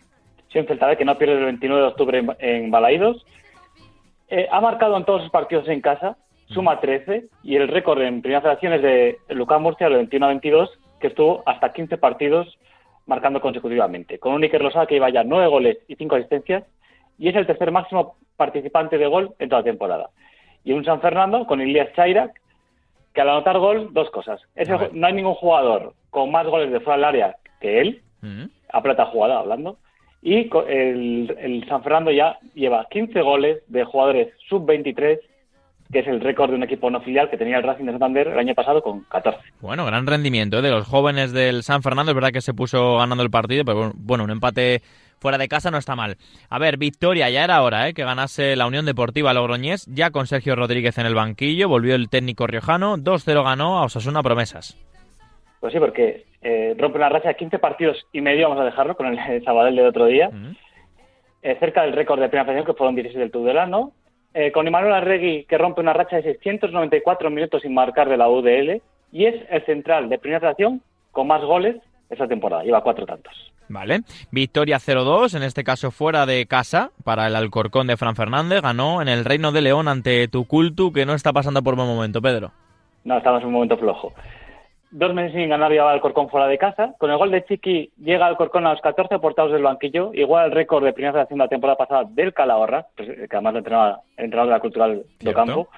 Sí, 0.53 0.59
un 0.59 0.67
Celta 0.67 0.87
B 0.87 0.95
que 0.95 1.05
no 1.05 1.17
pierde 1.17 1.39
el 1.39 1.45
29 1.45 1.81
de 1.81 1.87
octubre 1.87 2.19
en, 2.19 2.35
en 2.39 2.71
Balaídos. 2.71 3.25
Eh, 4.29 4.47
ha 4.51 4.61
marcado 4.61 4.95
en 4.95 5.05
todos 5.05 5.23
sus 5.23 5.31
partidos 5.31 5.67
en 5.67 5.81
casa, 5.81 6.15
suma 6.49 6.79
13, 6.79 7.25
y 7.43 7.55
el 7.55 7.67
récord 7.67 8.01
en 8.01 8.21
primera 8.21 8.41
federación 8.41 8.73
es 8.73 8.81
de 8.81 9.17
Lucas 9.29 9.61
Murcia, 9.61 9.87
el 9.87 9.95
21 9.95 10.25
a 10.25 10.29
22, 10.29 10.69
que 10.99 11.07
estuvo 11.07 11.43
hasta 11.45 11.71
15 11.73 11.97
partidos 11.97 12.57
marcando 13.05 13.41
consecutivamente, 13.41 14.19
con 14.19 14.33
un 14.33 14.43
Iker 14.43 14.61
Losada 14.61 14.85
que 14.85 14.95
iba 14.95 15.09
ya 15.09 15.23
9 15.23 15.47
goles 15.47 15.77
y 15.87 15.95
5 15.95 16.15
asistencias, 16.15 16.63
y 17.17 17.29
es 17.29 17.35
el 17.35 17.45
tercer 17.47 17.71
máximo 17.71 18.15
participante 18.37 18.97
de 18.97 19.07
gol 19.07 19.33
en 19.39 19.49
toda 19.49 19.61
la 19.61 19.65
temporada. 19.65 20.09
Y 20.63 20.73
un 20.73 20.85
San 20.85 21.01
Fernando 21.01 21.45
con 21.45 21.61
Ilias 21.61 21.93
Chairak, 21.93 22.39
que 23.13 23.21
al 23.21 23.29
anotar 23.29 23.57
gol, 23.57 23.89
dos 23.93 24.09
cosas. 24.11 24.39
Es 24.55 24.69
el- 24.69 24.99
no 24.99 25.07
hay 25.07 25.13
ningún 25.13 25.33
jugador 25.33 25.93
con 26.09 26.31
más 26.31 26.45
goles 26.47 26.71
de 26.71 26.79
fuera 26.79 26.97
del 26.97 27.05
área 27.05 27.35
que 27.59 27.79
él, 27.81 28.01
Mm. 28.21 28.43
a 28.73 28.81
plata 28.83 29.05
jugada 29.05 29.39
hablando. 29.39 29.77
Y 30.21 30.49
el, 30.67 31.35
el 31.39 31.65
San 31.69 31.81
Fernando 31.83 32.11
ya 32.11 32.37
lleva 32.53 32.85
15 32.91 33.21
goles 33.21 33.63
de 33.67 33.85
jugadores 33.85 34.33
sub-23, 34.49 35.19
que 35.91 35.99
es 35.99 36.07
el 36.07 36.21
récord 36.21 36.51
de 36.51 36.55
un 36.55 36.63
equipo 36.63 36.89
no 36.89 37.01
filial 37.01 37.29
que 37.29 37.37
tenía 37.37 37.57
el 37.57 37.63
Racing 37.63 37.85
de 37.85 37.91
Santander 37.93 38.27
el 38.27 38.39
año 38.39 38.53
pasado 38.53 38.81
con 38.81 39.01
14. 39.05 39.39
Bueno, 39.59 39.85
gran 39.85 40.05
rendimiento 40.05 40.59
¿eh? 40.59 40.61
de 40.61 40.69
los 40.69 40.87
jóvenes 40.87 41.33
del 41.33 41.63
San 41.63 41.81
Fernando. 41.81 42.11
Es 42.11 42.15
verdad 42.15 42.31
que 42.31 42.41
se 42.41 42.53
puso 42.53 42.97
ganando 42.97 43.23
el 43.23 43.31
partido, 43.31 43.65
pero 43.65 43.91
bueno, 43.95 44.23
un 44.23 44.29
empate 44.29 44.81
fuera 45.19 45.39
de 45.39 45.47
casa 45.47 45.71
no 45.71 45.79
está 45.79 45.95
mal. 45.95 46.17
A 46.49 46.59
ver, 46.59 46.77
victoria, 46.77 47.29
ya 47.29 47.43
era 47.43 47.63
hora 47.63 47.89
¿eh? 47.89 47.93
que 47.95 48.03
ganase 48.03 48.55
la 48.55 48.67
Unión 48.67 48.85
Deportiva 48.85 49.33
Logroñés, 49.33 49.87
ya 49.87 50.11
con 50.11 50.27
Sergio 50.27 50.55
Rodríguez 50.55 50.97
en 50.99 51.07
el 51.07 51.15
banquillo. 51.15 51.67
Volvió 51.67 51.95
el 51.95 52.09
técnico 52.09 52.45
riojano, 52.45 52.97
2-0 52.97 53.43
ganó 53.43 53.79
a 53.79 53.85
Osasuna 53.85 54.21
Promesas. 54.21 54.77
Pues 55.59 55.73
sí, 55.73 55.79
porque 55.79 56.25
eh, 56.41 56.75
rompe 56.77 56.99
una 56.99 57.09
racha 57.09 57.29
de 57.29 57.35
15 57.35 57.57
partidos 57.57 58.05
y 58.13 58.21
medio, 58.21 58.47
vamos 58.47 58.61
a 58.61 58.65
dejarlo, 58.65 58.95
con 58.95 59.07
el 59.07 59.43
Sabadell 59.43 59.75
del 59.75 59.87
otro 59.87 60.05
día. 60.05 60.29
Eh, 61.41 61.57
cerca 61.59 61.81
del 61.81 61.93
récord 61.93 62.19
de 62.19 62.29
primera 62.29 62.45
federación, 62.45 62.67
que 62.67 62.77
fueron 62.77 62.95
16 62.95 63.19
del 63.19 63.31
Tudelano. 63.31 63.93
Eh, 64.33 64.51
con 64.51 64.67
Imanuel 64.67 64.93
Arregui, 64.93 65.45
que 65.45 65.57
rompe 65.57 65.81
una 65.81 65.93
racha 65.93 66.17
de 66.17 66.23
694 66.23 67.29
minutos 67.29 67.61
sin 67.61 67.73
marcar 67.73 68.09
de 68.09 68.17
la 68.17 68.29
UDL. 68.29 68.81
Y 69.11 69.25
es 69.25 69.35
el 69.49 69.65
central 69.65 70.09
de 70.09 70.19
primera 70.19 70.39
federación 70.39 70.81
con 71.11 71.27
más 71.27 71.41
goles 71.41 71.77
esta 72.09 72.27
temporada. 72.27 72.63
Lleva 72.63 72.83
cuatro 72.83 73.05
tantos. 73.05 73.33
Vale. 73.69 74.01
Victoria 74.31 74.77
0-2, 74.77 75.35
en 75.35 75.43
este 75.43 75.63
caso 75.63 75.91
fuera 75.91 76.25
de 76.25 76.45
casa, 76.47 76.91
para 77.03 77.27
el 77.27 77.35
Alcorcón 77.35 77.87
de 77.87 77.97
Fran 77.97 78.15
Fernández. 78.15 78.61
Ganó 78.61 79.01
en 79.01 79.07
el 79.07 79.25
Reino 79.25 79.51
de 79.51 79.61
León 79.61 79.87
ante 79.87 80.27
Tucultu, 80.27 80.91
que 80.91 81.05
no 81.05 81.13
está 81.13 81.33
pasando 81.33 81.61
por 81.61 81.75
buen 81.75 81.87
momento, 81.87 82.21
Pedro. 82.21 82.51
No, 83.03 83.17
estamos 83.17 83.41
en 83.41 83.47
un 83.47 83.53
momento 83.53 83.77
flojo. 83.77 84.13
Dos 84.91 85.13
meses 85.13 85.33
sin 85.33 85.49
ganar 85.49 85.71
lleva 85.71 85.91
Alcorcón 85.91 86.29
fuera 86.29 86.47
de 86.47 86.57
casa. 86.57 86.95
Con 86.97 87.11
el 87.11 87.17
gol 87.17 87.29
de 87.29 87.45
Chiqui 87.45 87.91
llega 87.97 88.25
Alcorcón 88.25 88.65
a 88.65 88.71
los 88.71 88.81
14 88.81 89.15
aportados 89.15 89.51
del 89.51 89.61
banquillo, 89.61 90.11
igual 90.13 90.47
el 90.47 90.51
récord 90.51 90.83
de 90.83 90.93
primera 90.93 91.13
federación 91.13 91.37
de 91.37 91.45
la 91.45 91.49
temporada 91.49 91.77
pasada 91.77 92.03
del 92.09 92.33
Calahorra, 92.33 92.87
pues, 92.95 93.09
eh, 93.09 93.27
que 93.29 93.35
además 93.35 93.53
lo 93.53 93.59
entrenaba 93.59 94.01
el 94.17 94.25
entrenador 94.25 94.49
de 94.49 94.55
la 94.55 94.61
Cultural 94.61 95.03
de. 95.19 95.33
Campo. 95.33 95.69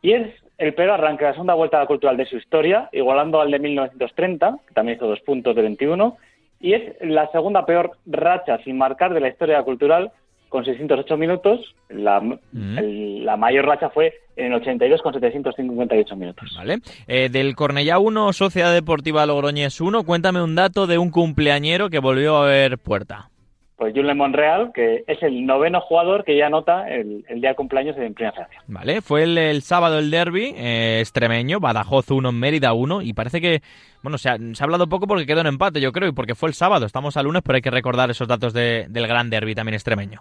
Y 0.00 0.12
es 0.12 0.30
el 0.58 0.74
peor 0.74 0.90
arranque 0.90 1.24
de 1.24 1.30
la 1.30 1.34
segunda 1.34 1.54
vuelta 1.54 1.78
a 1.78 1.80
la 1.80 1.86
Cultural 1.86 2.16
de 2.16 2.26
su 2.26 2.36
historia, 2.36 2.88
igualando 2.92 3.40
al 3.40 3.50
de 3.50 3.58
1930, 3.58 4.58
que 4.68 4.74
también 4.74 4.96
hizo 4.96 5.08
dos 5.08 5.20
puntos 5.20 5.56
de 5.56 5.62
21. 5.62 6.16
Y 6.60 6.74
es 6.74 6.94
la 7.00 7.30
segunda 7.32 7.66
peor 7.66 7.98
racha 8.06 8.58
sin 8.58 8.78
marcar 8.78 9.12
de 9.12 9.20
la 9.20 9.28
historia 9.28 9.56
de 9.56 9.60
la 9.60 9.64
Cultural, 9.64 10.12
con 10.54 10.64
608 10.64 11.16
minutos. 11.16 11.74
La, 11.88 12.20
Mm. 12.20 12.78
el- 12.78 13.24
la 13.24 13.36
mayor 13.36 13.66
racha 13.66 13.90
fue 13.90 14.12
en 14.36 14.46
el 14.46 14.54
82 14.54 15.02
con 15.02 15.12
758 15.12 16.14
minutos. 16.14 16.54
Vale. 16.56 16.78
Eh, 17.08 17.28
del 17.28 17.56
Cornellá 17.56 17.98
1, 17.98 18.32
Sociedad 18.32 18.72
Deportiva 18.72 19.26
Logroñés 19.26 19.80
1, 19.80 20.04
cuéntame 20.04 20.40
un 20.42 20.54
dato 20.54 20.86
de 20.86 20.96
un 20.98 21.10
cumpleañero 21.10 21.90
que 21.90 21.98
volvió 21.98 22.36
a 22.36 22.46
ver 22.46 22.78
puerta. 22.78 23.30
Pues 23.76 23.92
Julen 23.92 24.16
Monreal, 24.16 24.70
que 24.72 25.02
es 25.08 25.20
el 25.24 25.44
noveno 25.44 25.80
jugador 25.80 26.22
que 26.24 26.36
ya 26.36 26.46
anota 26.46 26.88
el, 26.88 27.24
el 27.28 27.40
día 27.40 27.50
de 27.50 27.56
cumpleaños 27.56 27.96
en 27.98 28.14
Primera 28.14 28.32
Federación. 28.32 28.62
Vale, 28.68 29.00
fue 29.02 29.24
el, 29.24 29.36
el 29.36 29.62
sábado 29.62 29.98
el 29.98 30.12
derby 30.12 30.54
eh, 30.56 30.98
extremeño, 31.00 31.58
Badajoz 31.58 32.08
1, 32.08 32.30
Mérida 32.30 32.72
1, 32.72 33.02
y 33.02 33.12
parece 33.14 33.40
que, 33.40 33.62
bueno, 34.04 34.16
se 34.16 34.30
ha, 34.30 34.36
se 34.38 34.62
ha 34.62 34.64
hablado 34.64 34.86
poco 34.88 35.08
porque 35.08 35.26
quedó 35.26 35.40
en 35.40 35.48
empate, 35.48 35.80
yo 35.80 35.90
creo, 35.90 36.08
y 36.08 36.12
porque 36.12 36.36
fue 36.36 36.48
el 36.50 36.54
sábado, 36.54 36.86
estamos 36.86 37.16
al 37.16 37.24
lunes, 37.24 37.42
pero 37.44 37.56
hay 37.56 37.62
que 37.62 37.70
recordar 37.72 38.08
esos 38.10 38.28
datos 38.28 38.52
de- 38.54 38.86
del 38.88 39.08
gran 39.08 39.28
derby 39.28 39.56
también 39.56 39.74
extremeño. 39.74 40.20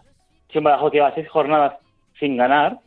Sí, 0.54 0.60
un 0.60 0.66
Badajoz 0.66 0.92
que 0.92 0.98
lleva 0.98 1.16
seis 1.16 1.28
jornadas 1.28 1.74
sin 2.20 2.38
ganar. 2.38 2.80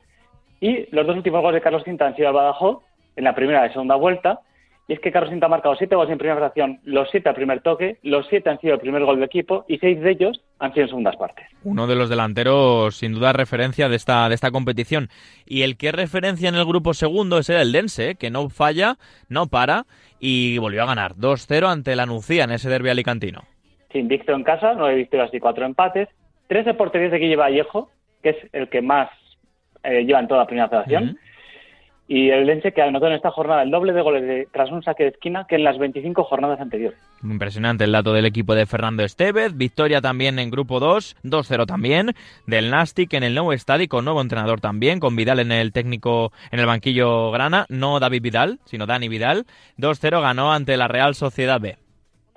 Y 0.61 0.87
los 0.94 1.07
dos 1.07 1.16
últimos 1.16 1.42
goles 1.42 1.57
de 1.57 1.62
Carlos 1.62 1.83
Cinta 1.85 2.07
han 2.07 2.16
sido 2.16 2.29
al 2.29 2.35
Badajoz, 2.35 2.83
en 3.16 3.24
la 3.24 3.35
primera 3.35 3.66
y 3.66 3.72
segunda 3.72 3.96
vuelta. 3.96 4.40
Y 4.88 4.92
es 4.92 5.00
que 5.00 5.11
Carlos 5.11 5.31
Cinta 5.31 5.46
ha 5.46 5.48
marcado 5.48 5.74
siete 5.74 5.96
goles 5.96 6.12
en 6.12 6.18
primera 6.18 6.38
fracción, 6.38 6.79
los 6.85 7.11
siete 7.11 7.29
al 7.29 7.35
primer 7.35 7.61
toque, 7.61 7.98
los 8.05 8.24
siete 8.29 8.50
han 8.50 8.61
sido 8.61 8.74
el 8.74 8.81
primer 8.81 9.05
gol 9.05 9.16
del 9.16 9.24
equipo 9.24 9.64
y 9.66 9.79
seis 9.79 10.00
de 10.00 10.12
ellos 10.12 10.40
han 10.61 10.72
sido 10.74 10.85
en 10.85 10.88
segundas 10.90 11.16
partes. 11.16 11.44
Uno 11.64 11.88
de 11.88 11.96
los 11.96 12.09
delanteros, 12.09 12.96
sin 12.96 13.12
duda, 13.12 13.33
referencia 13.33 13.88
de 13.88 13.96
esta, 13.96 14.29
de 14.29 14.37
esta 14.37 14.52
competición. 14.52 15.09
Y 15.44 15.62
el 15.62 15.76
que 15.76 15.90
referencia 15.90 16.48
en 16.48 16.55
el 16.55 16.64
grupo 16.64 16.94
segundo 16.94 17.38
es 17.38 17.50
el 17.50 17.57
Eldense, 17.57 18.14
que 18.14 18.31
no 18.31 18.48
falla, 18.48 18.94
no 19.29 19.48
para, 19.48 19.87
y 20.20 20.57
volvió 20.59 20.85
a 20.85 20.87
ganar 20.87 21.16
2-0 21.16 21.66
ante 21.66 21.96
la 21.96 22.07
Nucía 22.07 22.44
en 22.44 22.52
ese 22.52 22.68
derby 22.68 22.90
alicantino. 22.90 23.42
Sin 23.90 24.02
Invicto 24.02 24.35
en 24.35 24.44
casa, 24.44 24.74
nueve 24.74 24.94
victorias 24.94 25.35
y 25.35 25.40
cuatro 25.40 25.66
empates. 25.66 26.09
Tres 26.48 26.64
de 26.64 26.74
porterías 26.74 27.11
de 27.12 27.18
Guille 27.18 27.37
Vallejo, 27.37 27.90
que 28.22 28.30
es 28.30 28.37
el 28.52 28.68
que 28.68 28.82
más 28.82 29.09
eh, 29.82 30.04
lleva 30.04 30.20
en 30.20 30.28
toda 30.28 30.40
la 30.40 30.46
primera 30.46 30.68
federación. 30.68 31.18
Y 32.09 32.30
el 32.30 32.46
Lense 32.46 32.70
que 32.70 32.82
anotó 32.82 33.09
en 33.09 33.14
esta 33.14 33.32
jornada 33.32 33.62
el 33.64 33.70
doble 33.72 33.92
de 33.92 34.00
goles 34.00 34.22
de- 34.22 34.46
tras 34.52 34.70
un 34.70 34.80
saque 34.85 35.02
de 35.02 35.09
esquina 35.09 35.44
que 35.48 35.56
en 35.56 35.64
las 35.64 35.76
25 35.76 36.22
jornadas 36.22 36.61
anteriores. 36.61 36.96
Impresionante 37.20 37.82
el 37.82 37.90
dato 37.90 38.12
del 38.12 38.26
equipo 38.26 38.54
de 38.54 38.64
Fernando 38.64 39.02
Estevez. 39.02 39.56
Victoria 39.56 40.00
también 40.00 40.38
en 40.38 40.50
grupo 40.50 40.78
2, 40.78 41.16
2-0 41.24 41.66
también. 41.66 42.12
Del 42.46 42.70
Nastic 42.70 43.12
en 43.14 43.24
el 43.24 43.35
nuevo 43.35 43.52
estadio 43.52 43.88
con 43.88 44.04
nuevo 44.04 44.20
entrenador 44.20 44.61
también, 44.61 45.00
con 45.00 45.16
Vidal 45.16 45.40
en 45.40 45.50
el 45.50 45.72
técnico, 45.72 46.30
en 46.52 46.61
el 46.61 46.66
banquillo 46.66 47.32
grana. 47.32 47.66
No 47.70 47.98
David 47.98 48.22
Vidal, 48.22 48.61
sino 48.66 48.87
Dani 48.87 49.09
Vidal. 49.09 49.44
2-0 49.76 50.20
ganó 50.20 50.52
ante 50.52 50.76
la 50.76 50.87
Real 50.87 51.16
Sociedad 51.16 51.61
B. 51.61 51.76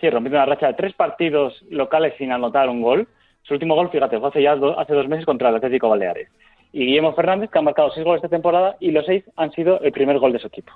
Sí, 0.01 0.09
rompiendo 0.09 0.37
una 0.39 0.45
racha 0.47 0.65
de 0.65 0.73
tres 0.73 0.93
partidos 0.95 1.53
locales 1.69 2.15
sin 2.17 2.31
anotar 2.31 2.69
un 2.69 2.81
gol. 2.81 3.07
Su 3.43 3.53
último 3.55 3.75
gol, 3.75 3.89
fíjate, 3.89 4.19
fue 4.19 4.29
hace 4.29 4.41
ya 4.43 4.55
do- 4.55 4.79
hace 4.79 4.93
dos 4.93 5.07
meses 5.07 5.25
contra 5.25 5.49
el 5.49 5.55
Atlético 5.55 5.89
Baleares. 5.89 6.29
Y 6.71 6.85
Guillermo 6.85 7.13
Fernández, 7.13 7.49
que 7.49 7.57
ha 7.57 7.61
marcado 7.63 7.89
seis 7.91 8.05
goles 8.05 8.19
esta 8.23 8.29
temporada 8.35 8.75
y 8.79 8.91
los 8.91 9.05
seis 9.05 9.23
han 9.35 9.51
sido 9.51 9.79
el 9.81 9.91
primer 9.91 10.19
gol 10.19 10.33
de 10.33 10.39
su 10.39 10.47
equipo. 10.47 10.71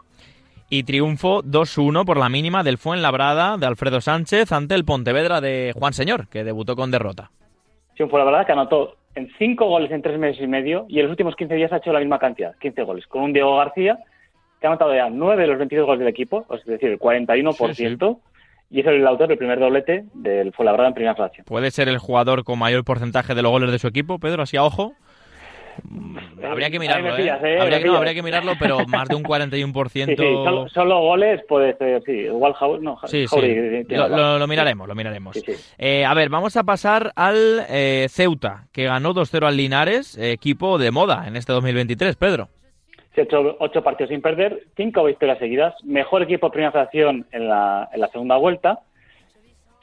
Y 0.70 0.84
triunfo 0.84 1.44
2-1 1.44 2.04
por 2.04 2.18
la 2.18 2.30
mínima 2.30 2.64
del 2.64 2.80
Fuenlabrada 2.80 3.58
de 3.58 3.68
Alfredo 3.68 4.02
Sánchez 4.02 4.52
ante 4.52 4.74
el 4.74 4.86
Pontevedra 4.86 5.40
de 5.40 5.72
Juan 5.78 5.94
Señor, 5.94 6.28
que 6.30 6.44
debutó 6.44 6.76
con 6.76 6.90
derrota. 6.90 7.30
Sí, 7.96 8.04
fue 8.10 8.18
la 8.20 8.26
verdad 8.26 8.46
que 8.48 8.54
anotó 8.54 8.96
en 9.14 9.30
cinco 9.38 9.68
goles 9.68 9.92
en 9.92 10.02
tres 10.02 10.18
meses 10.18 10.42
y 10.42 10.48
medio 10.48 10.88
y 10.90 10.98
en 10.98 11.04
los 11.06 11.12
últimos 11.12 11.36
15 11.36 11.54
días 11.54 11.72
ha 11.72 11.78
hecho 11.78 11.94
la 11.94 12.00
misma 12.00 12.18
cantidad, 12.18 12.56
15 12.60 12.82
goles, 12.84 13.06
con 13.06 13.22
un 13.22 13.34
Diego 13.34 13.56
García 13.58 14.00
que 14.60 14.66
ha 14.66 14.72
anotado 14.72 14.96
ya 14.96 15.10
nueve 15.12 15.44
de 15.44 15.50
los 15.50 15.60
22 15.60 15.86
goles 15.86 16.00
del 16.00 16.08
equipo, 16.08 16.48
es 16.52 16.66
decir, 16.66 16.90
el 16.90 16.98
41%, 16.98 18.18
y 18.74 18.80
es 18.82 18.88
el 18.88 19.06
autor 19.08 19.28
del 19.30 19.38
primer 19.38 19.60
doblete 19.60 20.04
del 20.16 20.52
Fuenlabrada 20.52 20.90
en 20.90 20.96
primera 20.96 21.16
fracción. 21.16 21.46
¿Puede 21.46 21.70
ser 21.72 21.88
el 21.88 22.00
jugador 22.00 22.44
con 22.44 22.58
mayor 22.60 22.84
porcentaje 22.84 23.36
de 23.36 23.42
los 23.44 23.52
goles 23.52 23.72
de 23.72 23.78
su 23.80 23.88
equipo, 23.88 24.18
Pedro? 24.20 24.42
Así 24.44 24.58
a 24.58 24.64
ojo. 24.64 24.94
Mm, 25.84 26.18
Habría 26.44 26.70
que 26.70 26.80
mirarlo, 26.80 27.14
¿eh? 27.14 27.18
pillas, 27.18 27.44
¿eh? 27.44 27.60
Habría, 27.60 27.78
que, 27.80 27.86
no, 27.86 27.92
pillas. 27.92 27.98
habría 27.98 28.14
que 28.14 28.22
mirarlo, 28.24 28.54
pero 28.60 28.80
más 28.88 29.08
de 29.10 29.16
un 29.16 29.24
41%. 29.24 30.06
Sí, 30.06 30.16
sí, 30.16 30.16
solo, 30.18 30.70
solo 30.70 31.00
goles 31.02 31.42
puede 31.48 31.76
ser, 31.78 32.02
sí, 32.06 32.12
igual 32.12 32.54
no, 32.82 33.00
Sí, 33.06 33.26
tiene 33.30 33.86
Lo, 33.90 34.04
razón. 34.04 34.18
lo- 34.18 34.40
lo 34.40 34.48
miraremos, 34.48 34.88
lo 34.88 34.96
miraremos. 34.96 35.40
Eh, 35.78 36.06
a 36.06 36.14
ver, 36.14 36.30
vamos 36.30 36.58
a 36.58 36.64
pasar 36.64 37.12
al 37.16 37.66
eh, 37.70 38.08
Ceuta, 38.10 38.66
que 38.72 38.84
ganó 38.86 39.14
2-0 39.14 39.48
al 39.48 39.58
Linares, 39.58 40.18
eh, 40.18 40.32
equipo 40.32 40.78
de 40.78 40.92
moda 40.92 41.28
en 41.28 41.36
este 41.38 41.54
2023, 41.54 42.16
Pedro. 42.18 42.50
Se 43.14 43.22
ha 43.22 43.24
hecho 43.26 43.56
ocho 43.60 43.84
partidos 43.84 44.10
sin 44.10 44.22
perder, 44.22 44.64
cinco 44.76 45.04
victorias 45.04 45.38
seguidas, 45.38 45.76
mejor 45.84 46.24
equipo 46.24 46.48
de 46.48 46.52
primera 46.52 46.72
fracción 46.72 47.26
en 47.32 47.48
la, 47.48 47.90
en 47.94 48.02
la 48.02 48.08
segunda 48.10 48.38
vuelta. 48.38 48.80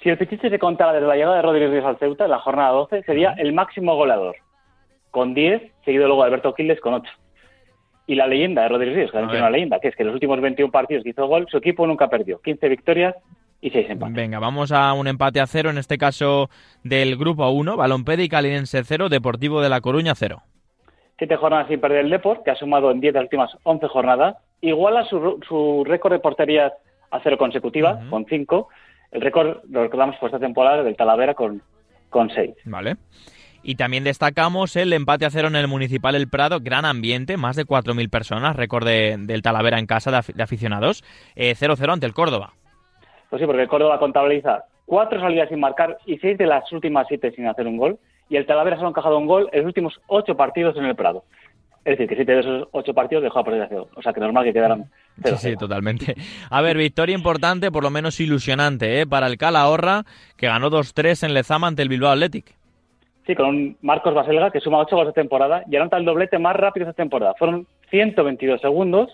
Si 0.02 0.08
el 0.08 0.18
Pichichi 0.18 0.48
se 0.48 0.58
contara 0.58 0.92
desde 0.94 1.06
la 1.06 1.14
llegada 1.14 1.36
de 1.36 1.42
Rodríguez 1.42 1.70
Ríos 1.70 1.84
al 1.84 1.98
Ceuta 1.98 2.24
en 2.24 2.30
la 2.30 2.38
jornada 2.38 2.70
12, 2.70 3.02
sería 3.04 3.34
el 3.38 3.52
máximo 3.52 3.94
goleador, 3.94 4.36
con 5.10 5.34
10, 5.34 5.62
seguido 5.84 6.06
luego 6.06 6.22
de 6.22 6.28
Alberto 6.28 6.54
Quiles 6.54 6.80
con 6.80 6.94
8. 6.94 7.10
Y 8.06 8.14
la 8.14 8.26
leyenda 8.26 8.62
de 8.62 8.68
Rodríguez 8.68 8.96
Ríos, 8.96 9.10
que 9.12 9.18
A 9.18 9.20
también 9.20 9.30
tiene 9.30 9.42
ver. 9.42 9.48
una 9.50 9.56
leyenda, 9.56 9.78
que 9.78 9.88
es 9.88 9.96
que 9.96 10.02
en 10.02 10.06
los 10.08 10.14
últimos 10.14 10.40
21 10.40 10.72
partidos 10.72 11.04
que 11.04 11.10
hizo 11.10 11.26
gol, 11.26 11.46
su 11.50 11.58
equipo 11.58 11.86
nunca 11.86 12.08
perdió. 12.08 12.40
15 12.40 12.68
victorias 12.68 13.14
y 13.60 13.70
6 13.70 13.90
empates. 13.90 14.16
Venga, 14.16 14.38
vamos 14.38 14.72
a 14.72 14.92
un 14.94 15.06
empate 15.06 15.38
a 15.38 15.46
cero, 15.46 15.70
en 15.70 15.78
este 15.78 15.98
caso 15.98 16.48
del 16.82 17.16
grupo 17.16 17.48
1, 17.50 17.76
Balompédica 17.76 18.40
Linense 18.40 18.82
0, 18.82 19.10
Deportivo 19.10 19.60
de 19.60 19.68
La 19.68 19.80
Coruña 19.82 20.14
0. 20.14 20.42
Siete 21.20 21.36
jornadas 21.36 21.68
sin 21.68 21.80
perder 21.80 22.04
el 22.06 22.10
Deport, 22.10 22.42
que 22.42 22.50
ha 22.50 22.56
sumado 22.56 22.90
en 22.90 23.00
10 23.00 23.12
de 23.14 23.18
las 23.20 23.26
últimas 23.26 23.56
11 23.62 23.86
jornadas. 23.86 24.36
Iguala 24.62 25.04
su, 25.04 25.38
su 25.46 25.84
récord 25.86 26.12
de 26.14 26.18
porterías 26.18 26.72
a 27.12 27.20
cero 27.22 27.36
consecutivas, 27.38 28.02
con 28.08 28.24
5. 28.26 28.68
El 29.12 29.20
récord 29.20 29.58
lo 29.70 29.82
recordamos 29.82 30.16
por 30.16 30.30
esta 30.30 30.38
temporada 30.38 30.82
del 30.82 30.96
Talavera 30.96 31.34
con, 31.34 31.62
con 32.08 32.30
6. 32.30 32.54
Vale. 32.64 32.96
Y 33.62 33.74
también 33.74 34.02
destacamos 34.04 34.74
el 34.76 34.92
empate 34.94 35.26
a 35.26 35.30
cero 35.30 35.48
en 35.48 35.56
el 35.56 35.68
Municipal 35.68 36.14
El 36.14 36.28
Prado, 36.30 36.60
gran 36.62 36.86
ambiente, 36.86 37.36
más 37.36 37.54
de 37.56 37.66
4.000 37.66 38.08
personas, 38.08 38.56
récord 38.56 38.86
de- 38.86 39.16
del 39.18 39.42
Talavera 39.42 39.78
en 39.78 39.84
casa 39.86 40.10
de, 40.10 40.16
afi- 40.16 40.32
de 40.32 40.42
aficionados, 40.42 41.04
eh, 41.36 41.54
0-0 41.54 41.92
ante 41.92 42.06
el 42.06 42.14
Córdoba. 42.14 42.54
Pues 43.28 43.40
sí, 43.40 43.46
porque 43.46 43.60
el 43.62 43.68
Córdoba 43.68 43.98
contabiliza 43.98 44.64
cuatro 44.86 45.20
salidas 45.20 45.50
sin 45.50 45.60
marcar 45.60 45.98
y 46.06 46.16
seis 46.18 46.38
de 46.38 46.46
las 46.46 46.72
últimas 46.72 47.06
siete 47.08 47.30
sin 47.32 47.46
hacer 47.46 47.66
un 47.66 47.76
gol. 47.76 47.98
Y 48.30 48.36
el 48.36 48.46
Talavera 48.46 48.76
solo 48.76 48.88
ha 48.88 48.90
encajado 48.90 49.18
un 49.18 49.26
gol 49.26 49.48
en 49.52 49.58
los 49.58 49.66
últimos 49.66 50.00
ocho 50.06 50.36
partidos 50.36 50.76
en 50.78 50.86
el 50.86 50.96
Prado. 50.96 51.24
Es 51.84 51.92
decir, 51.98 52.08
que 52.08 52.14
siete 52.14 52.32
de 52.32 52.40
esos 52.40 52.68
ocho 52.72 52.94
partidos 52.94 53.22
dejó 53.24 53.40
a 53.40 53.44
perder 53.44 53.62
a 53.62 53.68
cero. 53.68 53.88
O 53.96 54.02
sea, 54.02 54.12
que 54.12 54.20
normal 54.20 54.44
que 54.44 54.52
quedaran 54.52 54.84
Sí, 55.16 55.22
cero. 55.24 55.36
sí, 55.38 55.56
totalmente. 55.56 56.14
A 56.50 56.62
ver, 56.62 56.76
victoria 56.76 57.14
importante, 57.14 57.70
por 57.70 57.82
lo 57.82 57.90
menos 57.90 58.20
ilusionante, 58.20 59.00
¿eh? 59.00 59.06
para 59.06 59.26
el 59.26 59.36
Calahorra, 59.36 60.04
que 60.36 60.46
ganó 60.46 60.70
2-3 60.70 61.26
en 61.26 61.34
Lezama 61.34 61.66
ante 61.66 61.82
el 61.82 61.88
Bilbao 61.88 62.12
Athletic. 62.12 62.54
Sí, 63.26 63.34
con 63.34 63.46
un 63.46 63.76
Marcos 63.82 64.14
Baselga 64.14 64.50
que 64.50 64.60
suma 64.60 64.78
8 64.78 64.94
goles 64.96 65.14
de 65.14 65.20
temporada 65.20 65.62
y 65.70 65.76
anota 65.76 65.96
el 65.96 66.04
doblete 66.04 66.38
más 66.38 66.54
rápido 66.56 66.84
esta 66.88 66.96
temporada. 67.02 67.34
Fueron 67.38 67.66
122 67.90 68.60
segundos 68.60 69.10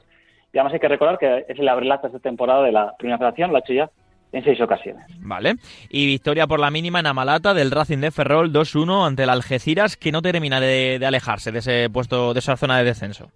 y 0.53 0.59
además 0.59 0.75
hay 0.75 0.81
que 0.81 0.89
recordar 0.89 1.19
que 1.19 1.45
es 1.49 1.59
el 1.59 1.69
abrelata 1.69 2.07
esta 2.09 2.19
temporada 2.19 2.63
de 2.63 2.73
la 2.73 2.95
primera 2.99 3.19
federación, 3.19 3.51
lo 3.51 3.57
ha 3.57 3.61
hecho 3.61 3.73
ya 3.73 3.91
en 4.33 4.45
seis 4.45 4.61
ocasiones. 4.61 5.05
Vale. 5.21 5.55
Y 5.89 6.07
victoria 6.07 6.47
por 6.47 6.61
la 6.61 6.71
mínima 6.71 7.01
en 7.01 7.07
Amalata 7.07 7.55
del 7.55 7.71
Racing 7.71 7.99
de 7.99 8.11
Ferrol 8.11 8.53
2-1 8.53 9.07
ante 9.07 9.23
el 9.23 9.31
Algeciras, 9.31 9.97
que 9.97 10.13
no 10.13 10.23
termina 10.23 10.61
de, 10.61 10.99
de 10.99 11.07
alejarse 11.07 11.53
de 11.53 11.59
ese 11.61 11.89
puesto, 11.91 12.33
de 12.35 12.41
esa 12.41 12.57
zona 12.57 12.79
de 12.79 12.85
descenso. 12.85 13.31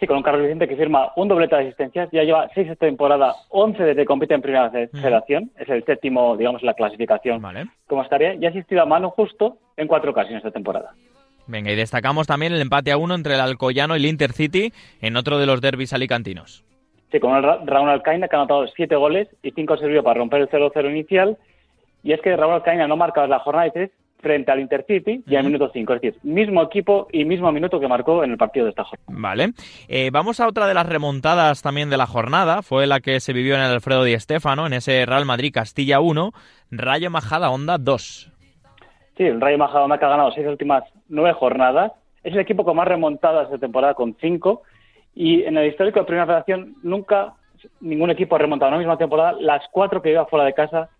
Sí, 0.00 0.06
con 0.06 0.16
un 0.18 0.22
Carlos 0.22 0.42
Vicente 0.42 0.68
que 0.68 0.76
firma 0.76 1.10
un 1.16 1.26
doblete 1.26 1.56
de 1.56 1.62
asistencias, 1.62 2.08
ya 2.12 2.22
lleva 2.22 2.48
seis 2.54 2.68
esta 2.70 2.86
temporada, 2.86 3.34
11 3.48 3.82
desde 3.82 4.02
que 4.02 4.06
compite 4.06 4.32
en 4.34 4.42
primera 4.42 4.70
fe- 4.70 4.86
federación, 4.92 5.50
es 5.58 5.68
el 5.68 5.84
séptimo, 5.84 6.36
digamos, 6.36 6.62
en 6.62 6.66
la 6.66 6.74
clasificación 6.74 7.42
Vale. 7.42 7.66
como 7.88 8.02
estaría, 8.02 8.34
y 8.34 8.46
ha 8.46 8.50
asistido 8.50 8.80
a 8.82 8.86
mano 8.86 9.10
justo 9.10 9.58
en 9.76 9.88
cuatro 9.88 10.12
ocasiones 10.12 10.38
esta 10.38 10.52
temporada. 10.52 10.92
Venga, 11.48 11.72
y 11.72 11.76
destacamos 11.76 12.28
también 12.28 12.52
el 12.52 12.60
empate 12.60 12.92
a 12.92 12.96
uno 12.96 13.16
entre 13.16 13.34
el 13.34 13.40
Alcoyano 13.40 13.96
y 13.96 13.98
el 13.98 14.06
Intercity 14.06 14.72
en 15.00 15.16
otro 15.16 15.38
de 15.38 15.46
los 15.46 15.60
derbis 15.60 15.92
alicantinos. 15.92 16.62
Sí, 17.10 17.20
con 17.20 17.42
Raúl 17.42 17.88
Alcaina 17.88 18.28
que 18.28 18.36
ha 18.36 18.40
anotado 18.40 18.66
siete 18.68 18.96
goles 18.96 19.28
y 19.42 19.50
cinco 19.52 19.76
sirvió 19.76 20.02
para 20.02 20.18
romper 20.18 20.42
el 20.42 20.48
0-0 20.48 20.90
inicial. 20.90 21.38
Y 22.02 22.12
es 22.12 22.20
que 22.20 22.36
Raúl 22.36 22.54
Alcaina 22.54 22.86
no 22.86 22.96
marcaba 22.96 23.26
la 23.26 23.38
jornada 23.38 23.64
de 23.64 23.70
tres 23.70 23.90
frente 24.20 24.50
al 24.50 24.60
Intercity 24.60 25.22
y 25.26 25.36
al 25.36 25.44
minuto 25.44 25.70
5. 25.72 25.94
Es 25.94 26.00
decir, 26.00 26.20
mismo 26.22 26.62
equipo 26.62 27.06
y 27.12 27.24
mismo 27.24 27.50
minuto 27.52 27.78
que 27.78 27.86
marcó 27.86 28.24
en 28.24 28.32
el 28.32 28.36
partido 28.36 28.64
de 28.64 28.70
esta 28.70 28.84
jornada. 28.84 29.20
Vale. 29.20 29.52
Eh, 29.88 30.10
vamos 30.12 30.40
a 30.40 30.48
otra 30.48 30.66
de 30.66 30.74
las 30.74 30.88
remontadas 30.88 31.62
también 31.62 31.88
de 31.88 31.96
la 31.96 32.06
jornada. 32.06 32.62
Fue 32.62 32.86
la 32.86 33.00
que 33.00 33.20
se 33.20 33.32
vivió 33.32 33.54
en 33.54 33.60
el 33.60 33.70
Alfredo 33.70 34.04
Di 34.04 34.18
Stéfano, 34.18 34.66
en 34.66 34.72
ese 34.72 35.06
Real 35.06 35.24
Madrid 35.24 35.52
Castilla 35.54 36.00
1, 36.00 36.32
Rayo 36.72 37.10
Majada 37.10 37.50
Onda 37.50 37.78
2. 37.78 38.32
Sí, 39.18 39.24
el 39.24 39.40
Rayo 39.40 39.58
Majadahonda 39.58 39.98
que 39.98 40.04
ha 40.04 40.10
ganado 40.10 40.30
seis 40.30 40.46
últimas 40.46 40.84
nueve 41.08 41.32
jornadas. 41.32 41.92
Es 42.22 42.32
el 42.34 42.38
equipo 42.40 42.64
con 42.64 42.76
más 42.76 42.86
remontadas 42.86 43.50
de 43.50 43.58
temporada 43.58 43.94
con 43.94 44.16
cinco. 44.20 44.62
Y 45.20 45.42
en 45.42 45.56
el 45.58 45.66
histórico 45.68 45.98
de 45.98 46.06
Primera 46.06 46.26
Federación 46.26 46.76
nunca 46.84 47.32
ningún 47.80 48.08
equipo 48.10 48.36
ha 48.36 48.38
remontado 48.38 48.68
en 48.68 48.74
la 48.74 48.78
misma 48.78 48.96
temporada 48.98 49.32
las 49.40 49.62
cuatro 49.72 50.00
que 50.00 50.12
iba 50.12 50.24
fuera 50.26 50.44
de 50.44 50.54
casa 50.54 50.90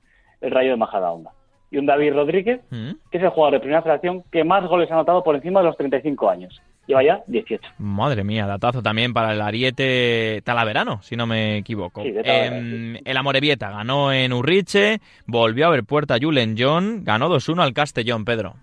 el 0.41 0.51
Rayo 0.51 0.71
de 0.73 0.77
Majadahonda. 0.77 1.31
Y 1.71 1.79
un 1.79 1.87
David 1.87 2.15
Rodríguez, 2.15 2.61
Mm. 2.71 2.91
que 3.13 3.19
es 3.19 3.23
el 3.23 3.29
jugador 3.31 3.55
de 3.55 3.61
Primera 3.61 3.83
Federación 3.83 4.25
que 4.33 4.43
más 4.43 4.67
goles 4.67 4.91
ha 4.91 4.95
anotado 4.95 5.23
por 5.23 5.37
encima 5.37 5.61
de 5.61 5.67
los 5.67 5.77
35 5.77 6.29
años. 6.29 6.61
Lleva 6.89 7.05
ya 7.05 7.21
18. 7.29 7.69
Madre 7.79 8.25
mía, 8.25 8.47
datazo 8.47 8.83
también 8.83 9.13
para 9.13 9.33
el 9.33 9.41
Ariete 9.43 10.41
Talaverano, 10.45 11.01
si 11.03 11.15
no 11.15 11.27
me 11.27 11.59
equivoco. 11.59 12.03
Sí, 12.03 12.13
Em, 12.25 12.97
el 13.05 13.17
Amorebieta 13.17 13.71
ganó 13.71 14.11
en 14.13 14.33
Urriche, 14.33 14.99
volvió 15.27 15.67
a 15.67 15.71
ver 15.71 15.85
puerta 15.85 16.17
Julen 16.21 16.57
John, 16.59 17.05
ganó 17.05 17.29
2-1 17.29 17.63
al 17.63 17.75
Castellón, 17.75 18.25
Pedro. 18.25 18.55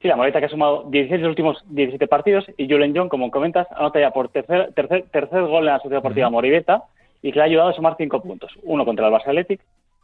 Sí, 0.00 0.06
la 0.08 0.16
Moreta 0.16 0.38
que 0.38 0.46
ha 0.46 0.48
sumado 0.50 0.84
16 0.90 1.10
de 1.10 1.26
los 1.26 1.30
últimos 1.30 1.64
17 1.70 2.06
partidos 2.06 2.46
y 2.56 2.68
Julen 2.70 2.92
John, 2.96 3.08
como 3.08 3.30
comentas, 3.32 3.66
anota 3.72 3.98
ya 4.00 4.10
por 4.12 4.28
tercer, 4.28 4.72
tercer, 4.74 5.06
tercer 5.10 5.42
gol 5.42 5.60
en 5.60 5.72
la 5.72 5.78
Sociedad 5.78 5.98
Deportiva 5.98 6.30
Moribeta 6.30 6.84
y 7.20 7.32
que 7.32 7.36
le 7.36 7.42
ha 7.42 7.46
ayudado 7.46 7.70
a 7.70 7.72
sumar 7.72 7.96
5 7.98 8.22
puntos. 8.22 8.52
Uno 8.62 8.84
contra 8.84 9.08
el 9.08 9.12
Barça 9.12 9.26
Athletic, 9.28 9.60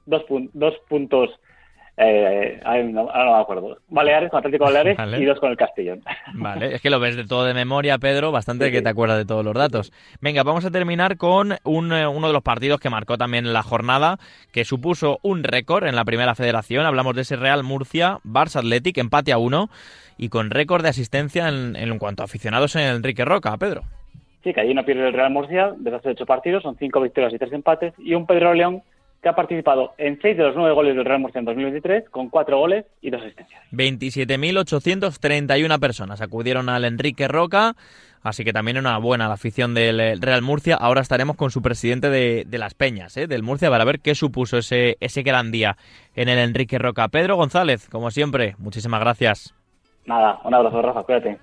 dos, 0.07 0.23
pun- 0.27 0.51
dos 0.53 0.75
puntos, 0.89 1.31
eh, 1.97 2.61
ay, 2.65 2.85
no, 2.93 3.03
ahora 3.03 3.25
no 3.27 3.37
me 3.37 3.43
acuerdo, 3.43 3.79
Baleares, 3.89 4.31
con 4.31 4.39
Atlético 4.39 4.65
Baleares 4.65 4.97
Vale. 4.97 5.19
y 5.19 5.25
dos 5.25 5.39
con 5.39 5.51
el 5.51 5.57
Castellón. 5.57 6.03
Vale, 6.35 6.75
es 6.75 6.83
que 6.83 6.91
lo 6.91 6.99
ves 6.99 7.17
de 7.17 7.25
todo 7.25 7.45
de 7.45 7.55
memoria, 7.55 7.99
Pedro, 7.99 8.33
bastante 8.33 8.67
Sí, 8.67 8.73
que 8.73 8.79
sí. 8.79 8.83
te 8.85 8.91
acuerdas 8.91 9.19
de 9.19 9.25
todos 9.25 9.45
los 9.45 9.55
datos. 9.55 9.93
Venga, 10.21 10.43
vamos 10.43 10.65
a 10.65 10.71
terminar 10.71 11.17
con 11.17 11.55
un, 11.63 11.93
eh, 11.93 12.07
uno 12.07 12.27
de 12.27 12.33
los 12.33 12.43
partidos 12.43 12.81
que 12.81 12.91
marcó 12.91 13.17
también 13.17 13.53
la 13.53 13.63
jornada, 13.63 14.19
que 14.53 14.65
supuso 14.65 15.19
un 15.23 15.45
récord 15.45 15.87
en 15.87 15.95
la 15.95 16.05
primera 16.05 16.35
federación. 16.35 16.85
Hablamos 16.85 17.15
de 17.15 17.23
ese 17.23 17.37
Real 17.37 17.63
Murcia, 17.63 18.19
Barça 18.25 18.57
Athletic, 18.59 18.99
empate 18.99 19.33
a 19.33 19.39
uno, 19.39 19.71
y 20.19 20.29
con 20.31 20.51
récord 20.51 20.83
de 20.83 20.89
asistencia 20.89 21.49
en, 21.49 21.77
en 21.77 21.99
cuanto 21.99 22.23
a 22.23 22.27
aficionados 22.27 22.75
en 22.77 22.83
Enrique 22.83 23.25
Roca, 23.25 23.57
Pedro. 23.57 23.83
Sí, 24.43 24.53
que 24.53 24.61
allí 24.61 24.75
no 24.75 24.85
pierde 24.85 25.07
el 25.07 25.15
Real 25.15 25.31
Murcia 25.33 25.73
desde 25.79 25.97
hace 25.97 26.09
8 26.11 26.27
partidos, 26.27 26.63
son 26.65 26.77
5 26.77 27.01
victorias 27.01 27.33
y 27.33 27.39
3 27.39 27.53
empates, 27.55 27.95
y 27.99 28.15
un 28.15 28.27
Pedro 28.27 28.53
León 28.53 28.83
que 29.25 29.31
ha 29.31 29.35
participado 29.35 29.95
en 29.97 30.21
6 30.21 30.37
de 30.37 30.43
los 30.45 30.55
9 30.55 30.75
goles 30.75 30.95
del 30.95 31.05
Real 31.05 31.19
Murcia 31.19 31.39
en 31.39 31.47
2023, 31.47 32.11
con 32.11 32.29
4 32.29 32.59
goles 32.59 32.85
y 33.01 33.11
2 33.11 33.23
asistencias. 33.23 33.63
27.831 33.73 35.81
personas 35.81 36.21
acudieron 36.21 36.69
al 36.69 36.85
Enrique 36.85 37.27
Roca, 37.27 37.75
así 38.23 38.45
que 38.45 38.53
también 38.53 38.77
enhorabuena 38.77 39.25
a 39.25 39.29
la 39.29 39.35
afición 39.35 39.73
del 39.73 39.99
eh, 39.99 40.17
Real 40.21 40.43
Murcia. 40.43 40.77
Ahora 40.77 41.01
estaremos 41.01 41.37
con 41.37 41.51
su 41.51 41.63
presidente 41.63 42.11
de, 42.11 42.45
de 42.47 42.59
las 42.59 42.75
Peñas, 42.75 43.17
¿eh? 43.17 43.27
del 43.27 43.43
Murcia, 43.43 43.71
para 43.71 43.87
ver 43.87 44.01
qué 44.01 44.15
supuso 44.15 44.59
ese, 44.59 44.99
ese 45.01 45.23
gran 45.23 45.51
día 45.51 45.79
en 46.15 46.29
el 46.29 46.39
Enrique 46.39 46.79
Roca. 46.79 47.09
Pedro 47.09 47.37
González, 47.37 47.89
como 47.89 48.11
siempre, 48.11 48.57
muchísimas 48.59 49.01
gracias. 49.01 49.55
Nada, 50.05 50.39
un 50.45 50.53
abrazo, 50.53 50.83
Rafa, 50.83 51.03
cuídate. 51.03 51.39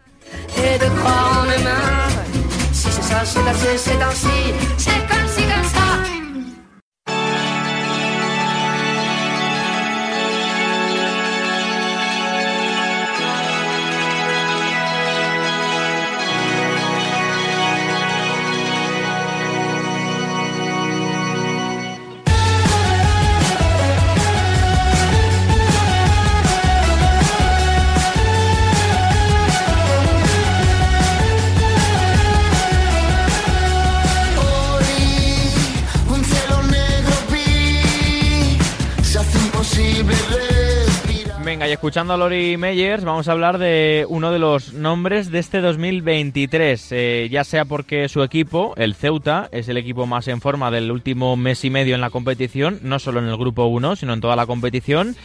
Venga, 41.51 41.67
y 41.67 41.73
escuchando 41.73 42.13
a 42.13 42.17
Lori 42.17 42.55
Meyers, 42.55 43.03
vamos 43.03 43.27
a 43.27 43.33
hablar 43.33 43.57
de 43.57 44.05
uno 44.07 44.31
de 44.31 44.39
los 44.39 44.71
nombres 44.71 45.31
de 45.31 45.39
este 45.39 45.59
2023. 45.59 46.87
Eh, 46.91 47.27
ya 47.29 47.43
sea 47.43 47.65
porque 47.65 48.07
su 48.07 48.23
equipo, 48.23 48.73
el 48.77 48.95
Ceuta, 48.95 49.49
es 49.51 49.67
el 49.67 49.75
equipo 49.75 50.05
más 50.05 50.29
en 50.29 50.39
forma 50.39 50.71
del 50.71 50.89
último 50.89 51.35
mes 51.35 51.65
y 51.65 51.69
medio 51.69 51.93
en 51.93 51.99
la 51.99 52.09
competición, 52.09 52.79
no 52.83 52.99
solo 52.99 53.19
en 53.19 53.27
el 53.27 53.35
grupo 53.35 53.65
1, 53.65 53.97
sino 53.97 54.13
en 54.13 54.21
toda 54.21 54.37
la 54.37 54.45
competición. 54.45 55.17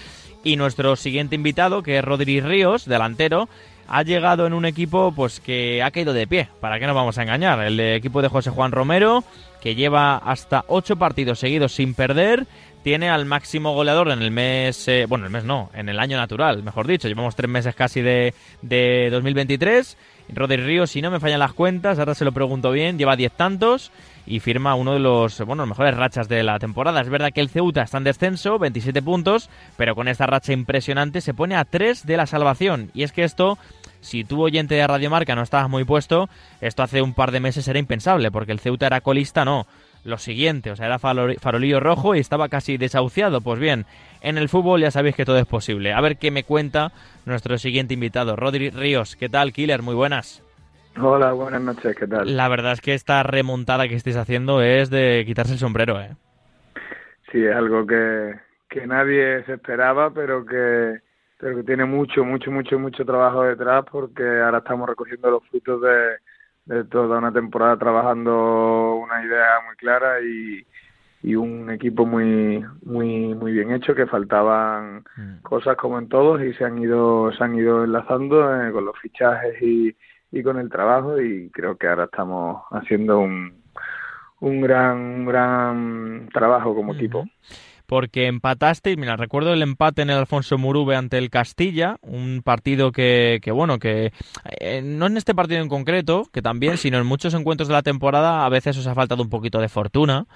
Y 0.43 0.57
nuestro 0.57 0.97
siguiente 0.97 1.37
invitado, 1.37 1.85
que 1.85 1.99
es 1.99 2.05
Rodri 2.05 2.41
Ríos, 2.41 2.87
delantero, 2.87 3.49
ha 3.87 4.03
llegado 4.03 4.49
en 4.49 4.53
un 4.53 4.65
equipo 4.65 5.13
pues 5.15 5.39
que 5.39 5.81
ha 5.81 5.93
caído 5.93 6.13
de 6.13 6.27
pie. 6.27 6.49
¿Para 6.61 6.81
qué 6.81 6.87
nos 6.87 6.97
vamos 6.97 7.19
a 7.19 7.23
engañar? 7.23 7.61
El 7.61 7.79
equipo 7.79 8.21
de 8.21 8.27
José 8.27 8.51
Juan 8.51 8.73
Romero, 8.73 9.23
que 9.61 9.77
lleva 9.77 10.17
hasta 10.17 10.65
ocho 10.67 10.97
partidos 10.97 11.39
seguidos 11.39 11.73
sin 11.73 11.95
perder 11.95 12.47
tiene 12.87 13.11
al 13.11 13.25
máximo 13.25 13.75
goleador 13.75 14.13
en 14.13 14.23
el 14.23 14.31
mes, 14.31 14.87
eh, 14.87 15.07
bueno, 15.09 15.25
el 15.25 15.33
mes 15.33 15.43
no, 15.43 15.71
en 15.75 15.89
el 15.89 15.99
año 15.99 16.17
natural, 16.17 16.63
mejor 16.63 16.87
dicho. 16.87 17.09
Llevamos 17.09 17.35
tres 17.35 17.51
meses 17.51 17.75
casi 17.75 18.01
de, 18.01 18.33
de 18.63 19.09
2023. 19.11 19.99
Rodri 20.29 20.59
Ríos, 20.59 20.93
si 20.93 21.03
no 21.03 21.11
me 21.11 21.19
fallan 21.19 21.41
las 21.41 21.53
cuentas, 21.53 21.99
ahora 21.99 22.15
se 22.15 22.25
lo 22.25 22.31
pregunto 22.31 22.71
bien, 22.71 22.97
lleva 22.97 23.17
diez 23.17 23.33
tantos 23.33 23.91
y 24.25 24.39
firma 24.39 24.77
uno 24.77 24.93
de 24.93 25.01
los 25.01 25.41
bueno, 25.41 25.67
mejores 25.67 25.97
rachas 25.97 26.29
de 26.29 26.45
la 26.45 26.61
temporada. 26.61 27.01
Es 27.01 27.09
verdad 27.09 27.33
que 27.33 27.41
el 27.41 27.49
Ceuta 27.49 27.83
está 27.83 27.99
en 27.99 28.05
descenso, 28.05 28.57
27 28.57 29.03
puntos, 29.03 29.51
pero 29.77 29.97
con 29.97 30.07
esta 30.07 30.29
racha 30.29 30.53
impresionante 30.53 31.21
se 31.21 31.35
pone 31.35 31.57
a 31.57 31.65
3 31.65 32.07
de 32.07 32.17
la 32.17 32.27
salvación. 32.27 32.93
Y 32.95 33.03
es 33.03 33.11
que 33.11 33.25
esto, 33.25 33.59
si 34.01 34.23
tú 34.23 34.45
oyente 34.45 34.77
de 34.77 34.87
Radio 34.87 35.11
Marca 35.11 35.35
no 35.35 35.43
estabas 35.43 35.69
muy 35.69 35.83
puesto, 35.83 36.29
esto 36.61 36.85
hace 36.85 37.03
un 37.03 37.15
par 37.15 37.33
de 37.33 37.41
meses 37.41 37.67
era 37.67 37.81
impensable, 37.81 38.31
porque 38.31 38.53
el 38.53 38.61
Ceuta 38.61 38.87
era 38.87 39.01
colista, 39.01 39.45
no 39.45 39.67
lo 40.07 40.19
siguiente, 40.19 40.71
o 40.71 40.77
sea, 40.77 40.87
era 40.87 40.99
farolillo 40.99 41.81
rojo 41.81 42.15
y 42.15 42.21
estaba 42.21 42.49
casi 42.49 42.79
desahuciado. 42.79 43.41
Pues 43.41 43.59
bien, 43.59 43.85
en 44.21 44.39
el 44.39 44.49
fútbol 44.49 44.81
ya 44.81 44.91
sabéis 44.91 45.17
que 45.17 45.25
todo 45.25 45.39
es 45.39 45.47
posible. 45.47 45.93
A 45.93 46.01
ver 46.01 46.17
qué 46.17 46.31
me 46.31 46.45
cuenta 46.45 46.93
nuestro 47.27 47.59
siguiente 47.59 47.95
invitado, 47.95 48.37
Rodri 48.37 48.71
Ríos. 48.71 49.17
¿Qué 49.17 49.29
tal, 49.29 49.53
Killer? 49.53 49.83
Muy 49.83 49.95
buenas. 49.95 50.43
Hola, 50.99 51.33
buenas 51.33 51.61
noches, 51.61 51.95
¿qué 51.95 52.07
tal? 52.07 52.37
La 52.37 52.49
verdad 52.49 52.73
es 52.73 52.81
que 52.81 52.95
esta 52.95 53.23
remontada 53.23 53.87
que 53.87 53.97
estáis 53.97 54.17
haciendo 54.17 54.63
es 54.63 54.89
de 54.89 55.25
quitarse 55.27 55.53
el 55.53 55.59
sombrero, 55.59 56.01
¿eh? 56.01 56.17
Sí, 57.31 57.45
es 57.45 57.55
algo 57.55 57.87
que, 57.87 58.35
que 58.69 58.87
nadie 58.87 59.45
se 59.45 59.55
esperaba, 59.55 60.11
pero 60.15 60.47
que, 60.47 61.01
pero 61.39 61.57
que 61.57 61.65
tiene 61.65 61.85
mucho, 61.85 62.25
mucho, 62.25 62.51
mucho, 62.51 62.79
mucho 62.79 63.05
trabajo 63.05 63.43
detrás 63.43 63.85
porque 63.91 64.23
ahora 64.23 64.59
estamos 64.59 64.89
recogiendo 64.89 65.31
los 65.31 65.47
frutos 65.49 65.83
de 65.83 66.17
de 66.67 66.85
toda 66.85 67.19
una 67.19 67.33
temporada 67.33 67.77
trabajando 67.77 68.97
una 68.97 69.25
idea 69.25 69.61
muy 69.67 69.77
clara 69.77 70.21
y, 70.21 70.67
y 71.23 71.35
un 71.37 71.71
equipo 71.71 72.05
muy 72.05 72.65
muy 72.85 73.35
muy 73.35 73.53
bien 73.53 73.73
hecho 73.73 73.95
que 73.95 74.07
faltaban 74.07 75.05
mm. 75.17 75.43
cosas 75.43 75.77
como 75.77 75.99
en 75.99 76.09
todos 76.09 76.43
y 76.43 76.53
se 76.55 76.65
han 76.65 76.79
ido 76.79 77.33
se 77.33 77.43
han 77.43 77.55
ido 77.55 77.85
enlazando 77.85 78.63
eh, 78.63 78.73
con 78.73 78.85
los 78.85 78.99
fichajes 78.99 79.61
y, 79.63 79.97
y 80.33 80.43
con 80.43 80.59
el 80.59 80.69
trabajo 80.69 81.21
y 81.21 81.51
creo 81.51 81.77
que 81.77 81.87
ahora 81.87 82.05
estamos 82.05 82.63
haciendo 82.71 83.21
un 83.21 83.55
un 84.41 84.61
gran 84.61 84.99
un 84.99 85.27
gran 85.27 86.29
trabajo 86.33 86.75
como 86.75 86.95
equipo 86.95 87.25
porque 87.87 88.27
empatasteis, 88.27 88.97
mira, 88.99 89.17
recuerdo 89.17 89.53
el 89.53 89.63
empate 89.63 90.03
en 90.03 90.11
el 90.11 90.19
Alfonso 90.19 90.59
Murube 90.59 90.97
ante 90.97 91.19
el 91.19 91.31
Castilla, 91.31 91.97
un 92.03 92.43
partido 92.45 92.93
que, 92.93 93.39
que 93.43 93.53
bueno, 93.53 93.79
que 93.79 94.13
eh, 94.61 94.83
no 94.83 95.07
en 95.07 95.17
este 95.17 95.35
partido 95.35 95.61
en 95.61 95.69
concreto, 95.69 96.29
que 96.33 96.43
también, 96.43 96.77
sino 96.79 96.99
en 96.99 97.07
muchos 97.07 97.35
encuentros 97.35 97.69
de 97.69 97.75
la 97.75 97.83
temporada 97.83 98.45
a 98.45 98.49
veces 98.49 98.77
os 98.77 98.87
ha 98.87 98.95
faltado 98.95 99.23
un 99.23 99.31
poquito 99.31 99.61
de 99.61 99.69
fortuna. 99.69 100.27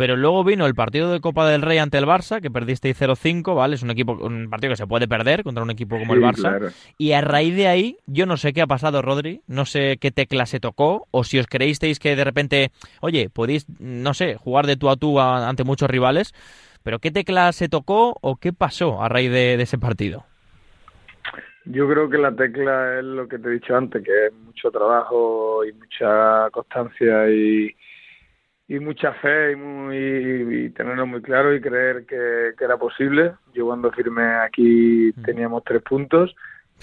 Pero 0.00 0.16
luego 0.16 0.44
vino 0.44 0.64
el 0.64 0.74
partido 0.74 1.12
de 1.12 1.20
Copa 1.20 1.46
del 1.46 1.60
Rey 1.60 1.76
ante 1.76 1.98
el 1.98 2.06
Barça, 2.06 2.40
que 2.40 2.50
perdisteis 2.50 2.98
0-5, 2.98 3.54
¿vale? 3.54 3.74
Es 3.74 3.82
un 3.82 3.90
equipo, 3.90 4.12
un 4.12 4.48
partido 4.48 4.70
que 4.70 4.76
se 4.76 4.86
puede 4.86 5.06
perder 5.06 5.42
contra 5.42 5.62
un 5.62 5.70
equipo 5.70 5.98
como 5.98 6.14
el 6.14 6.22
Barça. 6.22 6.72
Y 6.96 7.12
a 7.12 7.20
raíz 7.20 7.54
de 7.54 7.68
ahí, 7.68 7.98
yo 8.06 8.24
no 8.24 8.38
sé 8.38 8.54
qué 8.54 8.62
ha 8.62 8.66
pasado, 8.66 9.02
Rodri, 9.02 9.42
no 9.46 9.66
sé 9.66 9.98
qué 10.00 10.10
tecla 10.10 10.46
se 10.46 10.58
tocó, 10.58 11.06
o 11.10 11.22
si 11.22 11.38
os 11.38 11.46
creísteis 11.46 11.98
que 11.98 12.16
de 12.16 12.24
repente, 12.24 12.70
oye, 13.00 13.28
podéis, 13.28 13.66
no 13.78 14.14
sé, 14.14 14.36
jugar 14.36 14.66
de 14.66 14.76
tú 14.76 14.88
a 14.88 14.96
tú 14.96 15.20
ante 15.20 15.64
muchos 15.64 15.90
rivales, 15.90 16.32
pero 16.82 16.98
¿qué 16.98 17.10
tecla 17.10 17.52
se 17.52 17.68
tocó 17.68 18.16
o 18.20 18.36
qué 18.36 18.52
pasó 18.52 19.02
a 19.02 19.08
raíz 19.08 19.30
de, 19.30 19.54
ese 19.54 19.78
partido? 19.78 20.24
Yo 21.66 21.88
creo 21.88 22.08
que 22.08 22.18
la 22.18 22.34
tecla 22.34 22.98
es 22.98 23.04
lo 23.04 23.28
que 23.28 23.38
te 23.38 23.48
he 23.48 23.52
dicho 23.52 23.76
antes, 23.76 24.02
que 24.02 24.26
es 24.26 24.32
mucho 24.32 24.70
trabajo 24.70 25.64
y 25.64 25.72
mucha 25.72 26.50
constancia 26.50 27.30
y, 27.30 27.74
y 28.68 28.78
mucha 28.78 29.12
fe 29.14 29.52
y, 29.52 29.56
muy, 29.56 30.70
tenerlo 30.70 31.06
muy 31.06 31.20
claro 31.20 31.54
y 31.54 31.60
creer 31.60 32.06
que, 32.06 32.54
era 32.58 32.76
posible. 32.76 33.32
Yo 33.52 33.66
cuando 33.66 33.90
firmé 33.92 34.34
aquí 34.36 35.12
teníamos 35.24 35.64
tres 35.64 35.82
puntos 35.82 36.34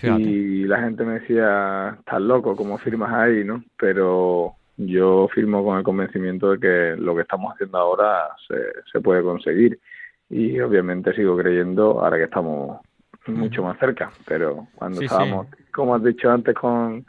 y 0.04 0.66
la 0.66 0.82
gente 0.82 1.04
me 1.04 1.20
decía, 1.20 1.95
estás 2.00 2.22
loco, 2.22 2.56
¿cómo 2.56 2.78
firmas 2.78 3.12
ahí? 3.14 3.43
no 3.43 3.64
Pero 3.78 4.56
yo 4.78 5.28
firmo 5.34 5.63
con 5.63 5.78
el 5.78 5.84
convencimiento 5.84 6.51
de 6.51 6.59
que 6.59 7.01
lo 7.01 7.15
que 7.15 7.23
estamos 7.23 7.53
haciendo 7.53 7.78
ahora 7.78 8.30
se, 8.47 8.55
se 8.91 9.01
puede 9.01 9.23
conseguir. 9.23 9.80
Y 10.30 10.59
obviamente 10.59 11.13
sigo 11.13 11.38
creyendo 11.38 12.01
ahora 12.01 12.17
que 12.17 12.23
estamos 12.23 12.80
mucho 13.28 13.63
más 13.63 13.78
cerca, 13.80 14.11
pero 14.25 14.67
cuando 14.75 15.01
estábamos, 15.01 15.47
como 15.73 15.95
has 15.95 16.03
dicho 16.03 16.32
antes, 16.32 16.55
con, 16.55 17.05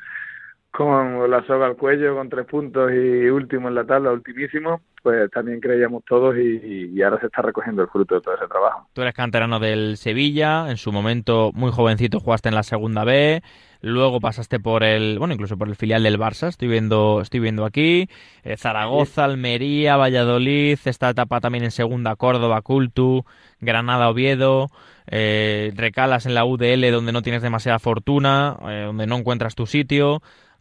con 0.71 1.31
la 1.31 1.45
soga 1.45 1.67
al 1.67 1.77
cuello, 1.77 2.17
con 2.17 2.29
tres 2.29 2.47
puntos 2.47 2.91
y 2.93 3.29
último 3.29 3.69
en 3.69 3.75
la 3.75 3.85
tabla, 3.85 4.13
ultimísimo, 4.13 4.81
pues 5.09 5.31
también 5.31 5.59
creíamos 5.59 6.05
todos 6.07 6.37
y, 6.37 6.91
y, 6.93 7.03
ahora 7.03 7.19
se 7.19 7.29
está 7.29 7.41
recogiendo 7.41 7.81
el 7.81 7.89
fruto 7.89 8.17
de 8.17 8.21
todo 8.21 8.35
ese 8.35 8.47
trabajo. 8.47 8.87
Tú 8.93 9.01
eres 9.01 9.15
canterano 9.15 9.59
del 9.59 9.97
Sevilla, 9.97 10.69
en 10.69 10.77
su 10.77 10.93
momento 10.93 11.51
muy 11.55 11.73
jovencito 11.73 12.21
jugaste 12.21 12.51
en 12.51 12.55
la 12.55 12.63
segunda 12.63 13.05
B, 13.05 13.43
luego 13.81 14.21
pasaste 14.21 14.61
por 14.61 14.85
el, 14.85 15.19
bueno, 15.19 15.33
incluso 15.33 15.57
por 15.57 15.67
el 15.67 15.77
filial 15.77 16.03
del 16.03 16.19
Barça, 16.19 16.49
estoy 16.49 16.69
viendo, 16.69 17.23
estoy 17.23 17.41
viendo 17.41 17.65
aquí, 17.65 18.11
eh, 18.45 18.59
Zaragoza, 18.59 19.25
Almería, 19.25 19.97
Valladolid, 19.97 20.79
esta 20.85 21.09
etapa 21.09 21.41
también 21.41 21.65
en 21.65 21.71
segunda, 21.71 22.15
Córdoba, 22.15 22.61
Cultu, 22.61 23.25
Granada, 23.63 24.11
Oviedo, 24.11 24.67
eh, 25.07 25.73
recalas 25.75 26.27
en 26.27 26.35
la 26.35 26.45
UDL 26.45 26.91
donde 26.91 27.13
no 27.13 27.23
tienes 27.23 27.41
demasiada 27.41 27.79
fortuna, 27.79 28.59
eh, 28.69 28.83
donde 28.85 29.07
no 29.07 29.17
encuentras 29.17 29.55
tu 29.55 29.65
sitio, 29.65 30.21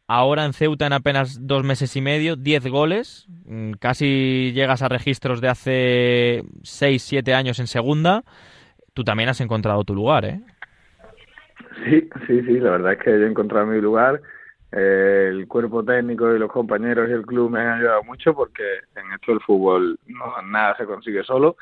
Ahora 0.10 0.46
en 0.46 0.54
Ceuta 0.54 0.88
en 0.88 0.94
apenas 0.94 1.46
dos 1.48 1.66
meses 1.66 1.94
y 1.98 2.02
medio, 2.02 2.38
10 2.38 2.68
goles, 2.68 3.28
mm, 3.46 3.74
llegas 4.54 4.82
a 4.82 4.90
registros 4.90 5.42
de 5.42 5.50
hace 5.50 6.44
6, 6.64 7.02
7 7.02 7.34
años 7.34 7.60
en 7.60 7.68
segunda. 7.68 8.24
Tú 8.94 9.04
también 9.04 9.30
has 9.30 9.42
encontrado 9.42 9.84
tu 9.84 9.94
lugar, 9.94 10.26
¿eh? 10.26 10.42
Sí, 11.86 12.10
sí, 12.26 12.42
sí, 12.42 12.60
la 12.60 12.72
verdad 12.72 12.94
es 12.94 13.00
que 13.00 13.12
yo 13.12 13.26
he 13.26 13.30
encontrado 13.30 13.68
mi 13.68 13.80
lugar. 13.80 14.22
Eh, 14.72 15.30
el 15.32 15.48
cuerpo 15.48 15.84
técnico 15.84 16.36
y 16.36 16.40
los 16.40 16.52
compañeros 16.52 17.10
y 17.10 17.14
el 17.14 17.26
club 17.26 17.52
me 17.52 17.62
han 17.62 17.80
ayudado 17.80 18.04
mucho 18.04 18.34
porque 18.34 18.64
en 18.96 19.14
esto 19.14 19.32
del 19.32 19.42
fútbol 19.42 19.98
no, 20.08 20.42
nada 20.42 20.76
se 20.76 20.86
consigue 20.86 21.24
solo 21.24 21.56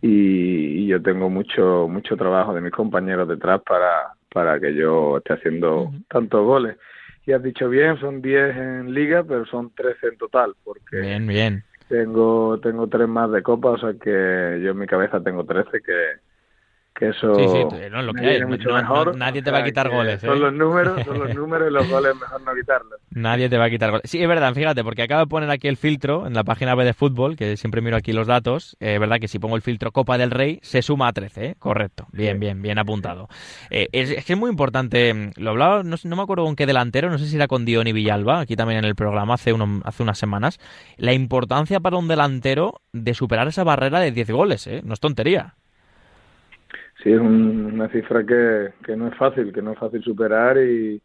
y, 0.00 0.86
yo 0.86 1.02
tengo 1.02 1.28
mucho 1.30 1.88
mucho 1.88 2.16
trabajo 2.16 2.52
de 2.52 2.60
mis 2.60 2.72
compañeros 2.72 3.26
detrás 3.26 3.62
para, 3.62 4.12
para 4.32 4.60
que 4.60 4.74
yo 4.74 5.18
esté 5.18 5.34
haciendo 5.34 5.92
tantos 6.08 6.44
goles. 6.44 6.76
Y 7.24 7.32
has 7.32 7.42
dicho 7.42 7.68
bien, 7.68 7.98
son 7.98 8.20
10 8.20 8.56
en 8.56 8.94
liga, 8.94 9.22
pero 9.22 9.46
son 9.46 9.70
13 9.74 10.08
en 10.08 10.18
total, 10.18 10.54
porque 10.64 11.00
bien, 11.00 11.26
bien. 11.26 11.64
Tengo 11.88 12.58
tengo 12.60 12.86
tres 12.88 13.08
más 13.08 13.30
de 13.30 13.42
copa, 13.42 13.70
o 13.70 13.78
sea 13.78 13.94
que 13.94 14.60
yo 14.62 14.70
en 14.70 14.78
mi 14.78 14.86
cabeza 14.86 15.22
tengo 15.22 15.44
13 15.44 15.82
que 15.82 16.31
que 16.94 17.08
eso 17.08 17.34
sí, 17.34 17.44
sí, 17.46 17.76
no, 17.90 18.02
lo 18.02 18.12
que 18.12 18.26
hay. 18.26 18.44
Mucho 18.44 18.70
mejor. 18.70 19.16
nadie 19.16 19.42
te 19.42 19.50
va 19.50 19.58
a 19.58 19.64
quitar 19.64 19.88
goles. 19.88 20.20
Son 20.20 20.36
¿eh? 20.36 20.40
los 20.40 20.52
números, 20.52 21.02
son 21.04 21.18
los 21.18 21.34
números 21.34 21.68
y 21.70 21.72
los 21.72 21.88
goles 21.88 22.14
mejor 22.14 22.42
no 22.42 22.54
quitarlos. 22.54 23.00
Nadie 23.10 23.48
te 23.48 23.56
va 23.56 23.64
a 23.64 23.70
quitar 23.70 23.90
goles. 23.90 24.10
Sí, 24.10 24.22
es 24.22 24.28
verdad, 24.28 24.52
fíjate, 24.54 24.84
porque 24.84 25.02
acabo 25.02 25.22
de 25.22 25.26
poner 25.26 25.50
aquí 25.50 25.68
el 25.68 25.76
filtro 25.76 26.26
en 26.26 26.34
la 26.34 26.44
página 26.44 26.74
web 26.74 26.86
de 26.86 26.92
fútbol, 26.92 27.36
que 27.36 27.56
siempre 27.56 27.80
miro 27.80 27.96
aquí 27.96 28.12
los 28.12 28.26
datos. 28.26 28.76
Es 28.78 29.00
verdad 29.00 29.18
que 29.20 29.28
si 29.28 29.38
pongo 29.38 29.56
el 29.56 29.62
filtro 29.62 29.90
Copa 29.90 30.18
del 30.18 30.30
Rey, 30.30 30.58
se 30.62 30.82
suma 30.82 31.08
a 31.08 31.12
13, 31.12 31.44
¿eh? 31.44 31.54
Correcto. 31.58 32.06
Bien, 32.12 32.38
bien, 32.38 32.60
bien 32.60 32.78
apuntado. 32.78 33.28
Eh, 33.70 33.88
es, 33.92 34.24
que 34.24 34.34
es 34.34 34.38
muy 34.38 34.50
importante, 34.50 35.30
lo 35.36 35.50
hablaba, 35.50 35.82
no, 35.82 35.96
no, 36.02 36.16
me 36.16 36.22
acuerdo 36.22 36.44
con 36.44 36.56
qué 36.56 36.66
delantero, 36.66 37.10
no 37.10 37.18
sé 37.18 37.26
si 37.26 37.36
era 37.36 37.48
con 37.48 37.64
Diony 37.64 37.92
Villalba, 37.92 38.40
aquí 38.40 38.54
también 38.54 38.78
en 38.78 38.84
el 38.84 38.94
programa 38.94 39.34
hace, 39.34 39.52
uno, 39.52 39.80
hace 39.84 40.02
unas 40.02 40.18
semanas, 40.18 40.58
la 40.98 41.12
importancia 41.12 41.80
para 41.80 41.96
un 41.96 42.08
delantero 42.08 42.80
de 42.92 43.14
superar 43.14 43.48
esa 43.48 43.64
barrera 43.64 44.00
de 44.00 44.12
10 44.12 44.30
goles, 44.30 44.66
¿eh? 44.66 44.82
No 44.84 44.94
es 44.94 45.00
tontería 45.00 45.54
sí 47.02 47.12
es 47.12 47.20
una 47.20 47.88
cifra 47.88 48.24
que, 48.24 48.72
que 48.84 48.96
no 48.96 49.08
es 49.08 49.16
fácil, 49.16 49.52
que 49.52 49.62
no 49.62 49.72
es 49.72 49.78
fácil 49.78 50.02
superar 50.02 50.58
y, 50.58 51.00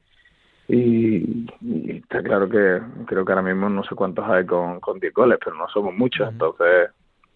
y, 0.67 1.97
está 1.97 2.21
claro 2.21 2.47
que 2.49 2.81
creo 3.05 3.25
que 3.25 3.31
ahora 3.31 3.41
mismo 3.41 3.69
no 3.69 3.83
sé 3.83 3.95
cuántos 3.95 4.25
hay 4.27 4.45
con, 4.45 4.79
con 4.79 4.99
10 4.99 5.13
goles, 5.13 5.39
pero 5.43 5.55
no 5.55 5.67
somos 5.69 5.93
muchos, 5.95 6.29
entonces 6.31 6.89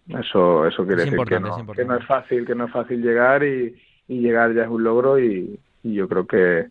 eso 0.08 0.66
eso 0.66 0.86
quiere 0.86 1.04
decir 1.04 1.18
que 1.24 1.40
no, 1.40 1.56
es 1.58 1.76
que 1.76 1.84
no 1.84 1.96
es 1.96 2.06
fácil, 2.06 2.46
que 2.46 2.54
no 2.54 2.66
es 2.66 2.72
fácil 2.72 3.02
llegar 3.02 3.42
y, 3.42 3.74
y 4.08 4.20
llegar 4.20 4.52
ya 4.54 4.62
es 4.64 4.68
un 4.68 4.84
logro 4.84 5.18
y, 5.18 5.58
y 5.82 5.94
yo 5.94 6.08
creo 6.08 6.26
que 6.26 6.68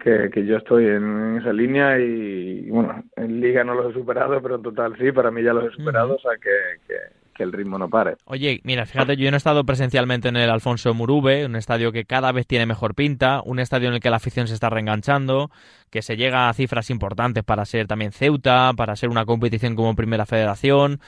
que, 0.00 0.30
que, 0.30 0.46
yo 0.46 0.58
estoy 0.58 0.86
en 0.86 1.38
esa 1.40 1.52
línea 1.52 1.98
y, 1.98 2.70
bueno, 2.70 3.02
en 3.16 3.40
liga 3.40 3.64
no 3.64 3.74
los 3.74 3.90
he 3.90 3.94
superado, 3.94 4.40
pero 4.40 4.54
en 4.54 4.62
total 4.62 4.96
sí, 4.96 5.10
para 5.10 5.32
mí 5.32 5.42
ya 5.42 5.52
los 5.52 5.64
he 5.64 5.76
superado, 5.76 6.14
o 6.14 6.18
sea 6.20 6.36
que, 6.36 6.50
que 6.86 6.94
el 7.42 7.52
ritmo 7.52 7.78
no 7.78 7.88
pare. 7.88 8.16
Oye, 8.24 8.60
mira, 8.64 8.86
fíjate, 8.86 9.16
yo 9.16 9.30
no 9.30 9.36
he 9.36 9.38
estado 9.38 9.64
presencialmente 9.64 10.28
en 10.28 10.36
el 10.36 10.50
Alfonso 10.50 10.94
Murube, 10.94 11.46
un 11.46 11.56
estadio 11.56 11.92
que 11.92 12.04
cada 12.04 12.32
vez 12.32 12.46
tiene 12.46 12.66
mejor 12.66 12.94
pinta, 12.94 13.42
un 13.44 13.58
estadio 13.58 13.88
en 13.88 13.94
el 13.94 14.00
que 14.00 14.10
la 14.10 14.16
afición 14.16 14.48
se 14.48 14.54
está 14.54 14.70
reenganchando, 14.70 15.50
que 15.90 16.02
se 16.02 16.16
llega 16.16 16.48
a 16.48 16.52
cifras 16.54 16.90
importantes 16.90 17.44
para 17.44 17.64
ser 17.64 17.86
también 17.86 18.12
Ceuta, 18.12 18.72
para 18.76 18.96
ser 18.96 19.08
una 19.10 19.24
competición 19.24 19.76
como 19.76 19.94
Primera 19.94 20.26
Federación. 20.26 21.00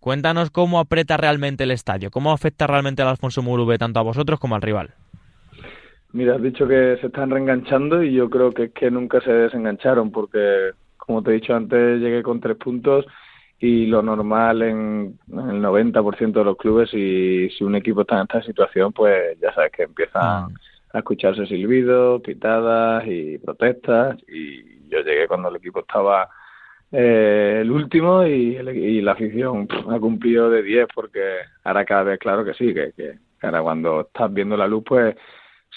Cuéntanos 0.00 0.50
cómo 0.50 0.80
aprieta 0.80 1.16
realmente 1.16 1.64
el 1.64 1.70
estadio, 1.70 2.10
cómo 2.10 2.32
afecta 2.32 2.66
realmente 2.66 3.02
al 3.02 3.08
Alfonso 3.08 3.42
Murube 3.42 3.78
tanto 3.78 4.00
a 4.00 4.02
vosotros 4.02 4.38
como 4.38 4.54
al 4.54 4.62
rival. 4.62 4.90
Mira, 6.12 6.36
has 6.36 6.42
dicho 6.42 6.68
que 6.68 6.96
se 7.00 7.08
están 7.08 7.30
reenganchando 7.30 8.02
y 8.02 8.12
yo 8.12 8.30
creo 8.30 8.52
que 8.52 8.64
es 8.64 8.72
que 8.72 8.90
nunca 8.90 9.20
se 9.20 9.32
desengancharon 9.32 10.12
porque, 10.12 10.70
como 10.96 11.22
te 11.22 11.30
he 11.30 11.34
dicho 11.34 11.54
antes, 11.54 12.00
llegué 12.00 12.22
con 12.22 12.40
tres 12.40 12.56
puntos 12.56 13.04
y 13.64 13.86
lo 13.86 14.02
normal 14.02 14.62
en, 14.62 15.18
en 15.32 15.50
el 15.50 15.62
90% 15.62 16.32
de 16.40 16.44
los 16.44 16.56
clubes, 16.56 16.92
y 16.92 17.48
si 17.50 17.64
un 17.64 17.74
equipo 17.76 18.02
está 18.02 18.16
en 18.16 18.22
esta 18.22 18.42
situación, 18.42 18.92
pues 18.92 19.38
ya 19.40 19.52
sabes 19.54 19.72
que 19.72 19.84
empiezan 19.84 20.22
a 20.92 20.98
escucharse 20.98 21.46
silbidos, 21.46 22.20
pitadas 22.22 23.04
y 23.06 23.38
protestas 23.38 24.16
y 24.28 24.88
yo 24.88 24.98
llegué 25.00 25.26
cuando 25.26 25.48
el 25.48 25.56
equipo 25.56 25.80
estaba 25.80 26.28
eh, 26.92 27.58
el 27.62 27.70
último 27.70 28.24
y, 28.26 28.56
el- 28.56 28.76
y 28.76 29.00
la 29.00 29.12
afición 29.12 29.66
pff, 29.66 29.88
ha 29.90 29.98
cumplido 29.98 30.50
de 30.50 30.62
10 30.62 30.86
porque 30.94 31.20
ahora 31.64 31.84
cada 31.84 32.04
vez 32.04 32.18
claro 32.18 32.44
que 32.44 32.54
sí, 32.54 32.72
que, 32.72 32.92
que 32.96 33.14
ahora 33.42 33.62
cuando 33.62 34.02
estás 34.02 34.32
viendo 34.32 34.56
la 34.56 34.68
luz 34.68 34.84
pues 34.86 35.16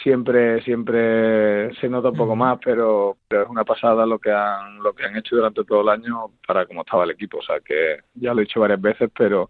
siempre 0.03 0.61
siempre 0.63 1.73
se 1.75 1.89
nota 1.89 2.09
un 2.09 2.17
poco 2.17 2.35
más 2.35 2.59
pero, 2.63 3.17
pero 3.27 3.43
es 3.43 3.49
una 3.49 3.63
pasada 3.63 4.05
lo 4.05 4.19
que 4.19 4.31
han 4.31 4.77
lo 4.81 4.93
que 4.93 5.05
han 5.05 5.15
hecho 5.15 5.35
durante 5.35 5.63
todo 5.63 5.81
el 5.81 5.89
año 5.89 6.31
para 6.45 6.65
cómo 6.65 6.81
estaba 6.81 7.03
el 7.03 7.11
equipo. 7.11 7.39
O 7.39 7.43
sea 7.43 7.59
que 7.59 7.99
ya 8.15 8.33
lo 8.33 8.41
he 8.41 8.45
dicho 8.45 8.59
varias 8.59 8.81
veces 8.81 9.09
pero 9.17 9.49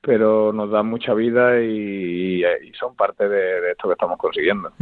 pero 0.00 0.52
nos 0.52 0.70
dan 0.70 0.86
mucha 0.86 1.12
vida 1.12 1.60
y, 1.60 2.42
y 2.42 2.72
son 2.72 2.96
parte 2.96 3.28
de, 3.28 3.60
de 3.60 3.70
esto 3.72 3.86
que 3.86 3.92
estamos 3.92 4.16
consiguiendo. 4.16 4.72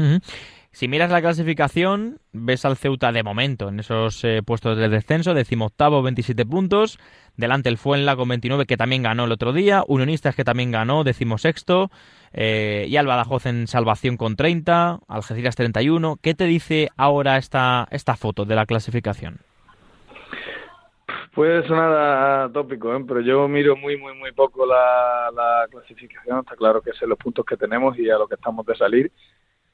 Si 0.70 0.86
miras 0.86 1.10
la 1.10 1.22
clasificación, 1.22 2.20
ves 2.32 2.64
al 2.64 2.76
Ceuta 2.76 3.10
de 3.10 3.22
momento 3.22 3.68
en 3.68 3.80
esos 3.80 4.22
eh, 4.24 4.42
puestos 4.44 4.76
de 4.76 4.88
descenso, 4.88 5.34
decimoctavo, 5.34 6.02
27 6.02 6.44
puntos. 6.44 6.98
Delante 7.36 7.68
el 7.68 7.78
Fuenla 7.78 8.16
con 8.16 8.28
29, 8.28 8.66
que 8.66 8.76
también 8.76 9.02
ganó 9.02 9.24
el 9.24 9.32
otro 9.32 9.52
día. 9.52 9.82
Unionistas, 9.88 10.36
que 10.36 10.44
también 10.44 10.70
ganó, 10.70 11.04
decimosexto. 11.04 11.90
Eh, 12.32 12.86
y 12.88 12.96
al 12.96 13.06
Badajoz 13.06 13.46
en 13.46 13.66
salvación 13.66 14.16
con 14.16 14.36
30. 14.36 15.00
Algeciras 15.08 15.56
31. 15.56 16.18
¿Qué 16.20 16.34
te 16.34 16.44
dice 16.44 16.88
ahora 16.96 17.38
esta, 17.38 17.88
esta 17.90 18.16
foto 18.16 18.44
de 18.44 18.54
la 18.54 18.66
clasificación? 18.66 19.38
Puede 21.34 21.66
sonar 21.66 21.92
a 21.92 22.50
tópico, 22.52 22.94
¿eh? 22.94 23.04
pero 23.06 23.20
yo 23.20 23.46
miro 23.46 23.76
muy, 23.76 23.96
muy, 23.96 24.12
muy 24.14 24.32
poco 24.32 24.66
la, 24.66 25.30
la 25.34 25.66
clasificación. 25.70 26.40
Está 26.40 26.56
claro 26.56 26.82
que 26.82 26.92
sé 26.92 27.06
los 27.06 27.18
puntos 27.18 27.44
que 27.44 27.56
tenemos 27.56 27.96
y 27.98 28.10
a 28.10 28.18
lo 28.18 28.26
que 28.26 28.34
estamos 28.34 28.66
de 28.66 28.74
salir, 28.74 29.12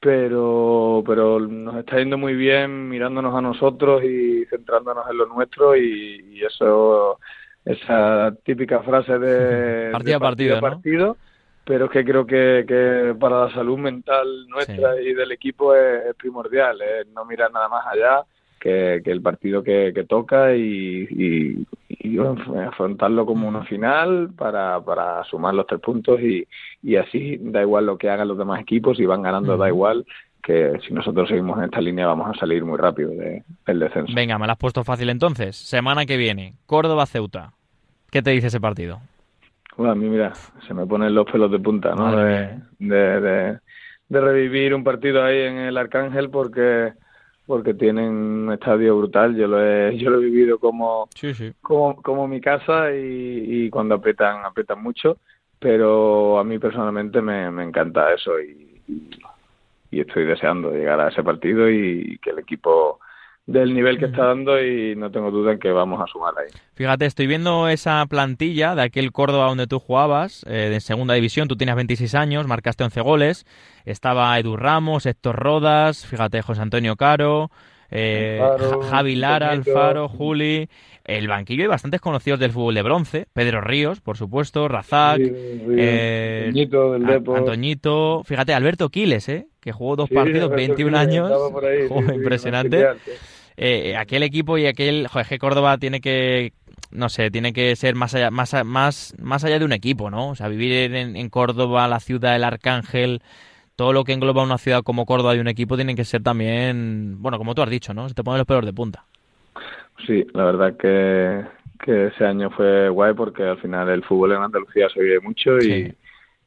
pero, 0.05 1.03
pero 1.03 1.39
nos 1.39 1.77
está 1.77 1.97
yendo 1.97 2.15
muy 2.15 2.35
bien 2.35 2.89
mirándonos 2.89 3.33
a 3.33 3.41
nosotros 3.41 4.03
y 4.03 4.45
centrándonos 4.45 5.03
en 5.09 5.17
lo 5.17 5.25
nuestro 5.25 5.75
y, 5.75 6.23
y 6.29 6.45
eso, 6.45 7.17
esa 7.65 8.31
típica 8.43 8.81
frase 8.81 9.17
de 9.17 9.89
Partido 9.91 10.17
a 10.17 10.61
partido, 10.61 11.17
pero 11.63 11.85
es 11.85 11.91
que 11.91 12.05
creo 12.05 12.23
que, 12.23 12.65
que 12.67 13.15
para 13.19 13.45
la 13.47 13.53
salud 13.55 13.79
mental 13.79 14.47
nuestra 14.47 15.01
y 15.01 15.15
del 15.15 15.31
equipo 15.31 15.73
es, 15.73 16.05
es 16.05 16.15
primordial, 16.15 16.79
es 16.83 17.07
no 17.07 17.25
mirar 17.25 17.51
nada 17.51 17.67
más 17.67 17.87
allá 17.87 18.23
que, 18.65 19.01
que 19.03 19.11
el 19.11 19.21
partido 19.21 19.61
que, 19.61 19.91
que 19.93 20.05
toca 20.05 20.55
y, 20.55 21.07
y, 21.11 21.67
y, 21.87 22.17
bueno, 22.17 22.35
afrontarlo 22.67 23.23
como 23.27 23.47
una 23.47 23.63
final 23.65 24.31
para, 24.35 24.81
para 24.83 25.23
sumar 25.25 25.53
los 25.53 25.67
tres 25.67 25.79
puntos 25.81 26.19
y, 26.19 26.47
y 26.81 26.95
así 26.95 27.37
da 27.39 27.61
igual 27.61 27.85
lo 27.85 27.95
que 27.99 28.09
hagan 28.09 28.27
los 28.27 28.39
demás 28.39 28.59
equipos, 28.59 28.97
si 28.97 29.05
van 29.05 29.21
ganando 29.21 29.55
da 29.55 29.67
igual, 29.67 30.03
que 30.41 30.79
si 30.87 30.95
nosotros 30.95 31.29
seguimos 31.29 31.59
en 31.59 31.65
esta 31.65 31.79
línea 31.79 32.07
vamos 32.07 32.27
a 32.35 32.39
salir 32.39 32.65
muy 32.65 32.77
rápido 32.79 33.11
de- 33.11 33.43
del 33.67 33.79
descenso. 33.79 34.13
Venga, 34.15 34.39
me 34.39 34.47
la 34.47 34.53
has 34.53 34.59
puesto 34.59 34.83
fácil 34.83 35.09
entonces. 35.11 35.55
Semana 35.55 36.07
que 36.07 36.17
viene, 36.17 36.55
Córdoba-Ceuta. 36.65 37.53
¿Qué 38.09 38.23
te 38.23 38.31
dice 38.31 38.47
ese 38.47 38.59
partido? 38.59 38.99
Bueno, 39.77 39.91
a 39.91 39.95
mí, 39.95 40.09
mira, 40.09 40.33
se 40.67 40.73
me 40.73 40.87
ponen 40.87 41.13
los 41.13 41.29
pelos 41.29 41.51
de 41.51 41.59
punta, 41.59 41.89
¿no? 41.93 42.05
Madre 42.05 42.59
De, 42.79 42.95
de, 42.95 43.21
de, 43.21 43.59
de 44.09 44.21
revivir 44.21 44.73
un 44.73 44.83
partido 44.83 45.23
ahí 45.23 45.37
en 45.41 45.57
el 45.57 45.77
Arcángel 45.77 46.31
porque 46.31 46.93
porque 47.45 47.73
tienen 47.73 48.09
un 48.09 48.53
estadio 48.53 48.97
brutal. 48.97 49.35
Yo 49.35 49.47
lo 49.47 49.63
he, 49.63 49.97
yo 49.97 50.09
lo 50.09 50.19
he 50.21 50.25
vivido 50.25 50.59
como, 50.59 51.07
Sí, 51.15 51.33
sí. 51.33 51.51
como, 51.61 52.01
como 52.01 52.27
mi 52.27 52.41
casa 52.41 52.93
y, 52.93 53.65
y 53.65 53.69
cuando 53.69 53.95
aprietan, 53.95 54.45
aprietan 54.45 54.81
mucho. 54.81 55.17
Pero 55.59 56.37
a 56.37 56.43
mí 56.43 56.59
personalmente 56.59 57.21
me, 57.21 57.49
me 57.49 57.63
encanta 57.63 58.13
eso 58.13 58.39
y, 58.39 58.81
y, 58.87 59.09
y 59.91 59.99
estoy 60.01 60.25
deseando 60.25 60.71
llegar 60.71 60.99
a 60.99 61.07
ese 61.09 61.23
partido 61.23 61.69
y 61.69 62.19
que 62.21 62.31
el 62.31 62.39
equipo 62.39 62.99
del 63.47 63.75
nivel 63.75 63.99
que 63.99 64.05
está 64.05 64.25
dando 64.25 64.59
y 64.61 64.95
no 64.95 65.11
tengo 65.11 65.29
duda 65.29 65.53
en 65.53 65.59
que 65.59 65.71
vamos 65.71 66.01
a 66.01 66.07
sumar 66.07 66.33
ahí. 66.37 66.51
Fíjate, 66.73 67.05
estoy 67.05 67.27
viendo 67.27 67.69
esa 67.69 68.03
plantilla 68.07 68.73
de 68.73 68.81
aquel 68.81 69.11
Córdoba 69.11 69.47
donde 69.47 69.67
tú 69.67 69.79
jugabas, 69.79 70.43
eh, 70.47 70.69
de 70.71 70.79
segunda 70.81 71.13
división, 71.13 71.47
tú 71.47 71.55
tenías 71.55 71.75
26 71.75 72.15
años, 72.15 72.47
marcaste 72.47 72.83
11 72.83 73.01
goles, 73.01 73.45
estaba 73.85 74.37
Edu 74.39 74.57
Ramos, 74.57 75.05
Héctor 75.05 75.35
Rodas, 75.35 76.07
fíjate, 76.07 76.41
José 76.41 76.61
Antonio 76.61 76.95
Caro, 76.95 77.51
eh, 77.91 78.41
Alfaro, 78.41 78.81
Javi 78.81 79.15
Lara. 79.15 79.51
Alfaro, 79.51 80.09
Juli, 80.09 80.67
el 81.03 81.27
banquillo 81.27 81.63
hay 81.63 81.67
bastantes 81.69 82.01
conocidos 82.01 82.39
del 82.39 82.51
fútbol 82.51 82.73
de 82.73 82.81
bronce, 82.81 83.27
Pedro 83.31 83.61
Ríos, 83.61 84.01
por 84.01 84.17
supuesto, 84.17 84.67
Razak, 84.67 85.17
Sí, 85.17 85.31
eh, 85.77 86.45
Antoñito 86.47 88.17
del 88.17 88.25
fíjate, 88.25 88.53
Alberto 88.55 88.89
Quiles, 88.89 89.29
¿eh? 89.29 89.47
que 89.61 89.71
jugó 89.71 89.95
dos 89.95 90.09
Sí, 90.09 90.15
partidos, 90.15 90.51
Alberto 90.51 90.55
21 90.55 90.97
Quiles, 90.97 91.15
años, 91.15 91.31
ahí, 91.63 91.87
Joder, 91.89 92.09
sí, 92.09 92.15
impresionante. 92.15 92.87
Sí. 93.57 93.63
Eh, 93.63 93.97
aquel 93.97 94.23
equipo 94.23 94.57
y 94.57 94.65
aquel, 94.65 95.07
joder, 95.07 95.27
que 95.27 95.39
Córdoba 95.39 95.77
tiene 95.77 96.01
que, 96.01 96.53
no 96.91 97.09
sé, 97.09 97.31
tiene 97.31 97.53
que 97.53 97.75
ser 97.75 97.95
más 97.95 98.15
allá, 98.15 98.31
más, 98.31 98.53
más, 98.65 99.15
más 99.19 99.43
allá 99.43 99.59
de 99.59 99.65
un 99.65 99.73
equipo, 99.73 100.09
¿no? 100.09 100.29
O 100.29 100.35
sea, 100.35 100.47
vivir 100.47 100.93
en, 100.95 101.15
en 101.15 101.29
Córdoba, 101.29 101.87
la 101.87 101.99
ciudad 101.99 102.33
del 102.33 102.43
Arcángel, 102.43 103.21
todo 103.75 103.93
lo 103.93 104.03
que 104.03 104.13
engloba 104.13 104.43
una 104.43 104.57
ciudad 104.57 104.83
como 104.83 105.05
Córdoba 105.05 105.35
y 105.35 105.39
un 105.39 105.47
equipo 105.47 105.75
tiene 105.75 105.95
que 105.95 106.05
ser 106.05 106.23
también, 106.23 107.21
bueno, 107.21 107.37
como 107.37 107.55
tú 107.55 107.61
has 107.61 107.69
dicho, 107.69 107.93
¿no? 107.93 108.07
Se 108.07 108.15
te 108.15 108.23
ponen 108.23 108.39
los 108.39 108.47
pelos 108.47 108.65
de 108.65 108.73
punta. 108.73 109.05
Sí, 110.05 110.25
la 110.33 110.45
verdad 110.45 110.77
que, 110.77 111.45
que 111.83 112.07
ese 112.07 112.25
año 112.25 112.49
fue 112.51 112.89
guay 112.89 113.13
porque 113.13 113.43
al 113.43 113.59
final 113.59 113.89
el 113.89 114.03
fútbol 114.03 114.33
en 114.33 114.43
Andalucía 114.43 114.87
se 114.89 115.01
vive 115.01 115.19
mucho 115.19 115.57
y, 115.59 115.93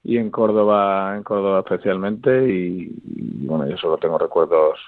y 0.05 0.17
en 0.17 0.31
Córdoba, 0.31 1.15
en 1.17 1.23
Córdoba 1.23 1.61
especialmente 1.61 2.49
y, 2.49 2.93
y, 3.05 3.47
bueno, 3.47 3.69
yo 3.69 3.77
solo 3.77 3.97
tengo 3.99 4.19
recuerdos 4.19 4.79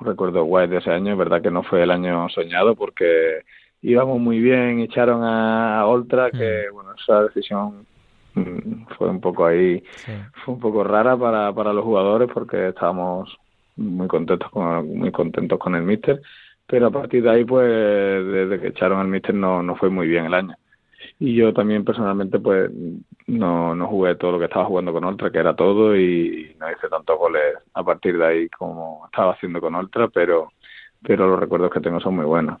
recuerdos 0.00 0.46
guays 0.46 0.70
de 0.70 0.78
ese 0.78 0.90
año, 0.90 1.12
es 1.12 1.18
verdad 1.18 1.42
que 1.42 1.50
no 1.50 1.62
fue 1.62 1.82
el 1.82 1.90
año 1.90 2.28
soñado 2.28 2.74
porque 2.74 3.42
íbamos 3.82 4.20
muy 4.20 4.40
bien, 4.40 4.80
echaron 4.80 5.22
a, 5.24 5.86
Oltra 5.86 6.30
que 6.30 6.64
bueno, 6.72 6.90
esa 6.98 7.22
decisión 7.24 7.86
mm, 8.34 8.86
fue 8.96 9.08
un 9.08 9.20
poco 9.20 9.46
ahí 9.46 9.82
fue 10.44 10.54
un 10.54 10.60
poco 10.60 10.84
rara 10.84 11.16
para, 11.16 11.52
para 11.52 11.72
los 11.72 11.84
jugadores 11.84 12.28
porque 12.32 12.68
estábamos 12.68 13.36
muy 13.76 14.08
contentos 14.08 14.50
con 14.50 14.98
muy 14.98 15.12
contentos 15.12 15.58
con 15.58 15.74
el 15.74 15.82
míster 15.82 16.20
pero 16.66 16.86
a 16.86 16.90
partir 16.90 17.22
de 17.22 17.30
ahí 17.30 17.44
pues 17.44 17.66
desde 17.68 18.60
que 18.60 18.68
echaron 18.68 19.00
al 19.00 19.08
míster 19.08 19.34
no, 19.34 19.62
no 19.62 19.76
fue 19.76 19.90
muy 19.90 20.08
bien 20.08 20.26
el 20.26 20.34
año 20.34 20.56
y 21.18 21.34
yo 21.34 21.52
también 21.52 21.84
personalmente 21.84 22.38
pues 22.38 22.70
no, 23.26 23.74
no 23.74 23.86
jugué 23.88 24.14
todo 24.16 24.32
lo 24.32 24.38
que 24.38 24.44
estaba 24.46 24.66
jugando 24.66 24.92
con 24.92 25.04
Ultra 25.04 25.30
que 25.30 25.38
era 25.38 25.54
todo 25.56 25.96
y 25.96 26.54
no 26.60 26.70
hice 26.70 26.88
tantos 26.88 27.18
goles 27.18 27.54
a 27.74 27.82
partir 27.82 28.18
de 28.18 28.26
ahí 28.26 28.48
como 28.50 29.06
estaba 29.06 29.32
haciendo 29.32 29.60
con 29.60 29.74
Ultra 29.74 30.08
pero 30.08 30.50
pero 31.02 31.28
los 31.28 31.38
recuerdos 31.38 31.70
que 31.70 31.80
tengo 31.80 32.00
son 32.00 32.16
muy 32.16 32.24
buenos. 32.24 32.60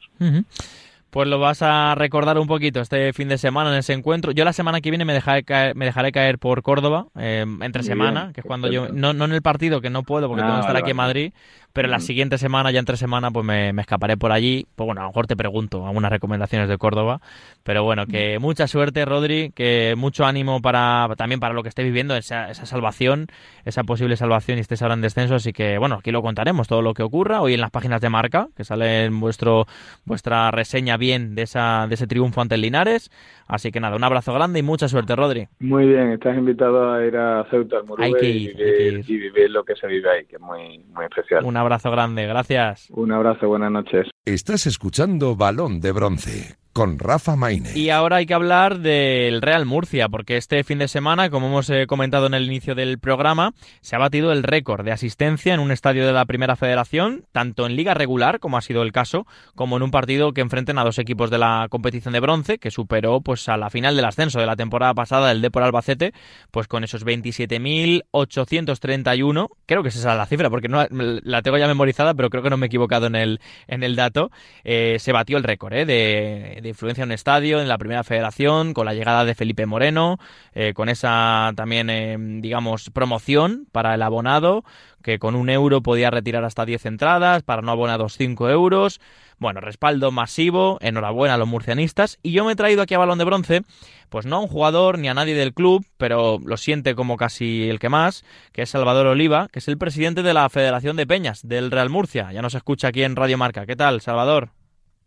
Pues 1.10 1.28
lo 1.28 1.38
vas 1.38 1.62
a 1.62 1.94
recordar 1.94 2.38
un 2.38 2.46
poquito 2.46 2.80
este 2.80 3.12
fin 3.12 3.28
de 3.28 3.38
semana 3.38 3.72
en 3.72 3.78
ese 3.78 3.94
encuentro. 3.94 4.32
Yo 4.32 4.44
la 4.44 4.52
semana 4.52 4.80
que 4.80 4.90
viene 4.90 5.04
me 5.04 5.14
dejaré 5.14 5.44
caer, 5.44 5.74
me 5.74 5.86
dejaré 5.86 6.12
caer 6.12 6.38
por 6.38 6.62
Córdoba, 6.62 7.06
eh, 7.18 7.46
entre 7.60 7.82
semana, 7.82 8.24
bien, 8.24 8.32
que 8.34 8.40
es 8.42 8.46
cuando 8.46 8.70
yo, 8.70 8.88
no, 8.92 9.14
no 9.14 9.24
en 9.24 9.32
el 9.32 9.40
partido, 9.40 9.80
que 9.80 9.88
no 9.88 10.02
puedo 10.02 10.28
porque 10.28 10.42
Ah, 10.42 10.46
tengo 10.46 10.56
que 10.56 10.60
estar 10.60 10.74
vale, 10.74 10.84
aquí 10.84 10.90
en. 10.90 10.96
Madrid, 10.96 11.32
pero 11.76 11.88
la 11.88 11.98
Mm. 11.98 12.00
siguiente 12.00 12.38
semana, 12.38 12.70
ya 12.72 12.80
entre 12.80 12.96
semana, 12.96 13.30
pues 13.30 13.44
me, 13.46 13.72
me 13.72 13.82
escaparé 13.82 14.16
por 14.16 14.32
allí. 14.32 14.66
Pues 14.74 14.84
bueno, 14.86 15.02
a 15.02 15.04
lo 15.04 15.10
mejor 15.10 15.26
te 15.28 15.36
pregunto 15.36 15.86
algunas 15.86 16.10
recomendaciones 16.10 16.68
de 16.68 16.76
Córdoba, 16.78 17.20
pero 17.62 17.84
bueno, 17.84 18.04
Mm. 18.06 18.10
que 18.10 18.38
mucha 18.40 18.66
suerte, 18.66 19.04
Rodri, 19.04 19.52
que 19.54 19.94
mucho 19.96 20.24
ánimo 20.24 20.60
para 20.60 21.06
también 21.16 21.38
para 21.38 21.54
lo 21.54 21.62
que 21.62 21.68
esté 21.68 21.84
viviendo, 21.84 22.16
esa, 22.16 22.50
esa 22.50 22.66
salvación, 22.66 23.26
esa 23.64 23.84
posible 23.84 24.16
salvación 24.16 24.58
y 24.58 24.62
estés 24.62 24.82
ahora 24.82 24.94
en 24.94 25.02
descenso, 25.02 25.34
así 25.36 25.52
que 25.52 25.78
bueno, 25.78 25.96
aquí 25.96 26.10
lo 26.10 26.22
contaremos, 26.22 26.66
todo 26.66 26.82
lo 26.82 26.94
que 26.94 27.02
ocurra, 27.02 27.40
hoy 27.42 27.54
en 27.54 27.60
las 27.60 27.70
páginas 27.70 28.00
de 28.00 28.08
marca, 28.10 28.48
que 28.56 28.64
sale 28.64 29.04
en 29.04 29.20
vuestro, 29.20 29.66
vuestra 30.04 30.50
reseña 30.50 30.96
bien 30.96 31.34
de, 31.34 31.42
esa, 31.42 31.86
de 31.88 31.94
ese 31.94 32.06
triunfo 32.06 32.40
ante 32.40 32.54
el 32.54 32.62
Linares, 32.62 33.10
así 33.46 33.70
que 33.70 33.80
nada, 33.80 33.96
un 33.96 34.04
abrazo 34.04 34.32
grande 34.32 34.58
y 34.60 34.62
mucha 34.62 34.88
suerte, 34.88 35.14
Rodri. 35.14 35.46
Muy 35.60 35.86
bien, 35.86 36.12
estás 36.12 36.36
invitado 36.36 36.92
a 36.94 37.04
ir 37.04 37.16
a 37.16 37.44
Ceuta, 37.50 37.76
al 37.78 37.84
Murube, 37.84 38.06
Hay 38.06 38.12
que 38.14 38.26
y, 38.30 38.44
ir, 38.44 38.48
hay 38.50 38.54
vivir, 38.56 38.76
que 38.76 38.88
ir. 38.88 39.04
y 39.10 39.16
vivir 39.20 39.50
lo 39.50 39.64
que 39.64 39.74
se 39.76 39.86
vive 39.86 40.10
ahí, 40.10 40.24
que 40.26 40.36
es 40.36 40.42
muy, 40.42 40.78
muy 40.94 41.04
especial. 41.04 41.44
Un 41.44 41.56
abrazo 41.66 41.90
grande, 41.90 42.26
gracias. 42.26 42.88
Un 42.90 43.12
abrazo, 43.12 43.48
buenas 43.48 43.72
noches. 43.72 44.08
Estás 44.26 44.66
escuchando 44.66 45.36
Balón 45.36 45.78
de 45.78 45.92
Bronce 45.92 46.56
con 46.76 46.98
Rafa 46.98 47.36
Maine. 47.36 47.70
Y 47.74 47.88
ahora 47.88 48.16
hay 48.16 48.26
que 48.26 48.34
hablar 48.34 48.80
del 48.80 49.40
Real 49.40 49.64
Murcia, 49.64 50.10
porque 50.10 50.36
este 50.36 50.62
fin 50.62 50.78
de 50.78 50.88
semana, 50.88 51.30
como 51.30 51.46
hemos 51.46 51.70
eh, 51.70 51.86
comentado 51.86 52.26
en 52.26 52.34
el 52.34 52.44
inicio 52.44 52.74
del 52.74 52.98
programa, 52.98 53.54
se 53.80 53.96
ha 53.96 53.98
batido 53.98 54.30
el 54.30 54.42
récord 54.42 54.84
de 54.84 54.92
asistencia 54.92 55.54
en 55.54 55.60
un 55.60 55.70
estadio 55.70 56.06
de 56.06 56.12
la 56.12 56.26
Primera 56.26 56.54
Federación, 56.54 57.24
tanto 57.32 57.64
en 57.64 57.76
liga 57.76 57.94
regular, 57.94 58.40
como 58.40 58.58
ha 58.58 58.60
sido 58.60 58.82
el 58.82 58.92
caso, 58.92 59.26
como 59.54 59.78
en 59.78 59.84
un 59.84 59.90
partido 59.90 60.34
que 60.34 60.42
enfrenten 60.42 60.76
a 60.76 60.84
dos 60.84 60.98
equipos 60.98 61.30
de 61.30 61.38
la 61.38 61.66
competición 61.70 62.12
de 62.12 62.20
bronce, 62.20 62.58
que 62.58 62.70
superó 62.70 63.22
pues 63.22 63.48
a 63.48 63.56
la 63.56 63.70
final 63.70 63.96
del 63.96 64.04
ascenso 64.04 64.38
de 64.38 64.44
la 64.44 64.56
temporada 64.56 64.92
pasada 64.92 65.32
el 65.32 65.40
Depor 65.40 65.62
Albacete, 65.62 66.12
pues 66.50 66.68
con 66.68 66.84
esos 66.84 67.06
27.831, 67.06 69.48
creo 69.64 69.82
que 69.82 69.88
esa 69.88 69.98
es 69.98 70.04
la 70.04 70.26
cifra, 70.26 70.50
porque 70.50 70.68
no 70.68 70.86
la 70.90 71.40
tengo 71.40 71.56
ya 71.56 71.68
memorizada, 71.68 72.12
pero 72.12 72.28
creo 72.28 72.42
que 72.42 72.50
no 72.50 72.58
me 72.58 72.66
he 72.66 72.68
equivocado 72.68 73.06
en 73.06 73.14
el, 73.14 73.40
en 73.66 73.82
el 73.82 73.96
dato, 73.96 74.15
eh, 74.64 74.96
se 74.98 75.12
batió 75.12 75.36
el 75.36 75.44
récord 75.44 75.72
eh, 75.74 75.84
de 75.84 76.60
de 76.60 76.68
influencia 76.68 77.02
en 77.02 77.08
un 77.08 77.12
estadio, 77.12 77.60
en 77.60 77.68
la 77.68 77.78
primera 77.78 78.04
federación, 78.04 78.74
con 78.74 78.86
la 78.86 78.94
llegada 78.94 79.24
de 79.24 79.34
Felipe 79.34 79.66
Moreno, 79.66 80.18
eh, 80.54 80.72
con 80.74 80.88
esa 80.88 81.52
también, 81.56 81.90
eh, 81.90 82.16
digamos, 82.18 82.90
promoción 82.90 83.66
para 83.72 83.94
el 83.94 84.02
abonado, 84.02 84.64
que 85.06 85.20
con 85.20 85.36
un 85.36 85.48
euro 85.50 85.82
podía 85.82 86.10
retirar 86.10 86.44
hasta 86.44 86.66
10 86.66 86.84
entradas, 86.86 87.44
para 87.44 87.62
no 87.62 87.70
abonados 87.70 88.16
5 88.16 88.50
euros. 88.50 89.00
Bueno, 89.38 89.60
respaldo 89.60 90.10
masivo, 90.10 90.78
enhorabuena 90.80 91.34
a 91.34 91.38
los 91.38 91.46
murcianistas. 91.46 92.18
Y 92.24 92.32
yo 92.32 92.44
me 92.44 92.52
he 92.52 92.56
traído 92.56 92.82
aquí 92.82 92.94
a 92.94 92.98
Balón 92.98 93.18
de 93.18 93.24
Bronce, 93.24 93.62
pues 94.08 94.26
no 94.26 94.34
a 94.34 94.40
un 94.40 94.48
jugador 94.48 94.98
ni 94.98 95.08
a 95.08 95.14
nadie 95.14 95.36
del 95.36 95.54
club, 95.54 95.86
pero 95.96 96.40
lo 96.44 96.56
siente 96.56 96.96
como 96.96 97.16
casi 97.16 97.68
el 97.70 97.78
que 97.78 97.88
más, 97.88 98.24
que 98.50 98.62
es 98.62 98.70
Salvador 98.70 99.06
Oliva, 99.06 99.46
que 99.52 99.60
es 99.60 99.68
el 99.68 99.78
presidente 99.78 100.24
de 100.24 100.34
la 100.34 100.48
Federación 100.48 100.96
de 100.96 101.06
Peñas 101.06 101.46
del 101.46 101.70
Real 101.70 101.88
Murcia. 101.88 102.32
Ya 102.32 102.42
nos 102.42 102.56
escucha 102.56 102.88
aquí 102.88 103.04
en 103.04 103.14
Radio 103.14 103.38
Marca. 103.38 103.64
¿Qué 103.64 103.76
tal, 103.76 104.00
Salvador? 104.00 104.55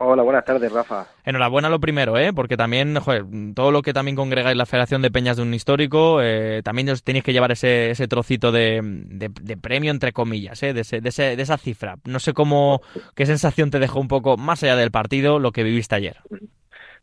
Hola, 0.01 0.23
buenas 0.23 0.45
tardes, 0.45 0.71
Rafa. 0.71 1.07
Enhorabuena 1.25 1.67
lo 1.69 1.81
primero, 1.81 2.17
¿eh? 2.17 2.31
porque 2.33 2.55
también, 2.55 2.95
joder, 2.95 3.25
todo 3.53 3.69
lo 3.69 3.81
que 3.81 3.91
también 3.91 4.15
congregáis 4.15 4.55
la 4.55 4.65
Federación 4.65 5.01
de 5.01 5.11
Peñas 5.11 5.35
de 5.35 5.43
un 5.43 5.53
histórico, 5.53 6.21
eh, 6.21 6.61
también 6.63 6.89
os 6.89 7.03
tenéis 7.03 7.25
que 7.25 7.33
llevar 7.33 7.51
ese, 7.51 7.89
ese 7.89 8.07
trocito 8.07 8.53
de, 8.53 8.79
de, 8.81 9.29
de 9.29 9.57
premio, 9.57 9.91
entre 9.91 10.13
comillas, 10.13 10.63
¿eh? 10.63 10.71
de, 10.71 10.81
ese, 10.81 11.01
de, 11.01 11.09
ese, 11.09 11.35
de, 11.35 11.43
esa 11.43 11.57
cifra. 11.57 11.97
No 12.05 12.19
sé 12.19 12.31
cómo, 12.31 12.79
qué 13.13 13.25
sensación 13.25 13.71
te 13.71 13.79
dejó 13.79 13.99
un 13.99 14.07
poco 14.07 14.37
más 14.37 14.63
allá 14.63 14.77
del 14.77 14.89
partido 14.89 15.37
lo 15.37 15.51
que 15.51 15.63
viviste 15.63 15.95
ayer. 15.95 16.15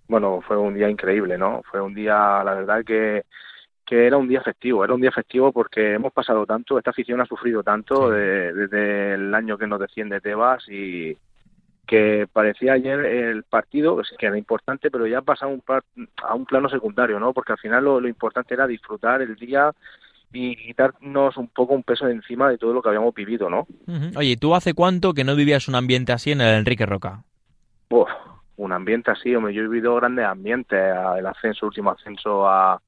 Bueno, 0.08 0.40
fue 0.40 0.56
un 0.56 0.72
día 0.72 0.88
increíble, 0.88 1.36
¿no? 1.36 1.60
Fue 1.70 1.82
un 1.82 1.92
día, 1.92 2.42
la 2.44 2.54
verdad, 2.54 2.82
que 2.82 3.24
que 3.84 4.04
era 4.04 4.16
un 4.16 4.26
día 4.26 4.40
festivo, 4.40 4.84
era 4.84 4.94
un 4.94 5.00
día 5.00 5.12
festivo 5.12 5.52
porque 5.52 5.92
hemos 5.92 6.12
pasado 6.12 6.44
tanto, 6.44 6.76
esta 6.76 6.90
afición 6.90 7.20
ha 7.20 7.26
sufrido 7.26 7.62
tanto 7.62 8.08
sí. 8.08 8.16
desde 8.16 9.14
el 9.14 9.32
año 9.32 9.56
que 9.56 9.68
nos 9.68 9.78
desciende 9.78 10.20
Tebas 10.20 10.68
y, 10.68 11.16
que 11.86 12.26
parecía 12.32 12.74
ayer 12.74 13.04
el 13.04 13.44
partido, 13.44 14.00
que 14.18 14.26
era 14.26 14.36
importante, 14.36 14.90
pero 14.90 15.06
ya 15.06 15.22
pasa 15.22 15.46
a 15.46 15.48
un, 15.48 15.62
a 16.22 16.34
un 16.34 16.44
plano 16.44 16.68
secundario, 16.68 17.20
¿no? 17.20 17.32
Porque 17.32 17.52
al 17.52 17.58
final 17.58 17.84
lo, 17.84 18.00
lo, 18.00 18.08
importante 18.08 18.54
era 18.54 18.66
disfrutar 18.66 19.22
el 19.22 19.36
día 19.36 19.72
y 20.32 20.56
quitarnos 20.56 21.36
un 21.36 21.48
poco 21.48 21.74
un 21.74 21.82
peso 21.82 22.06
de 22.06 22.12
encima 22.12 22.50
de 22.50 22.58
todo 22.58 22.72
lo 22.72 22.82
que 22.82 22.88
habíamos 22.88 23.14
vivido, 23.14 23.48
¿no? 23.48 23.66
Uh 23.86 23.92
-huh. 23.92 24.16
Oye, 24.18 24.36
¿tú 24.36 24.54
hace 24.54 24.74
cuánto 24.74 25.14
que 25.14 25.24
no 25.24 25.36
vivías 25.36 25.68
un 25.68 25.76
ambiente 25.76 26.12
así 26.12 26.32
en 26.32 26.40
el 26.40 26.54
Enrique 26.56 26.84
Roca? 26.84 27.22
Uf, 27.88 28.08
un 28.56 28.72
ambiente 28.72 29.10
así, 29.10 29.34
hombre, 29.34 29.54
yo 29.54 29.62
he 29.62 29.68
vivido 29.68 29.94
grandes 29.94 30.26
ambientes, 30.26 30.78
el 31.18 31.26
ascenso, 31.26 31.66
último 31.66 31.90
ascenso 31.90 32.48
a, 32.48 32.80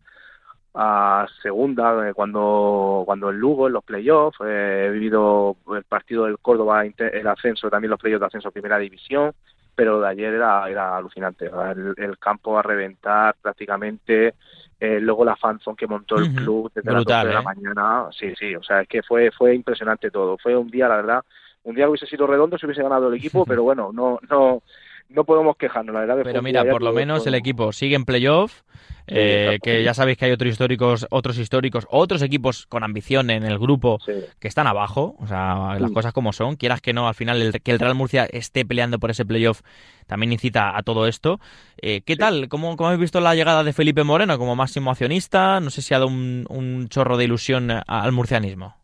a 0.75 1.27
segunda 1.43 2.13
cuando 2.15 3.03
cuando 3.07 3.31
el 3.31 3.37
Lugo 3.37 3.67
en 3.67 3.73
los 3.73 3.85
playoffs 3.85 4.39
eh, 4.45 4.87
he 4.87 4.91
vivido 4.91 5.57
el 5.75 5.85
partido 5.85 6.25
del 6.25 6.39
Córdoba 6.39 6.85
el 6.85 7.27
ascenso 7.27 7.71
también 7.71 7.91
los 7.91 8.01
playoffs 8.01 8.21
de 8.21 8.27
ascenso 8.27 8.51
primera 8.51 8.79
división 8.79 9.33
pero 9.75 10.01
de 10.01 10.09
ayer 10.09 10.35
era 10.35 10.69
era 10.69 10.97
alucinante 10.97 11.47
el, 11.47 11.95
el 11.97 12.19
campo 12.19 12.59
a 12.59 12.63
reventar 12.63 13.35
prácticamente 13.41 14.35
eh, 14.81 15.01
luego 15.01 15.25
la 15.25 15.35
fanzone 15.35 15.77
que 15.77 15.89
montó 15.89 16.17
el 16.17 16.33
club 16.33 16.71
desde 16.73 16.93
Brutal, 16.93 17.05
las 17.05 17.25
12 17.25 17.27
de 17.27 17.35
la 17.35 17.41
¿eh? 17.41 17.43
mañana. 17.43 18.09
Sí 18.17 18.33
sí 18.39 18.55
o 18.55 18.63
sea 18.63 18.83
es 18.83 18.89
que 18.89 19.03
fue 19.03 19.31
fue 19.33 19.55
impresionante 19.55 20.11
todo. 20.11 20.39
Fue 20.39 20.57
un 20.57 20.71
día 20.71 20.89
la 20.89 20.97
verdad 20.97 21.25
un 21.65 21.75
día 21.75 21.89
hubiese 21.89 22.07
sido 22.07 22.27
redondo 22.27 22.57
si 22.57 22.67
hubiese 22.67 22.83
ganado 22.83 23.09
el 23.09 23.15
equipo 23.15 23.45
pero 23.47 23.65
bueno 23.65 23.91
no 23.93 24.21
no 24.31 24.63
no 25.09 25.25
podemos 25.25 25.57
quejarnos, 25.57 25.95
la 25.95 26.01
verdad. 26.01 26.23
Pero 26.25 26.43
mira, 26.43 26.65
por 26.65 26.83
lo 26.83 26.93
menos 26.93 27.27
el 27.27 27.35
equipo 27.35 27.73
sigue 27.73 27.97
en 27.97 28.05
playoff, 28.05 28.63
eh, 29.07 29.59
que 29.63 29.83
ya 29.83 29.95
sabéis 29.95 30.19
que 30.19 30.27
hay 30.27 30.33
otros 30.33 30.51
históricos, 30.53 31.07
otros 31.11 31.39
históricos, 31.39 31.87
otros 31.91 32.21
equipos 32.21 32.67
con 32.67 32.85
ambición 32.85 33.31
en 33.31 33.43
el 33.45 33.59
grupo 33.59 33.99
sí. 34.05 34.13
que 34.39 34.49
están 34.49 34.67
abajo, 34.67 35.17
o 35.19 35.27
sea, 35.27 35.79
las 35.79 35.89
Sí. 35.89 35.95
cosas 35.95 36.13
como 36.13 36.33
son, 36.35 36.57
quieras 36.57 36.83
que 36.83 36.93
no, 36.93 37.09
al 37.09 37.15
final 37.15 37.41
el, 37.41 37.63
que 37.63 37.71
el 37.71 37.79
Real 37.79 37.95
Murcia 37.95 38.27
esté 38.31 38.67
peleando 38.67 38.99
por 38.99 39.11
ese 39.11 39.25
playoff 39.25 39.63
también 40.07 40.33
incita 40.33 40.77
a 40.77 40.83
todo 40.83 41.07
esto. 41.07 41.41
Eh, 41.81 42.03
¿Qué 42.03 42.17
tal? 42.17 42.49
¿Cómo, 42.49 42.77
¿Cómo 42.77 42.89
habéis 42.89 43.01
visto 43.01 43.21
la 43.21 43.35
llegada 43.35 43.65
de 43.65 43.73
Felipe 43.73 44.05
Moreno 44.05 44.37
como 44.39 44.57
máximo 44.57 44.91
accionista? 44.91 45.61
No 45.61 45.71
sé 45.71 45.81
si 45.83 45.95
ha 45.95 45.99
dado 45.99 46.09
un, 46.09 46.45
un 46.51 46.89
chorro 46.89 47.17
de 47.17 47.25
ilusión 47.25 47.71
al 47.71 48.13
murcianismo. 48.13 48.77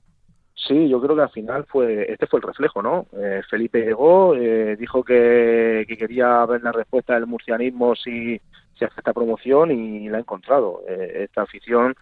Sí, 0.67 0.89
yo 0.89 1.01
creo 1.01 1.15
que 1.15 1.23
al 1.23 1.31
final 1.31 1.65
fue 1.67 2.11
este 2.11 2.27
fue 2.27 2.41
el 2.41 2.47
reflejo, 2.47 2.83
¿no? 2.83 3.07
Eh, 3.13 3.43
Felipe 3.51 3.85
llegó, 3.85 4.35
eh, 4.35 4.77
dijo 4.77 5.05
que, 5.05 5.85
que 5.87 5.97
quería 5.97 6.45
ver 6.47 6.63
la 6.63 6.73
respuesta 6.73 7.15
del 7.15 7.27
murcianismo 7.27 7.95
si, 7.95 8.41
si 8.79 8.85
hace 8.85 8.95
esta 8.97 9.13
promoción 9.13 9.71
y 9.71 10.09
la 10.09 10.17
ha 10.17 10.21
encontrado. 10.21 10.83
Eh, 10.89 11.25
esta 11.25 11.43
afición 11.43 11.95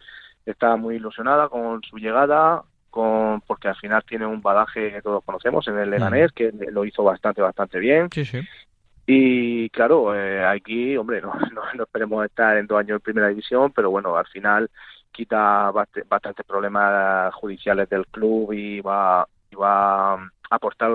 está 0.46 0.76
muy 0.76 0.96
ilusionada 0.96 1.48
con 1.48 1.82
su 1.82 1.98
llegada, 1.98 2.62
con 2.90 3.40
porque 3.40 3.68
al 3.68 3.76
final 3.76 4.04
tiene 4.06 4.26
un 4.26 4.40
badaje 4.40 4.92
que 4.92 5.02
todos 5.02 5.24
conocemos 5.24 5.66
en 5.66 5.78
el 5.78 5.90
Leganés, 5.90 6.30
que 6.30 6.52
lo 6.70 6.84
hizo 6.84 7.02
bastante, 7.02 7.42
bastante 7.42 7.80
bien. 7.80 8.08
Sí, 8.12 8.24
sí. 8.24 8.40
Y 9.06 9.68
claro, 9.70 10.14
eh, 10.14 10.44
aquí, 10.44 10.96
hombre, 10.96 11.20
no, 11.20 11.32
no, 11.52 11.62
no 11.74 11.82
esperemos 11.84 12.24
estar 12.24 12.56
en 12.56 12.66
dos 12.66 12.78
años 12.78 12.96
en 12.96 13.00
primera 13.00 13.28
división, 13.28 13.72
pero 13.72 13.90
bueno, 13.90 14.16
al 14.16 14.26
final 14.26 14.70
quita 15.10 15.70
bast- 15.72 16.06
bastantes 16.08 16.46
problemas 16.46 17.34
judiciales 17.34 17.88
del 17.88 18.06
club 18.06 18.52
y 18.52 18.80
va, 18.80 19.26
y 19.50 19.56
va 19.56 20.14
a 20.14 20.28
aportar 20.50 20.90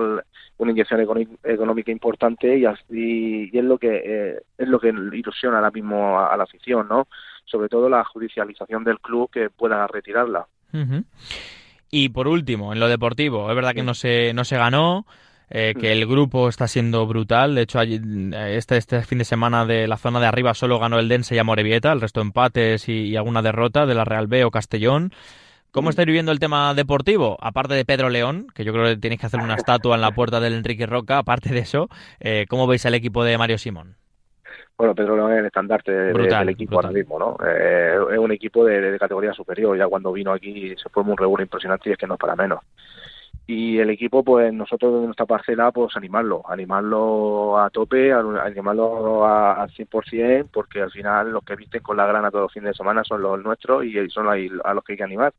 una 0.56 0.70
inyección 0.72 1.00
económica 1.44 1.90
importante 1.92 2.56
y, 2.58 2.64
así- 2.64 3.50
y 3.52 3.56
es 3.58 3.64
lo 3.64 3.78
que 3.78 4.02
eh, 4.04 4.40
es 4.56 4.68
lo 4.68 4.80
que 4.80 4.88
ilusiona 4.88 5.58
ahora 5.58 5.70
mismo 5.70 6.18
a, 6.18 6.32
a 6.32 6.36
la 6.36 6.44
afición, 6.44 6.88
¿no? 6.88 7.06
Sobre 7.44 7.68
todo 7.68 7.88
la 7.88 8.04
judicialización 8.04 8.84
del 8.84 8.98
club 9.00 9.30
que 9.30 9.50
pueda 9.50 9.86
retirarla. 9.86 10.46
Y 11.90 12.08
por 12.10 12.28
último, 12.28 12.72
en 12.72 12.80
lo 12.80 12.88
deportivo, 12.88 13.48
es 13.48 13.54
verdad 13.56 13.72
que 13.74 13.82
no 13.82 13.94
se, 13.94 14.34
no 14.34 14.44
se 14.44 14.56
ganó, 14.58 15.06
eh, 15.50 15.74
que 15.78 15.92
el 15.92 16.06
grupo 16.06 16.48
está 16.48 16.68
siendo 16.68 17.06
brutal. 17.06 17.54
De 17.54 17.62
hecho, 17.62 17.78
allí- 17.78 18.00
este, 18.32 18.76
este 18.76 19.02
fin 19.02 19.18
de 19.18 19.24
semana 19.24 19.64
de 19.66 19.86
la 19.88 19.96
zona 19.96 20.20
de 20.20 20.26
arriba 20.26 20.54
solo 20.54 20.78
ganó 20.78 20.98
el 20.98 21.08
Dense 21.08 21.34
y 21.34 21.38
Amorebieta, 21.38 21.92
el 21.92 22.00
resto 22.00 22.20
empates 22.20 22.88
y, 22.88 23.08
y 23.08 23.16
alguna 23.16 23.42
derrota 23.42 23.86
de 23.86 23.94
la 23.94 24.04
Real 24.04 24.26
B 24.26 24.44
o 24.44 24.50
Castellón. 24.50 25.12
¿Cómo 25.70 25.90
estáis 25.90 26.06
viviendo 26.06 26.32
el 26.32 26.38
tema 26.38 26.72
deportivo? 26.74 27.36
Aparte 27.40 27.74
de 27.74 27.84
Pedro 27.84 28.08
León, 28.08 28.46
que 28.54 28.64
yo 28.64 28.72
creo 28.72 28.86
que 28.86 28.96
tenéis 28.96 29.20
que 29.20 29.26
hacer 29.26 29.40
una 29.40 29.54
estatua 29.54 29.94
en 29.96 30.00
la 30.00 30.12
puerta 30.12 30.40
del 30.40 30.54
Enrique 30.54 30.86
Roca, 30.86 31.18
aparte 31.18 31.50
de 31.50 31.58
eso, 31.60 31.88
eh, 32.20 32.46
¿cómo 32.48 32.66
veis 32.66 32.86
al 32.86 32.94
equipo 32.94 33.22
de 33.22 33.36
Mario 33.36 33.58
Simón? 33.58 33.96
Bueno, 34.78 34.94
Pedro 34.94 35.16
León 35.16 35.32
es 35.32 35.38
el 35.40 35.46
estandarte 35.46 35.92
de- 35.92 36.12
Brutal, 36.12 36.46
del 36.46 36.54
equipo 36.54 36.70
brutal. 36.76 36.86
ahora 36.86 36.98
mismo, 36.98 37.18
¿no? 37.18 37.36
Eh, 37.46 37.96
es 38.12 38.18
un 38.18 38.32
equipo 38.32 38.64
de, 38.64 38.80
de 38.80 38.98
categoría 38.98 39.32
superior. 39.34 39.76
Ya 39.76 39.86
cuando 39.88 40.10
vino 40.12 40.32
aquí 40.32 40.74
se 40.82 40.88
formó 40.88 41.12
un 41.12 41.18
revuelo 41.18 41.42
impresionante 41.42 41.90
y 41.90 41.92
es 41.92 41.98
que 41.98 42.06
no 42.06 42.14
es 42.14 42.20
para 42.20 42.34
menos. 42.36 42.60
Y 43.50 43.78
el 43.78 43.88
equipo, 43.90 44.22
pues 44.22 44.52
nosotros 44.52 45.00
de 45.00 45.06
nuestra 45.06 45.24
parcela, 45.24 45.72
pues 45.72 45.96
animarlo, 45.96 46.42
animarlo 46.48 47.58
a 47.58 47.70
tope, 47.70 48.12
animarlo 48.12 49.24
a- 49.24 49.54
al 49.62 49.70
100%, 49.70 50.50
porque 50.52 50.82
al 50.82 50.90
final 50.90 51.30
los 51.32 51.42
que 51.44 51.56
visten 51.56 51.80
con 51.82 51.96
la 51.96 52.06
grana 52.06 52.30
todos 52.30 52.42
los 52.44 52.52
fines 52.52 52.70
de 52.72 52.74
semana 52.74 53.02
son 53.04 53.22
los 53.22 53.42
nuestros 53.42 53.84
y 53.86 54.08
son 54.10 54.28
a 54.28 54.74
los 54.74 54.84
que 54.84 54.92
hay 54.92 54.96
que 54.98 55.04
animar. 55.04 55.32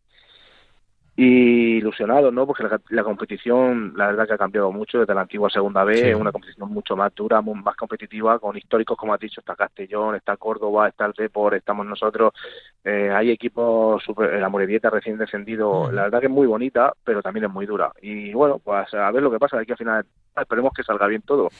Y 1.21 1.79
ilusionado, 1.79 2.31
¿no? 2.31 2.47
Porque 2.47 2.63
la, 2.63 2.79
la 2.91 3.03
competición, 3.03 3.91
la 3.97 4.07
verdad 4.07 4.25
que 4.25 4.35
ha 4.35 4.37
cambiado 4.37 4.71
mucho 4.71 4.99
desde 4.99 5.13
la 5.13 5.21
antigua 5.21 5.49
Segunda 5.49 5.83
B, 5.83 5.95
Sí. 5.97 6.09
es 6.11 6.15
una 6.15 6.31
competición 6.31 6.71
mucho 6.71 6.95
más 6.95 7.13
dura, 7.13 7.41
mu- 7.41 7.55
más 7.55 7.75
competitiva, 7.75 8.39
con 8.39 8.55
históricos, 8.55 8.97
como 8.97 9.13
has 9.13 9.19
dicho, 9.19 9.41
está 9.41 9.53
Castellón, 9.55 10.15
está 10.15 10.37
Córdoba, 10.37 10.87
está 10.87 11.07
el 11.07 11.11
Depor, 11.17 11.55
estamos 11.55 11.85
nosotros, 11.85 12.31
eh, 12.85 13.11
hay 13.13 13.31
equipos, 13.31 14.01
super, 14.01 14.39
la 14.39 14.47
Morevieta 14.47 14.89
recién 14.89 15.17
descendido, 15.17 15.91
la 15.91 16.03
verdad 16.03 16.21
que 16.21 16.27
es 16.27 16.31
muy 16.31 16.47
bonita, 16.47 16.93
pero 17.03 17.21
también 17.21 17.45
es 17.47 17.51
muy 17.51 17.65
dura. 17.65 17.91
Y 18.01 18.31
bueno, 18.31 18.59
pues 18.63 18.93
a 18.93 19.11
ver 19.11 19.21
lo 19.21 19.29
que 19.29 19.39
pasa, 19.39 19.57
de 19.57 19.63
aquí 19.63 19.73
al 19.73 19.77
final, 19.77 20.05
esperemos 20.39 20.71
que 20.73 20.83
salga 20.83 21.05
bien 21.07 21.21
todo. 21.23 21.49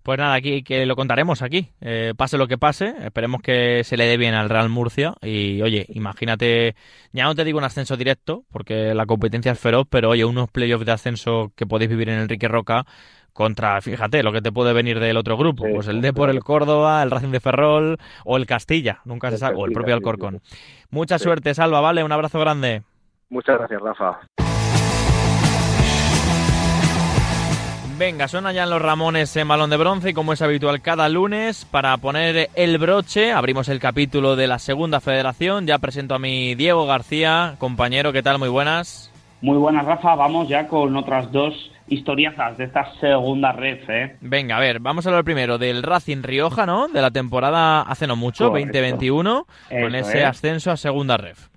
Pues 0.00 0.16
nada, 0.18 0.34
aquí 0.36 0.62
que 0.62 0.86
lo 0.86 0.96
contaremos 0.96 1.42
aquí. 1.42 1.68
Eh, 1.82 2.14
pase 2.16 2.38
lo 2.38 2.46
que 2.48 2.56
pase, 2.56 2.94
esperemos 3.04 3.42
que 3.42 3.84
se 3.84 3.98
le 3.98 4.06
dé 4.06 4.16
bien 4.16 4.32
al 4.32 4.48
Real 4.48 4.70
Murcia. 4.70 5.12
Y 5.20 5.60
oye, 5.60 5.84
imagínate, 5.90 6.76
ya 7.12 7.24
no 7.24 7.34
te 7.34 7.44
digo 7.44 7.58
un 7.58 7.64
ascenso 7.64 7.94
directo, 7.94 8.44
porque 8.50 8.67
la 8.68 9.06
competencia 9.06 9.52
es 9.52 9.58
feroz, 9.58 9.86
pero 9.88 10.10
oye, 10.10 10.24
unos 10.24 10.50
playoffs 10.50 10.84
de 10.84 10.92
ascenso 10.92 11.52
que 11.56 11.66
podéis 11.66 11.90
vivir 11.90 12.08
en 12.08 12.20
Enrique 12.20 12.48
Roca 12.48 12.84
contra, 13.32 13.80
fíjate, 13.80 14.22
lo 14.22 14.32
que 14.32 14.42
te 14.42 14.50
puede 14.50 14.72
venir 14.72 14.98
del 14.98 15.16
otro 15.16 15.36
grupo. 15.36 15.64
Sí, 15.64 15.72
pues 15.72 15.86
el 15.86 16.00
Depor, 16.00 16.26
claro. 16.26 16.38
el 16.38 16.44
Córdoba, 16.44 17.02
el 17.02 17.10
Racing 17.10 17.30
de 17.30 17.40
Ferrol 17.40 17.98
o 18.24 18.36
el 18.36 18.46
Castilla, 18.46 19.00
nunca 19.04 19.30
se 19.30 19.38
sabe, 19.38 19.56
o 19.56 19.66
el 19.66 19.72
propio 19.72 19.94
sí, 19.94 20.00
sí, 20.00 20.08
Alcorcón. 20.08 20.40
Mucha 20.90 21.18
suerte, 21.18 21.54
Salva, 21.54 21.80
¿vale? 21.80 22.02
Un 22.02 22.12
abrazo 22.12 22.40
grande. 22.40 22.82
Muchas 23.30 23.58
gracias, 23.58 23.80
Rafa. 23.80 24.20
Venga, 27.98 28.28
suena 28.28 28.52
ya 28.52 28.62
en 28.62 28.70
los 28.70 28.80
Ramones 28.80 29.34
en 29.36 29.48
balón 29.48 29.70
de 29.70 29.76
bronce 29.76 30.10
y 30.10 30.14
como 30.14 30.32
es 30.32 30.40
habitual 30.40 30.80
cada 30.80 31.08
lunes, 31.08 31.64
para 31.64 31.96
poner 31.96 32.48
el 32.54 32.78
broche, 32.78 33.32
abrimos 33.32 33.68
el 33.68 33.80
capítulo 33.80 34.36
de 34.36 34.46
la 34.46 34.60
segunda 34.60 35.00
federación. 35.00 35.66
Ya 35.66 35.78
presento 35.78 36.14
a 36.14 36.20
mi 36.20 36.54
Diego 36.54 36.86
García, 36.86 37.56
compañero, 37.58 38.12
¿qué 38.12 38.22
tal? 38.22 38.38
Muy 38.38 38.50
buenas. 38.50 39.10
Muy 39.40 39.58
buenas, 39.58 39.84
Rafa. 39.84 40.14
Vamos 40.14 40.48
ya 40.48 40.68
con 40.68 40.96
otras 40.96 41.32
dos 41.32 41.72
historiazas 41.88 42.56
de 42.56 42.64
esta 42.66 42.88
segunda 43.00 43.50
red, 43.50 43.78
¿eh? 43.88 44.16
Venga, 44.20 44.58
a 44.58 44.60
ver, 44.60 44.78
vamos 44.78 45.04
a 45.04 45.08
hablar 45.08 45.24
primero 45.24 45.58
del 45.58 45.82
Racing 45.82 46.22
Rioja, 46.22 46.66
¿no? 46.66 46.86
De 46.86 47.02
la 47.02 47.10
temporada 47.10 47.82
hace 47.82 48.06
no 48.06 48.14
mucho, 48.14 48.50
Correcto. 48.50 48.78
2021, 48.78 49.46
con 49.70 49.94
ese 49.96 50.20
es. 50.20 50.24
ascenso 50.24 50.70
a 50.70 50.76
segunda 50.76 51.16
ref. 51.16 51.48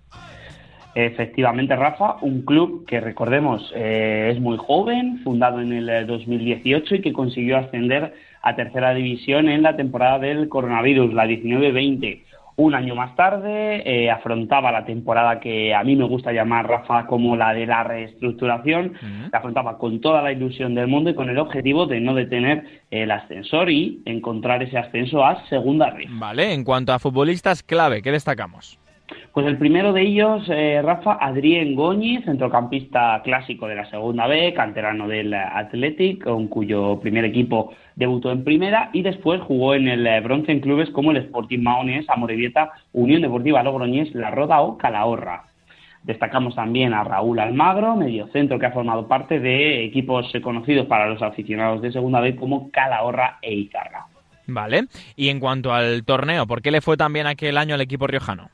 Efectivamente, 0.93 1.75
Rafa, 1.75 2.17
un 2.21 2.41
club 2.41 2.85
que 2.85 2.99
recordemos 2.99 3.71
eh, 3.75 4.31
es 4.33 4.41
muy 4.41 4.57
joven, 4.57 5.19
fundado 5.23 5.61
en 5.61 5.71
el 5.71 5.89
eh, 5.89 6.05
2018 6.05 6.95
y 6.95 7.01
que 7.01 7.13
consiguió 7.13 7.57
ascender 7.57 8.13
a 8.41 8.55
tercera 8.55 8.93
división 8.93 9.47
en 9.47 9.63
la 9.63 9.77
temporada 9.77 10.19
del 10.19 10.49
coronavirus, 10.49 11.13
la 11.13 11.25
19-20. 11.25 12.23
Un 12.57 12.75
año 12.75 12.95
más 12.95 13.15
tarde 13.15 13.81
eh, 13.85 14.11
afrontaba 14.11 14.71
la 14.71 14.85
temporada 14.85 15.39
que 15.39 15.73
a 15.73 15.83
mí 15.83 15.95
me 15.95 16.03
gusta 16.03 16.33
llamar, 16.33 16.67
Rafa, 16.67 17.07
como 17.07 17.37
la 17.37 17.53
de 17.53 17.65
la 17.65 17.83
reestructuración. 17.83 18.93
La 19.31 19.39
afrontaba 19.39 19.77
con 19.77 20.01
toda 20.01 20.21
la 20.21 20.33
ilusión 20.33 20.75
del 20.75 20.87
mundo 20.87 21.09
y 21.09 21.15
con 21.15 21.29
el 21.29 21.37
objetivo 21.39 21.85
de 21.85 22.01
no 22.01 22.13
detener 22.13 22.65
el 22.91 23.09
ascensor 23.11 23.71
y 23.71 24.01
encontrar 24.05 24.61
ese 24.61 24.77
ascenso 24.77 25.25
a 25.25 25.47
segunda 25.47 25.91
red. 25.91 26.05
Vale, 26.09 26.53
en 26.53 26.65
cuanto 26.65 26.91
a 26.91 26.99
futbolistas 26.99 27.63
clave, 27.63 28.01
¿qué 28.01 28.11
destacamos? 28.11 28.80
Pues 29.33 29.45
el 29.47 29.57
primero 29.57 29.93
de 29.93 30.01
ellos, 30.01 30.43
eh, 30.49 30.81
Rafa, 30.83 31.17
Adrián 31.21 31.75
Goñi, 31.75 32.21
centrocampista 32.23 33.21
clásico 33.23 33.67
de 33.67 33.75
la 33.75 33.89
Segunda 33.89 34.27
B, 34.27 34.53
canterano 34.53 35.07
del 35.07 35.33
Athletic, 35.33 36.23
con 36.23 36.47
cuyo 36.47 36.99
primer 36.99 37.25
equipo 37.25 37.73
debutó 37.95 38.31
en 38.31 38.43
primera 38.43 38.89
y 38.93 39.01
después 39.01 39.41
jugó 39.41 39.73
en 39.73 39.87
el 39.87 40.05
eh, 40.05 40.19
bronce 40.21 40.51
en 40.51 40.59
clubes 40.59 40.89
como 40.89 41.11
el 41.11 41.17
Sporting 41.17 41.59
Maonés, 41.59 42.09
Amorebieta, 42.09 42.71
Unión 42.91 43.21
Deportiva 43.21 43.63
Logroñés, 43.63 44.13
La 44.13 44.31
Roda 44.31 44.61
o 44.61 44.77
Calahorra. 44.77 45.43
Destacamos 46.03 46.55
también 46.55 46.93
a 46.93 47.03
Raúl 47.03 47.39
Almagro, 47.39 47.95
mediocentro 47.95 48.57
que 48.57 48.65
ha 48.65 48.71
formado 48.71 49.07
parte 49.07 49.39
de 49.39 49.85
equipos 49.85 50.31
conocidos 50.43 50.87
para 50.87 51.07
los 51.07 51.21
aficionados 51.21 51.81
de 51.81 51.91
Segunda 51.91 52.19
B 52.19 52.35
como 52.35 52.71
Calahorra 52.71 53.37
e 53.41 53.53
Izarra. 53.53 54.07
Vale, 54.47 54.87
y 55.15 55.29
en 55.29 55.39
cuanto 55.39 55.73
al 55.73 56.03
torneo, 56.03 56.47
¿por 56.47 56.61
qué 56.61 56.71
le 56.71 56.81
fue 56.81 56.97
tan 56.97 57.13
bien 57.13 57.27
aquel 57.27 57.57
año 57.57 57.75
al 57.75 57.81
equipo 57.81 58.07
riojano? 58.07 58.49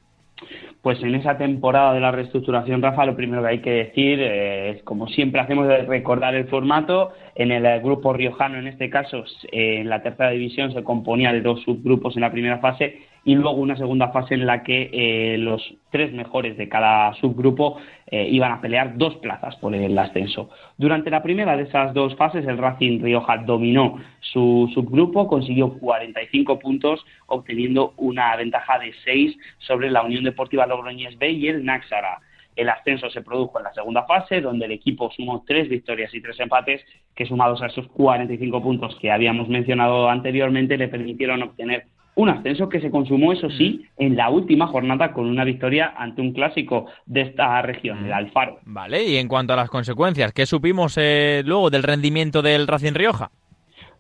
Pues 0.87 1.03
en 1.03 1.15
esa 1.15 1.37
temporada 1.37 1.93
de 1.93 1.99
la 1.99 2.13
reestructuración, 2.13 2.81
Rafa, 2.81 3.05
lo 3.05 3.17
primero 3.17 3.41
que 3.41 3.49
hay 3.49 3.59
que 3.59 3.71
decir 3.71 4.21
eh, 4.21 4.69
es, 4.69 4.83
como 4.83 5.09
siempre 5.09 5.41
hacemos, 5.41 5.67
recordar 5.85 6.33
el 6.33 6.47
formato. 6.47 7.11
En 7.35 7.51
el 7.51 7.65
eh, 7.65 7.81
grupo 7.83 8.13
riojano, 8.13 8.57
en 8.57 8.67
este 8.67 8.89
caso, 8.89 9.25
eh, 9.51 9.81
en 9.81 9.89
la 9.89 10.01
tercera 10.01 10.29
división 10.29 10.71
se 10.71 10.85
componía 10.85 11.33
de 11.33 11.41
dos 11.41 11.61
subgrupos 11.63 12.15
en 12.15 12.21
la 12.21 12.31
primera 12.31 12.59
fase 12.59 13.01
y 13.25 13.35
luego 13.35 13.57
una 13.57 13.75
segunda 13.75 14.13
fase 14.13 14.35
en 14.35 14.45
la 14.45 14.63
que 14.63 15.35
los 15.37 15.61
tres 15.91 16.13
mejores 16.13 16.55
de 16.55 16.69
cada 16.69 17.13
subgrupo 17.15 17.79
eh, 18.09 18.27
iban 18.31 18.53
a 18.53 18.61
pelear 18.61 18.97
dos 18.97 19.15
plazas 19.17 19.55
por 19.57 19.75
el 19.75 19.97
ascenso. 19.97 20.49
Durante 20.77 21.09
la 21.09 21.21
primera 21.21 21.57
de 21.57 21.63
esas 21.63 21.93
dos 21.93 22.15
fases, 22.15 22.47
el 22.47 22.57
Racing 22.57 23.01
Rioja 23.01 23.37
dominó 23.39 23.99
su 24.21 24.69
subgrupo, 24.73 25.27
consiguió 25.27 25.77
45 25.77 26.57
puntos, 26.59 27.05
obteniendo 27.25 27.93
una 27.97 28.35
ventaja 28.37 28.79
de 28.79 28.93
6 29.03 29.37
sobre 29.59 29.91
la 29.91 30.03
Unión 30.03 30.23
Deportiva 30.23 30.65
Logroñés 30.65 31.17
B 31.17 31.31
y 31.31 31.47
el 31.49 31.65
Náxara. 31.65 32.19
El 32.55 32.69
ascenso 32.69 33.09
se 33.09 33.21
produjo 33.21 33.59
en 33.59 33.65
la 33.65 33.73
segunda 33.73 34.03
fase, 34.03 34.41
donde 34.41 34.65
el 34.65 34.71
equipo 34.71 35.11
sumó 35.11 35.43
tres 35.45 35.69
victorias 35.69 36.11
y 36.13 36.21
tres 36.21 36.39
empates, 36.39 36.81
que 37.13 37.25
sumados 37.25 37.61
a 37.61 37.67
esos 37.67 37.87
45 37.89 38.63
puntos 38.63 38.97
que 38.99 39.11
habíamos 39.11 39.47
mencionado 39.47 40.09
anteriormente, 40.09 40.77
le 40.77 40.87
permitieron 40.87 41.43
obtener 41.43 41.85
un 42.17 42.29
ascenso 42.29 42.67
que 42.67 42.81
se 42.81 42.89
consumó, 42.89 43.31
eso 43.31 43.47
sí, 43.51 43.85
en 43.95 44.15
la 44.15 44.29
última 44.29 44.65
jornada 44.65 45.13
con 45.13 45.27
una 45.27 45.43
victoria 45.43 45.93
ante 45.95 46.21
un 46.21 46.33
clásico 46.33 46.87
de 47.05 47.21
esta 47.21 47.61
región, 47.61 48.05
el 48.05 48.11
Alfaro. 48.11 48.57
Vale, 48.65 49.03
y 49.03 49.17
en 49.17 49.27
cuanto 49.27 49.53
a 49.53 49.55
las 49.55 49.69
consecuencias, 49.69 50.33
¿qué 50.33 50.47
supimos 50.47 50.97
eh, 50.99 51.43
luego 51.45 51.69
del 51.69 51.83
rendimiento 51.83 52.41
del 52.41 52.65
Racing 52.65 52.93
Rioja? 52.93 53.29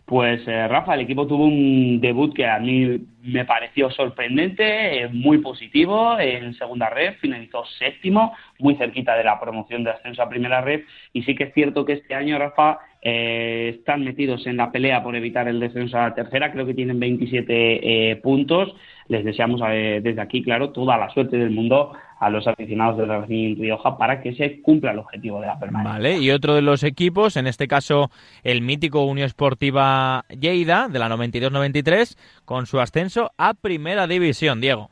Pues 0.07 0.41
eh, 0.47 0.67
Rafa, 0.67 0.95
el 0.95 1.01
equipo 1.01 1.27
tuvo 1.27 1.43
un 1.45 1.99
debut 2.01 2.33
que 2.33 2.47
a 2.47 2.57
mí 2.59 2.97
me 3.21 3.45
pareció 3.45 3.91
sorprendente, 3.91 5.03
eh, 5.03 5.09
muy 5.09 5.37
positivo 5.39 6.17
en 6.17 6.55
segunda 6.55 6.89
red, 6.89 7.15
finalizó 7.19 7.65
séptimo, 7.77 8.33
muy 8.57 8.75
cerquita 8.77 9.15
de 9.15 9.25
la 9.25 9.39
promoción 9.39 9.83
de 9.83 9.91
ascenso 9.91 10.23
a 10.23 10.29
primera 10.29 10.61
red 10.61 10.85
y 11.13 11.21
sí 11.23 11.35
que 11.35 11.43
es 11.43 11.53
cierto 11.53 11.85
que 11.85 11.93
este 11.93 12.15
año 12.15 12.39
Rafa 12.39 12.79
eh, 13.01 13.75
están 13.77 14.03
metidos 14.03 14.45
en 14.47 14.57
la 14.57 14.71
pelea 14.71 15.03
por 15.03 15.15
evitar 15.15 15.47
el 15.47 15.59
descenso 15.59 15.97
a 15.97 16.09
la 16.09 16.15
tercera, 16.15 16.51
creo 16.51 16.65
que 16.65 16.73
tienen 16.73 16.99
27 16.99 18.11
eh, 18.11 18.15
puntos, 18.17 18.75
les 19.07 19.23
deseamos 19.23 19.61
eh, 19.69 20.01
desde 20.03 20.21
aquí, 20.21 20.43
claro, 20.43 20.71
toda 20.71 20.97
la 20.97 21.09
suerte 21.09 21.37
del 21.37 21.51
mundo 21.51 21.93
a 22.19 22.29
los 22.29 22.47
aficionados 22.47 22.97
del 22.97 23.09
Racing 23.09 23.57
Rioja 23.57 23.97
para 23.97 24.21
que 24.21 24.33
se 24.33 24.61
cumpla 24.61 24.91
el 24.91 24.99
objetivo 24.99 25.39
de 25.39 25.47
la 25.47 25.59
permanencia. 25.59 25.93
Vale, 25.93 26.17
y 26.17 26.31
otro 26.31 26.55
de 26.55 26.63
los 26.63 26.83
equipos, 26.83 27.37
en 27.37 27.47
este 27.47 27.67
caso 27.67 28.09
el 28.43 28.61
mítico 28.61 29.05
Unión 29.05 29.27
Esportiva 29.27 30.25
Lleida, 30.29 30.87
de 30.87 30.99
la 30.99 31.09
92-93, 31.09 32.17
con 32.45 32.65
su 32.65 32.79
ascenso 32.79 33.31
a 33.37 33.53
Primera 33.53 34.07
División, 34.07 34.61
Diego. 34.61 34.89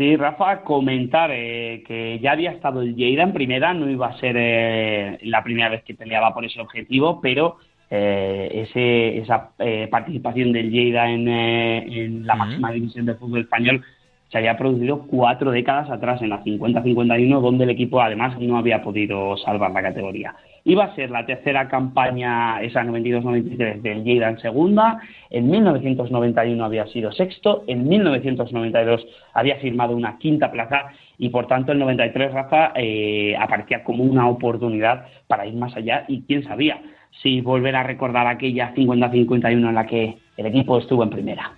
Sí, 0.00 0.16
Rafa, 0.16 0.62
comentar 0.62 1.30
eh, 1.30 1.84
que 1.86 2.18
ya 2.20 2.32
había 2.32 2.52
estado 2.52 2.80
el 2.80 2.96
Lleida 2.96 3.22
en 3.22 3.34
primera, 3.34 3.74
no 3.74 3.90
iba 3.90 4.06
a 4.06 4.18
ser 4.18 4.34
eh, 4.38 5.18
la 5.24 5.44
primera 5.44 5.68
vez 5.68 5.82
que 5.84 5.92
peleaba 5.92 6.32
por 6.32 6.42
ese 6.42 6.58
objetivo, 6.58 7.20
pero 7.20 7.58
eh, 7.90 8.48
ese, 8.66 9.18
esa 9.18 9.50
eh, 9.58 9.88
participación 9.90 10.52
del 10.52 10.70
Lleida 10.70 11.10
en, 11.10 11.28
en 11.28 12.26
la 12.26 12.34
máxima 12.34 12.72
división 12.72 13.04
del 13.04 13.16
fútbol 13.16 13.40
español 13.40 13.84
se 14.30 14.38
había 14.38 14.56
producido 14.56 15.06
cuatro 15.06 15.50
décadas 15.50 15.90
atrás, 15.90 16.22
en 16.22 16.30
la 16.30 16.42
50-51, 16.44 17.38
donde 17.42 17.64
el 17.64 17.70
equipo 17.70 18.00
además 18.00 18.40
no 18.40 18.56
había 18.56 18.82
podido 18.82 19.36
salvar 19.36 19.70
la 19.72 19.82
categoría. 19.82 20.34
Iba 20.64 20.84
a 20.84 20.94
ser 20.94 21.10
la 21.10 21.24
tercera 21.24 21.68
campaña, 21.68 22.60
esa 22.62 22.82
92-93 22.82 23.80
del 23.80 24.04
Lleida 24.04 24.28
en 24.28 24.38
segunda, 24.40 25.00
en 25.30 25.50
1991 25.50 26.64
había 26.64 26.86
sido 26.88 27.12
sexto, 27.12 27.64
en 27.66 27.88
1992 27.88 29.06
había 29.34 29.56
firmado 29.56 29.96
una 29.96 30.18
quinta 30.18 30.50
plaza 30.50 30.90
y 31.18 31.30
por 31.30 31.46
tanto 31.46 31.72
el 31.72 31.78
93 31.78 32.32
Rafa 32.32 32.72
eh, 32.74 33.34
aparecía 33.38 33.82
como 33.84 34.04
una 34.04 34.28
oportunidad 34.28 35.06
para 35.26 35.46
ir 35.46 35.54
más 35.54 35.74
allá 35.76 36.04
y 36.08 36.22
quién 36.22 36.44
sabía 36.44 36.80
si 37.22 37.40
volver 37.40 37.76
a 37.76 37.82
recordar 37.82 38.26
aquella 38.26 38.74
50-51 38.74 39.50
en 39.50 39.74
la 39.74 39.86
que 39.86 40.16
el 40.36 40.46
equipo 40.46 40.78
estuvo 40.78 41.02
en 41.02 41.10
primera. 41.10 41.52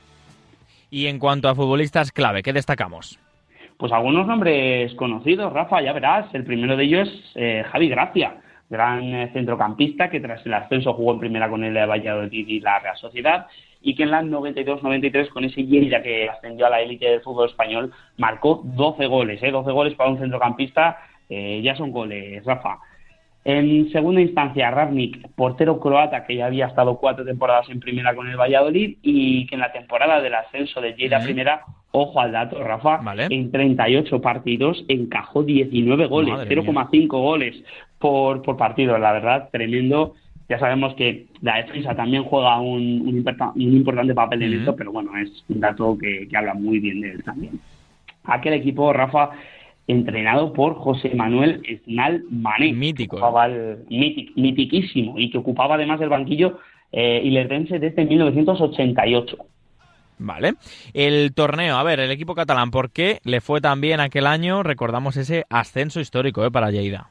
Y 0.90 1.06
en 1.06 1.18
cuanto 1.18 1.48
a 1.48 1.54
futbolistas 1.54 2.12
clave, 2.12 2.42
¿qué 2.42 2.52
destacamos? 2.52 3.18
Pues 3.76 3.92
algunos 3.92 4.26
nombres 4.26 4.94
conocidos, 4.94 5.52
Rafa, 5.52 5.80
ya 5.82 5.92
verás. 5.92 6.32
El 6.34 6.44
primero 6.44 6.76
de 6.76 6.84
ellos 6.84 7.08
es 7.08 7.32
eh, 7.34 7.64
Javi 7.70 7.88
Gracia, 7.88 8.36
gran 8.72 9.04
eh, 9.14 9.30
centrocampista 9.34 10.08
que 10.08 10.18
tras 10.18 10.44
el 10.46 10.54
ascenso 10.54 10.94
jugó 10.94 11.12
en 11.12 11.20
primera 11.20 11.48
con 11.48 11.62
el 11.62 11.76
eh, 11.76 11.86
Valladolid 11.86 12.48
y 12.48 12.58
la 12.60 12.78
Real 12.78 12.96
Sociedad 12.96 13.46
y 13.82 13.94
que 13.94 14.04
en 14.04 14.10
la 14.10 14.22
92-93 14.22 15.28
con 15.28 15.44
ese 15.44 15.64
Lleida 15.64 16.02
que 16.02 16.28
ascendió 16.28 16.66
a 16.66 16.70
la 16.70 16.80
élite 16.80 17.06
del 17.06 17.20
fútbol 17.20 17.50
español 17.50 17.92
marcó 18.16 18.62
12 18.64 19.06
goles, 19.06 19.42
¿eh? 19.42 19.50
12 19.50 19.70
goles 19.72 19.94
para 19.94 20.10
un 20.10 20.18
centrocampista, 20.18 20.98
eh, 21.28 21.60
ya 21.62 21.76
son 21.76 21.90
goles, 21.90 22.44
Rafa. 22.44 22.78
En 23.44 23.90
segunda 23.90 24.20
instancia, 24.20 24.70
Ravnik, 24.70 25.28
portero 25.34 25.80
croata 25.80 26.24
que 26.24 26.36
ya 26.36 26.46
había 26.46 26.66
estado 26.66 26.98
cuatro 26.98 27.24
temporadas 27.24 27.68
en 27.70 27.80
primera 27.80 28.14
con 28.14 28.28
el 28.28 28.36
Valladolid 28.36 28.98
y 29.02 29.46
que 29.48 29.56
en 29.56 29.60
la 29.60 29.72
temporada 29.72 30.20
del 30.20 30.34
ascenso 30.34 30.80
de 30.80 30.94
Lleida 30.94 31.20
primera, 31.20 31.62
ojo 31.90 32.20
al 32.20 32.30
dato, 32.30 32.62
Rafa, 32.62 33.00
en 33.28 33.50
38 33.50 34.20
partidos 34.20 34.84
encajó 34.86 35.42
19 35.42 36.06
goles, 36.06 36.34
Madre 36.34 36.56
0,5 36.56 37.08
goles 37.08 37.64
por, 38.02 38.42
por 38.42 38.56
partido, 38.58 38.98
la 38.98 39.12
verdad, 39.12 39.48
tremendo. 39.50 40.14
Ya 40.48 40.58
sabemos 40.58 40.94
que 40.94 41.26
la 41.40 41.56
defensa 41.58 41.94
también 41.94 42.24
juega 42.24 42.60
un, 42.60 43.00
un, 43.06 43.16
importa- 43.16 43.52
un 43.54 43.62
importante 43.76 44.12
papel 44.14 44.42
en 44.42 44.54
esto, 44.58 44.76
pero 44.76 44.92
bueno, 44.92 45.16
es 45.16 45.30
un 45.48 45.60
dato 45.60 45.96
que, 45.96 46.28
que 46.28 46.36
habla 46.36 46.52
muy 46.52 46.78
bien 46.80 47.00
de 47.00 47.12
él 47.12 47.24
también. 47.24 47.58
Aquel 48.24 48.52
equipo, 48.54 48.92
Rafa, 48.92 49.30
entrenado 49.86 50.52
por 50.52 50.74
José 50.74 51.12
Manuel 51.14 51.62
Esnal 51.66 52.24
Mané. 52.30 52.72
Mítico. 52.72 53.16
ocupaba 53.16 53.46
el- 53.46 53.86
mític- 53.88 54.32
mitiquísimo 54.36 55.18
y 55.18 55.30
que 55.30 55.38
ocupaba 55.38 55.76
además 55.76 56.00
el 56.00 56.08
banquillo 56.10 56.58
eh, 56.92 57.22
ilerdense 57.24 57.78
desde 57.78 58.04
1988. 58.04 59.36
Vale. 60.18 60.54
El 60.92 61.32
torneo, 61.34 61.76
a 61.78 61.82
ver, 61.82 61.98
el 61.98 62.10
equipo 62.10 62.34
catalán, 62.34 62.70
¿por 62.70 62.90
qué 62.90 63.18
le 63.24 63.40
fue 63.40 63.60
tan 63.60 63.80
bien 63.80 63.98
aquel 64.00 64.26
año? 64.26 64.62
Recordamos 64.62 65.16
ese 65.16 65.44
ascenso 65.50 65.98
histórico 66.00 66.44
¿eh? 66.44 66.50
para 66.50 66.70
Lleida. 66.70 67.08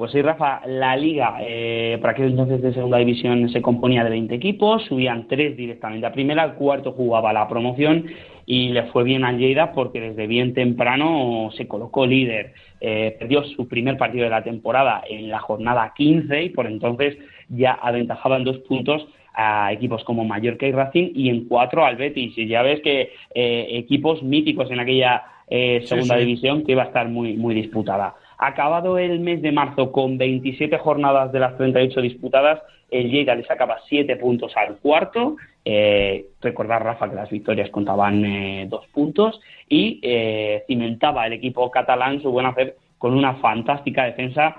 Pues 0.00 0.12
sí, 0.12 0.22
Rafa, 0.22 0.62
la 0.66 0.96
liga 0.96 1.36
eh, 1.42 1.98
para 2.00 2.14
aquel 2.14 2.30
entonces 2.30 2.62
de 2.62 2.72
segunda 2.72 2.96
división 2.96 3.50
se 3.50 3.60
componía 3.60 4.02
de 4.02 4.08
20 4.08 4.34
equipos, 4.34 4.82
subían 4.86 5.28
tres 5.28 5.58
directamente 5.58 6.06
a 6.06 6.12
primera, 6.12 6.42
el 6.42 6.54
cuarto 6.54 6.92
jugaba 6.92 7.34
la 7.34 7.46
promoción 7.46 8.06
y 8.46 8.70
le 8.70 8.84
fue 8.84 9.04
bien 9.04 9.26
a 9.26 9.32
Lleida 9.32 9.72
porque 9.72 10.00
desde 10.00 10.26
bien 10.26 10.54
temprano 10.54 11.50
se 11.54 11.68
colocó 11.68 12.06
líder. 12.06 12.54
Eh, 12.80 13.14
perdió 13.18 13.44
su 13.44 13.68
primer 13.68 13.98
partido 13.98 14.24
de 14.24 14.30
la 14.30 14.42
temporada 14.42 15.02
en 15.06 15.28
la 15.28 15.38
jornada 15.38 15.92
15 15.94 16.44
y 16.44 16.48
por 16.48 16.66
entonces 16.66 17.18
ya 17.50 17.72
aventajaban 17.72 18.42
dos 18.42 18.56
puntos 18.60 19.06
a 19.34 19.70
equipos 19.70 20.02
como 20.04 20.24
Mallorca 20.24 20.66
y 20.66 20.72
Racing 20.72 21.12
y 21.14 21.28
en 21.28 21.46
cuatro 21.46 21.84
al 21.84 21.96
Betis. 21.96 22.38
Y 22.38 22.46
ya 22.46 22.62
ves 22.62 22.80
que 22.80 23.12
eh, 23.34 23.66
equipos 23.72 24.22
míticos 24.22 24.70
en 24.70 24.80
aquella 24.80 25.24
eh, 25.46 25.82
segunda 25.84 26.14
sí. 26.14 26.20
división 26.20 26.64
que 26.64 26.72
iba 26.72 26.84
a 26.84 26.86
estar 26.86 27.06
muy, 27.06 27.34
muy 27.34 27.54
disputada. 27.54 28.14
Acabado 28.42 28.96
el 28.96 29.20
mes 29.20 29.42
de 29.42 29.52
marzo 29.52 29.92
con 29.92 30.16
27 30.16 30.78
jornadas 30.78 31.30
de 31.30 31.40
las 31.40 31.58
38 31.58 32.00
disputadas, 32.00 32.62
el 32.90 33.10
Lleida 33.10 33.34
le 33.34 33.44
sacaba 33.44 33.80
7 33.86 34.16
puntos 34.16 34.56
al 34.56 34.78
cuarto. 34.78 35.36
Eh, 35.62 36.24
recordar, 36.40 36.82
Rafa, 36.82 37.10
que 37.10 37.16
las 37.16 37.28
victorias 37.28 37.68
contaban 37.68 38.24
eh, 38.24 38.66
dos 38.66 38.86
puntos 38.94 39.42
y 39.68 40.00
eh, 40.02 40.64
cimentaba 40.66 41.26
el 41.26 41.34
equipo 41.34 41.70
catalán 41.70 42.22
su 42.22 42.30
buen 42.30 42.46
hacer 42.46 42.76
con 42.96 43.12
una 43.12 43.34
fantástica 43.34 44.04
defensa, 44.04 44.56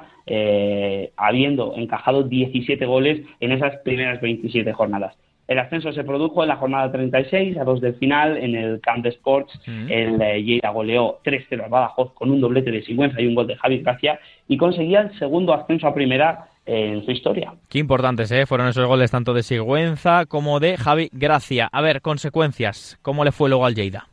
habiendo 1.17 1.73
encajado 1.75 2.21
17 2.23 2.85
goles 2.85 3.25
en 3.39 3.51
esas 3.51 3.77
primeras 3.77 4.21
27 4.21 4.71
jornadas. 4.73 5.15
El 5.51 5.59
ascenso 5.59 5.91
se 5.91 6.05
produjo 6.05 6.43
en 6.43 6.47
la 6.47 6.55
jornada 6.55 6.89
36, 6.89 7.57
a 7.57 7.65
dos 7.65 7.81
del 7.81 7.95
final, 7.95 8.37
en 8.37 8.55
el 8.55 8.79
Camp 8.79 9.03
de 9.03 9.09
Sports. 9.09 9.59
El 9.67 10.21
eh, 10.21 10.41
Lleida 10.41 10.69
goleó 10.69 11.19
3-0 11.25 11.65
al 11.65 11.69
Badajoz 11.69 12.13
con 12.13 12.31
un 12.31 12.39
doblete 12.39 12.71
de 12.71 12.81
Sigüenza 12.81 13.19
y 13.19 13.27
un 13.27 13.35
gol 13.35 13.47
de 13.47 13.57
Javi 13.57 13.79
Gracia 13.79 14.17
y 14.47 14.55
conseguía 14.55 15.01
el 15.01 15.19
segundo 15.19 15.53
ascenso 15.53 15.87
a 15.87 15.93
primera 15.93 16.47
en 16.65 17.03
su 17.03 17.11
historia. 17.11 17.53
Qué 17.67 17.79
importantes 17.79 18.31
¿eh? 18.31 18.45
fueron 18.45 18.69
esos 18.69 18.87
goles 18.87 19.11
tanto 19.11 19.33
de 19.33 19.43
Sigüenza 19.43 20.25
como 20.25 20.61
de 20.61 20.77
Javi 20.77 21.09
Gracia. 21.11 21.67
A 21.69 21.81
ver, 21.81 21.99
consecuencias. 21.99 22.97
¿Cómo 23.01 23.25
le 23.25 23.33
fue 23.33 23.49
luego 23.49 23.65
al 23.65 23.75
Lleida? 23.75 24.07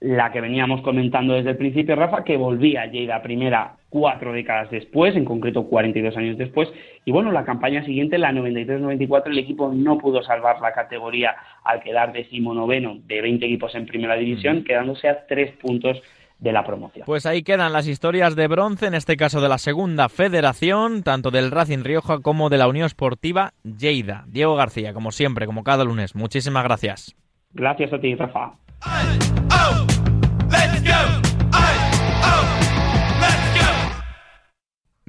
La 0.00 0.30
que 0.30 0.40
veníamos 0.40 0.80
comentando 0.82 1.34
desde 1.34 1.50
el 1.50 1.56
principio, 1.56 1.96
Rafa, 1.96 2.22
que 2.22 2.36
volvía 2.36 2.86
Lleida 2.86 3.20
primera 3.22 3.76
cuatro 3.88 4.32
décadas 4.32 4.70
después, 4.70 5.16
en 5.16 5.24
concreto 5.24 5.64
42 5.64 6.16
años 6.16 6.38
después, 6.38 6.68
y 7.04 7.10
bueno, 7.10 7.32
la 7.32 7.44
campaña 7.44 7.84
siguiente, 7.84 8.18
la 8.18 8.32
93-94, 8.32 9.26
el 9.26 9.38
equipo 9.38 9.72
no 9.72 9.98
pudo 9.98 10.22
salvar 10.22 10.60
la 10.60 10.72
categoría 10.72 11.34
al 11.64 11.82
quedar 11.82 12.12
decimonoveno 12.12 12.98
de 13.06 13.22
20 13.22 13.44
equipos 13.46 13.74
en 13.74 13.86
primera 13.86 14.14
división, 14.14 14.62
quedándose 14.62 15.08
a 15.08 15.26
tres 15.26 15.52
puntos 15.56 16.00
de 16.38 16.52
la 16.52 16.64
promoción. 16.64 17.04
Pues 17.06 17.26
ahí 17.26 17.42
quedan 17.42 17.72
las 17.72 17.88
historias 17.88 18.36
de 18.36 18.46
bronce, 18.46 18.86
en 18.86 18.94
este 18.94 19.16
caso 19.16 19.40
de 19.40 19.48
la 19.48 19.58
segunda 19.58 20.08
federación, 20.08 21.02
tanto 21.02 21.32
del 21.32 21.50
Racing 21.50 21.82
Rioja 21.82 22.20
como 22.20 22.48
de 22.48 22.58
la 22.58 22.68
Unión 22.68 22.86
Esportiva 22.86 23.54
Lleida. 23.64 24.24
Diego 24.28 24.54
García, 24.54 24.92
como 24.92 25.10
siempre, 25.10 25.46
como 25.46 25.64
cada 25.64 25.82
lunes, 25.84 26.14
muchísimas 26.14 26.62
gracias. 26.62 27.16
Gracias 27.52 27.92
a 27.92 27.98
ti, 27.98 28.14
Rafa. 28.14 28.52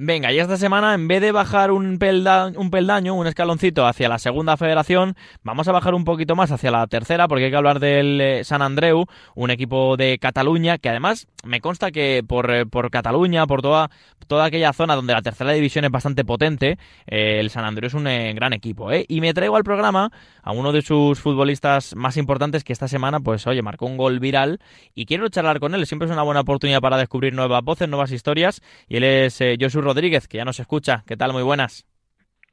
Venga, 0.02 0.32
y 0.32 0.38
esta 0.38 0.56
semana, 0.56 0.94
en 0.94 1.08
vez 1.08 1.20
de 1.20 1.30
bajar 1.30 1.70
un, 1.70 1.98
pelda- 1.98 2.50
un 2.56 2.70
peldaño, 2.70 3.12
un 3.12 3.26
escaloncito 3.26 3.86
hacia 3.86 4.08
la 4.08 4.18
segunda 4.18 4.56
federación, 4.56 5.14
vamos 5.42 5.68
a 5.68 5.72
bajar 5.72 5.92
un 5.92 6.06
poquito 6.06 6.34
más 6.34 6.50
hacia 6.50 6.70
la 6.70 6.86
tercera, 6.86 7.28
porque 7.28 7.44
hay 7.44 7.50
que 7.50 7.56
hablar 7.58 7.80
del 7.80 8.18
eh, 8.18 8.42
San 8.44 8.62
Andreu, 8.62 9.04
un 9.34 9.50
equipo 9.50 9.98
de 9.98 10.18
Cataluña, 10.18 10.78
que 10.78 10.88
además 10.88 11.28
me 11.44 11.60
consta 11.60 11.90
que 11.90 12.22
por, 12.26 12.50
eh, 12.50 12.64
por 12.64 12.90
Cataluña, 12.90 13.46
por 13.46 13.60
toda, 13.60 13.90
toda 14.26 14.46
aquella 14.46 14.72
zona 14.72 14.96
donde 14.96 15.12
la 15.12 15.20
tercera 15.20 15.52
división 15.52 15.84
es 15.84 15.90
bastante 15.90 16.24
potente, 16.24 16.78
eh, 17.06 17.38
el 17.38 17.50
San 17.50 17.66
Andreu 17.66 17.88
es 17.88 17.92
un 17.92 18.04
gran 18.04 18.54
equipo. 18.54 18.90
¿eh? 18.92 19.04
Y 19.06 19.20
me 19.20 19.34
traigo 19.34 19.56
al 19.56 19.64
programa 19.64 20.10
a 20.42 20.52
uno 20.52 20.72
de 20.72 20.80
sus 20.80 21.20
futbolistas 21.20 21.94
más 21.94 22.16
importantes 22.16 22.64
que 22.64 22.72
esta 22.72 22.88
semana, 22.88 23.20
pues 23.20 23.46
oye, 23.46 23.60
marcó 23.60 23.84
un 23.84 23.98
gol 23.98 24.18
viral 24.18 24.60
y 24.94 25.04
quiero 25.04 25.28
charlar 25.28 25.60
con 25.60 25.74
él. 25.74 25.84
Siempre 25.84 26.06
es 26.06 26.12
una 26.12 26.22
buena 26.22 26.40
oportunidad 26.40 26.80
para 26.80 26.96
descubrir 26.96 27.34
nuevas 27.34 27.62
voces, 27.62 27.86
nuevas 27.86 28.12
historias. 28.12 28.62
Y 28.88 28.96
él 28.96 29.04
es 29.04 29.38
Josu 29.60 29.89
Rodríguez, 29.90 30.28
que 30.28 30.36
ya 30.36 30.44
nos 30.44 30.60
escucha. 30.60 31.02
¿Qué 31.04 31.16
tal? 31.16 31.32
Muy 31.32 31.42
buenas. 31.42 31.84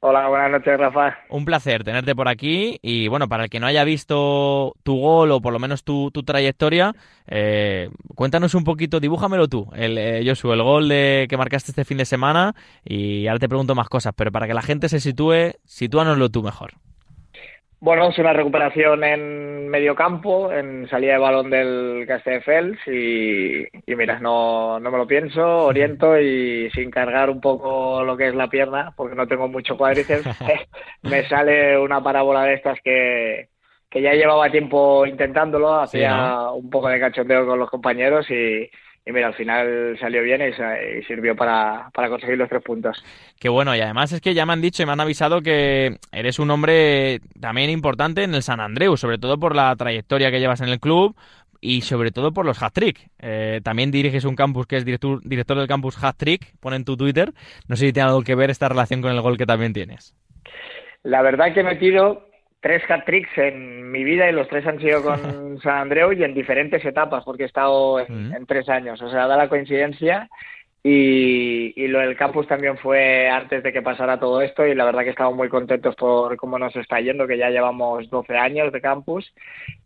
Hola, 0.00 0.28
buenas 0.28 0.50
noches, 0.50 0.76
Rafa. 0.76 1.18
Un 1.28 1.44
placer 1.44 1.84
tenerte 1.84 2.16
por 2.16 2.28
aquí 2.28 2.80
y 2.82 3.06
bueno, 3.06 3.28
para 3.28 3.44
el 3.44 3.50
que 3.50 3.60
no 3.60 3.66
haya 3.66 3.84
visto 3.84 4.74
tu 4.82 4.96
gol 4.98 5.30
o 5.30 5.40
por 5.40 5.52
lo 5.52 5.60
menos 5.60 5.84
tu, 5.84 6.10
tu 6.10 6.24
trayectoria, 6.24 6.94
eh, 7.26 7.90
cuéntanos 8.16 8.54
un 8.54 8.64
poquito, 8.64 8.98
dibújamelo 8.98 9.46
tú, 9.48 9.68
el, 9.74 9.98
eh, 9.98 10.22
Josu, 10.24 10.52
el 10.52 10.62
gol 10.62 10.88
de, 10.88 11.26
que 11.28 11.36
marcaste 11.36 11.70
este 11.70 11.84
fin 11.84 11.98
de 11.98 12.04
semana 12.04 12.54
y 12.84 13.26
ahora 13.28 13.40
te 13.40 13.48
pregunto 13.48 13.74
más 13.74 13.88
cosas, 13.88 14.14
pero 14.16 14.32
para 14.32 14.46
que 14.46 14.54
la 14.54 14.62
gente 14.62 14.88
se 14.88 15.00
sitúe, 15.00 15.54
sitúanoslo 15.64 16.28
tú 16.28 16.42
mejor. 16.42 16.74
Bueno, 17.80 18.08
es 18.08 18.18
una 18.18 18.32
recuperación 18.32 19.04
en 19.04 19.68
medio 19.68 19.94
campo, 19.94 20.50
en 20.52 20.88
salida 20.88 21.12
de 21.12 21.18
balón 21.18 21.48
del 21.48 22.04
Castelldefels 22.08 22.76
y, 22.88 23.62
y 23.86 23.94
mira, 23.94 24.18
no, 24.18 24.80
no 24.80 24.90
me 24.90 24.98
lo 24.98 25.06
pienso, 25.06 25.66
oriento 25.66 26.18
y 26.18 26.68
sin 26.72 26.90
cargar 26.90 27.30
un 27.30 27.40
poco 27.40 28.02
lo 28.02 28.16
que 28.16 28.28
es 28.28 28.34
la 28.34 28.48
pierna, 28.48 28.92
porque 28.96 29.14
no 29.14 29.28
tengo 29.28 29.46
mucho 29.46 29.76
cuádriceps, 29.76 30.28
me 31.02 31.28
sale 31.28 31.78
una 31.78 32.02
parábola 32.02 32.42
de 32.44 32.54
estas 32.54 32.80
que, 32.82 33.48
que 33.88 34.02
ya 34.02 34.12
llevaba 34.14 34.50
tiempo 34.50 35.06
intentándolo, 35.06 35.80
Sí, 35.92 36.02
hacía 36.02 36.16
¿no? 36.16 36.54
un 36.54 36.70
poco 36.70 36.88
de 36.88 36.98
cachondeo 36.98 37.46
con 37.46 37.60
los 37.60 37.70
compañeros 37.70 38.28
y, 38.30 38.68
y 39.08 39.12
mira, 39.12 39.28
al 39.28 39.34
final 39.34 39.96
salió 39.98 40.22
bien 40.22 40.42
y, 40.42 41.02
sirvió 41.04 41.34
para, 41.34 41.88
para 41.94 42.10
conseguir 42.10 42.36
los 42.36 42.48
tres 42.48 42.62
puntos. 42.62 43.02
Qué 43.40 43.48
bueno, 43.48 43.74
y 43.74 43.80
además 43.80 44.12
es 44.12 44.20
que 44.20 44.34
ya 44.34 44.44
me 44.44 44.52
han 44.52 44.60
dicho 44.60 44.82
y 44.82 44.86
me 44.86 44.92
han 44.92 45.00
avisado 45.00 45.40
que 45.40 45.96
eres 46.12 46.38
un 46.38 46.50
hombre 46.50 47.20
también 47.40 47.70
importante 47.70 48.22
en 48.22 48.34
el 48.34 48.42
San 48.42 48.60
Andreu, 48.60 48.98
sobre 48.98 49.16
todo 49.16 49.38
por 49.38 49.56
la 49.56 49.74
trayectoria 49.76 50.30
que 50.30 50.40
llevas 50.40 50.60
en 50.60 50.68
el 50.68 50.78
club 50.78 51.16
y 51.58 51.80
sobre 51.80 52.10
todo 52.10 52.32
por 52.32 52.44
los 52.44 52.62
hat-trick. 52.62 53.08
Eh, 53.18 53.62
también 53.64 53.90
diriges 53.90 54.26
un 54.26 54.36
campus 54.36 54.66
que 54.66 54.76
es 54.76 54.84
director, 54.84 55.22
director 55.24 55.56
del 55.56 55.68
campus 55.68 55.96
hat-trick, 56.04 56.52
pone 56.60 56.76
en 56.76 56.84
tu 56.84 56.98
Twitter. 56.98 57.32
No 57.66 57.76
sé 57.76 57.86
si 57.86 57.92
tiene 57.94 58.10
algo 58.10 58.22
que 58.22 58.34
ver 58.34 58.50
esta 58.50 58.68
relación 58.68 59.00
con 59.00 59.12
el 59.12 59.22
gol 59.22 59.38
que 59.38 59.46
también 59.46 59.72
tienes. 59.72 60.14
La 61.02 61.22
verdad 61.22 61.54
que 61.54 61.60
he 61.60 61.64
metido 61.64 62.27
tres 62.60 62.82
hat-tricks 62.88 63.36
en 63.38 63.90
mi 63.90 64.04
vida 64.04 64.28
y 64.28 64.32
los 64.32 64.48
tres 64.48 64.66
han 64.66 64.80
sido 64.80 65.02
con 65.02 65.58
San 65.62 65.78
Andreu 65.78 66.12
y 66.12 66.24
en 66.24 66.34
diferentes 66.34 66.84
etapas 66.84 67.24
porque 67.24 67.44
he 67.44 67.46
estado 67.46 68.00
en, 68.00 68.34
en 68.34 68.46
tres 68.46 68.68
años. 68.68 69.00
O 69.02 69.10
sea, 69.10 69.26
da 69.26 69.36
la 69.36 69.48
coincidencia 69.48 70.28
y, 70.82 71.72
y 71.76 71.88
lo 71.88 71.98
del 72.00 72.16
campus 72.16 72.46
también 72.46 72.78
fue 72.78 73.28
antes 73.28 73.62
de 73.62 73.72
que 73.72 73.82
pasara 73.82 74.18
todo 74.18 74.40
esto 74.40 74.66
y 74.66 74.74
la 74.74 74.84
verdad 74.84 75.02
que 75.02 75.10
estamos 75.10 75.34
muy 75.34 75.48
contentos 75.48 75.94
por 75.96 76.36
cómo 76.36 76.58
nos 76.58 76.74
está 76.76 77.00
yendo, 77.00 77.26
que 77.26 77.38
ya 77.38 77.50
llevamos 77.50 78.08
12 78.10 78.36
años 78.36 78.72
de 78.72 78.80
campus 78.80 79.32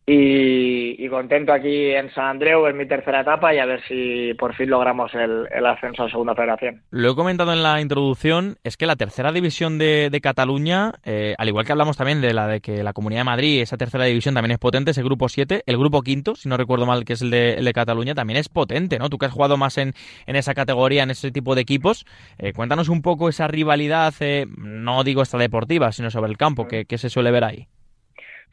y, 0.07 1.09
contento 1.09 1.53
aquí 1.53 1.91
en 1.91 2.11
San 2.15 2.25
Andreu 2.25 2.67
en 2.67 2.77
mi 2.77 2.87
tercera 2.87 3.21
etapa 3.21 3.55
y 3.55 3.59
a 3.59 3.67
ver 3.67 3.83
si 3.87 4.33
por 4.35 4.55
fin 4.55 4.71
logramos 4.71 5.13
el, 5.15 5.67
ascenso 5.67 6.05
a 6.05 6.11
segunda 6.11 6.35
federación. 6.35 6.83
Lo 6.91 7.13
he 7.13 7.15
comentado 7.15 7.53
en 7.53 7.63
la 7.63 7.81
introducción, 7.81 8.57
es 8.65 8.77
que 8.77 8.87
la 8.87 8.97
tercera 8.97 9.31
división 9.31 9.77
de, 9.79 10.09
de 10.11 10.21
Cataluña, 10.21 10.93
eh, 11.05 11.35
al 11.37 11.49
igual 11.49 11.67
que 11.67 11.73
hablamos 11.73 11.99
también 11.99 12.23
de 12.23 12.33
la 12.33 12.47
de 12.47 12.61
que 12.61 12.83
la 12.83 12.95
Comunidad 12.95 13.21
de 13.21 13.25
Madrid, 13.25 13.61
esa 13.61 13.77
tercera 13.77 14.05
división 14.05 14.35
también 14.35 14.53
es 14.53 14.59
potente, 14.59 14.93
ese 14.93 15.03
grupo 15.03 15.29
7, 15.29 15.65
el 15.67 15.79
grupo 15.79 16.03
quinto, 16.03 16.35
si 16.35 16.49
no 16.49 16.57
recuerdo 16.57 16.87
mal, 16.87 17.05
que 17.05 17.13
es 17.13 17.23
el 17.23 17.31
de, 17.31 17.55
el 17.55 17.65
de 17.65 17.73
Cataluña, 17.73 18.15
también 18.15 18.39
es 18.39 18.49
potente, 18.49 18.99
¿no? 18.99 19.11
Tú 19.11 19.19
que 19.19 19.27
has 19.27 19.33
jugado 19.33 19.59
más 19.59 19.77
en, 19.77 19.93
en 20.27 20.37
esa 20.37 20.55
categoría, 20.55 21.03
en 21.03 21.11
ese 21.11 21.31
tipo 21.31 21.55
de 21.55 21.61
equipos, 21.61 22.07
eh, 22.39 22.53
cuéntanos 22.55 22.89
un 22.89 23.03
poco 23.03 23.29
esa 23.29 23.49
rivalidad, 23.49 24.15
eh, 24.21 24.47
no 24.57 25.05
digo 25.05 25.21
extradeportiva, 25.21 25.93
sino 25.93 26.11
sobre 26.11 26.31
el 26.31 26.39
campo, 26.39 26.67
que, 26.67 26.87
que 26.87 26.97
se 26.97 27.11
suele 27.11 27.31
ver 27.31 27.45
ahí. 27.45 27.69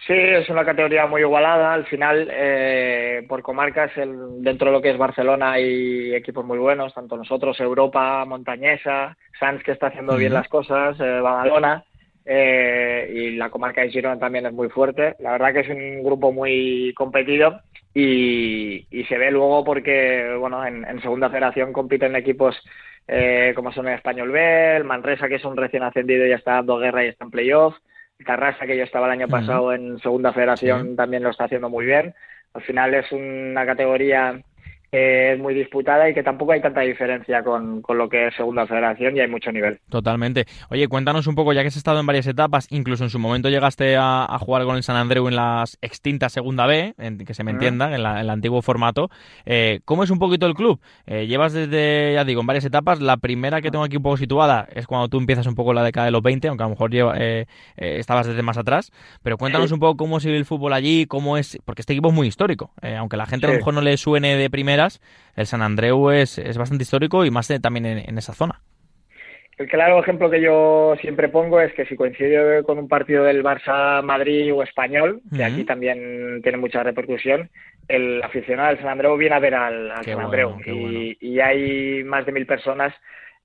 Sí, 0.08 0.14
es 0.14 0.50
una 0.50 0.66
categoría 0.66 1.06
muy 1.08 1.22
igualada. 1.22 1.74
Al 1.74 1.86
final, 1.86 2.28
eh, 2.32 3.26
por 3.28 3.42
comarcas, 3.42 3.96
el- 3.98 4.42
dentro 4.42 4.68
de 4.68 4.74
lo 4.74 4.82
que 4.82 4.92
es 4.92 4.98
Barcelona 4.98 5.52
hay 5.54 6.14
equipos 6.16 6.46
muy 6.46 6.58
buenos, 6.58 6.94
tanto 6.94 7.18
nosotros, 7.18 7.60
Europa, 7.60 8.24
Montañesa, 8.26 9.18
Sans, 9.40 9.62
que 9.64 9.72
está 9.74 9.88
haciendo 9.88 10.16
bien 10.18 10.34
las 10.34 10.48
cosas, 10.48 10.98
eh, 11.00 11.20
Badalona, 11.22 11.84
eh, 12.26 13.12
y 13.14 13.32
la 13.36 13.50
comarca 13.50 13.82
de 13.82 13.90
Girona 13.90 14.20
también 14.20 14.46
es 14.46 14.54
muy 14.54 14.70
fuerte. 14.70 15.16
La 15.20 15.32
verdad 15.34 15.54
que 15.54 15.60
es 15.62 15.70
un 15.70 16.02
grupo 16.04 16.32
muy 16.32 16.94
competido 16.96 17.62
y, 17.94 18.88
y 18.90 19.04
se 19.06 19.18
ve 19.18 19.32
luego 19.32 19.64
porque, 19.66 20.34
bueno, 20.40 20.66
en, 20.66 20.86
en 20.86 21.02
segunda 21.02 21.30
federación 21.30 21.74
compiten 21.74 22.16
equipos 22.16 22.56
eh, 23.08 23.54
como 23.56 23.72
son 23.74 23.88
el 23.88 23.96
Español 23.96 24.32
B, 24.32 24.78
el 24.78 24.84
Manresa, 24.84 25.28
que 25.28 25.36
es 25.36 25.46
un 25.46 25.58
recién 25.58 25.84
ascendido 25.84 26.26
y 26.26 26.30
ya 26.30 26.36
está 26.36 26.54
dando 26.54 26.78
guerra 26.78 27.04
y 27.04 27.08
está 27.08 27.26
en 27.26 27.32
playoff. 27.32 27.76
Tarrasa, 28.26 28.66
que 28.66 28.78
yo 28.78 28.84
estaba 28.84 29.06
el 29.08 29.14
año 29.14 29.28
pasado 29.28 29.74
en 29.74 29.98
segunda 30.00 30.34
federación, 30.34 30.90
Sí. 30.90 30.96
también 30.96 31.24
lo 31.24 31.30
está 31.30 31.46
haciendo 31.46 31.70
muy 31.70 31.86
bien. 31.86 32.14
Al 32.54 32.62
final 32.64 32.94
es 32.94 33.12
una 33.12 33.66
categoría 33.66 34.40
que 34.92 35.34
es 35.34 35.40
muy 35.40 35.54
disputada 35.54 36.10
y 36.10 36.14
que 36.14 36.24
tampoco 36.24 36.52
hay 36.54 36.62
tanta 36.62 36.82
diferencia 36.82 37.44
con, 37.44 37.82
con 37.82 37.98
lo 37.98 38.10
que 38.10 38.28
es 38.28 38.36
segunda 38.36 38.66
federación 38.66 39.16
y 39.16 39.20
hay 39.20 39.28
mucho 39.28 39.52
nivel. 39.52 39.80
Totalmente. 39.90 40.46
Oye, 40.70 40.88
cuéntanos 40.88 41.28
un 41.28 41.36
poco, 41.36 41.54
ya 41.54 41.62
que 41.62 41.68
has 41.68 41.78
estado 41.78 42.00
en 42.00 42.06
varias 42.06 42.28
etapas, 42.28 42.68
incluso 42.72 43.04
en 43.04 43.10
su 43.10 43.20
momento 43.20 43.50
llegaste 43.50 43.96
a, 43.98 44.26
a 44.26 44.40
jugar 44.40 44.64
con 44.66 44.76
el 44.78 44.84
San 44.84 44.96
Andreu 44.96 45.28
en 45.28 45.36
las 45.36 45.78
extintas 45.82 46.34
Segunda 46.34 46.66
B, 46.66 46.94
en, 46.98 47.18
que 47.20 47.34
se 47.34 47.44
me 47.44 47.52
Ujú. 47.52 47.58
entienda, 47.58 47.94
en, 47.94 48.04
la- 48.04 48.14
en 48.16 48.18
el 48.22 48.30
antiguo 48.30 48.62
formato. 48.62 49.10
Eh, 49.46 49.82
¿Cómo 49.86 50.04
es 50.04 50.10
un 50.10 50.20
poquito 50.20 50.46
el 50.48 50.54
club? 50.54 50.80
Eh, 51.06 51.28
llevas 51.28 51.54
desde, 51.54 52.14
ya 52.16 52.24
digo, 52.26 52.42
en 52.42 52.48
varias 52.48 52.66
etapas. 52.66 53.00
La 53.00 53.18
primera 53.18 53.62
que 53.62 53.72
tengo 53.72 53.84
aquí 53.84 53.98
un 53.98 54.04
poco 54.04 54.18
situada 54.18 54.68
es 54.74 54.88
cuando 54.88 55.08
tú 55.08 55.18
empiezas 55.18 55.46
un 55.48 55.56
poco 55.56 55.74
la 55.74 55.84
década 55.84 56.06
de 56.06 56.12
los 56.12 56.22
20, 56.22 56.48
aunque 56.48 56.64
a 56.64 56.68
lo 56.68 56.72
mejor 56.72 56.92
lleva- 56.92 57.16
eh, 57.18 57.46
eh, 57.78 57.98
estabas 58.00 58.28
desde 58.28 58.42
más 58.42 58.58
atrás. 58.58 58.92
Pero 59.24 59.38
cuéntanos 59.38 59.70
Sí. 59.70 59.74
un 59.74 59.80
poco 59.80 59.98
cómo 59.98 60.20
sigue 60.20 60.38
el 60.38 60.46
fútbol 60.46 60.74
allí, 60.74 61.06
cómo 61.06 61.38
es, 61.38 61.58
porque 61.66 61.82
este 61.82 61.94
equipo 61.94 62.10
es 62.10 62.16
muy 62.16 62.28
histórico. 62.28 62.72
Eh, 62.82 62.96
aunque 62.96 63.18
la 63.18 63.26
gente 63.26 63.46
a 63.46 63.50
lo 63.52 63.56
mejor 63.58 63.74
no 63.74 63.82
le 63.82 63.96
suene 63.98 64.36
de 64.36 64.50
primeras, 64.80 65.02
el 65.36 65.46
San 65.46 65.62
Andreu 65.62 66.10
es, 66.12 66.38
es 66.38 66.58
bastante 66.58 66.84
histórico 66.84 67.26
y 67.26 67.32
más 67.32 67.48
también 67.62 67.86
en- 67.86 68.10
en 68.10 68.18
esa 68.18 68.34
zona. 68.34 68.62
el 69.58 69.68
claro 69.68 70.00
ejemplo 70.00 70.30
que 70.30 70.40
yo 70.42 70.96
siempre 71.02 71.28
pongo 71.28 71.60
es 71.60 71.74
que 71.74 71.86
si 71.86 71.98
coincide 71.98 72.64
con 72.64 72.80
un 72.80 72.88
partido 72.88 73.26
del 73.26 73.44
Barça 73.44 74.02
Madrid 74.02 74.54
o 74.54 74.64
español, 74.64 75.20
que 75.36 75.44
aquí 75.44 75.66
también 75.66 76.40
tiene 76.44 76.58
mucha 76.58 76.82
repercusión, 76.82 77.50
el 77.90 78.22
aficionado 78.24 78.70
del 78.70 78.78
San 78.80 78.88
Andreu 78.88 79.18
viene 79.18 79.36
a 79.36 79.40
ver 79.40 79.56
al, 79.56 79.92
San 80.06 80.14
bueno, 80.14 80.26
Andreu. 80.28 80.58
y, 80.66 81.18
y 81.20 81.40
hay 81.42 82.04
más 82.06 82.26
de 82.26 82.32
mil 82.32 82.46
personas 82.46 82.94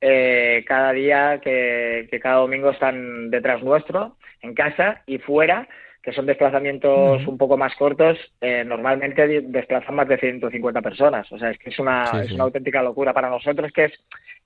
eh, 0.00 0.64
cada 0.68 0.92
día 0.92 1.40
que, 1.42 2.06
que 2.10 2.20
cada 2.20 2.36
domingo 2.36 2.70
están 2.70 3.30
detrás 3.30 3.60
nuestro, 3.64 4.16
en 4.42 4.54
casa 4.54 5.02
y 5.06 5.18
fuera, 5.18 5.66
que 6.04 6.12
son 6.12 6.26
desplazamientos 6.26 7.26
un 7.26 7.38
poco 7.38 7.56
más 7.56 7.74
cortos, 7.76 8.18
eh, 8.40 8.62
normalmente 8.64 9.40
desplazan 9.40 9.94
más 9.94 10.06
de 10.06 10.18
150 10.18 10.82
personas. 10.82 11.30
O 11.32 11.38
sea, 11.38 11.50
es 11.50 11.58
que 11.58 11.70
es 11.70 11.78
una, 11.78 12.06
Sí, 12.06 12.16
es 12.18 12.28
sí. 12.28 12.34
una 12.34 12.44
auténtica 12.44 12.82
locura 12.82 13.14
para 13.14 13.30
nosotros, 13.30 13.72
que 13.72 13.84
es 13.86 13.92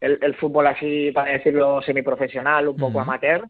el, 0.01 0.19
el 0.23 0.35
fútbol 0.37 0.69
así, 0.69 1.11
para 1.13 1.33
decirlo, 1.33 1.83
semiprofesional, 1.83 2.69
un 2.69 2.77
poco 2.77 3.01
amateur. 3.01 3.43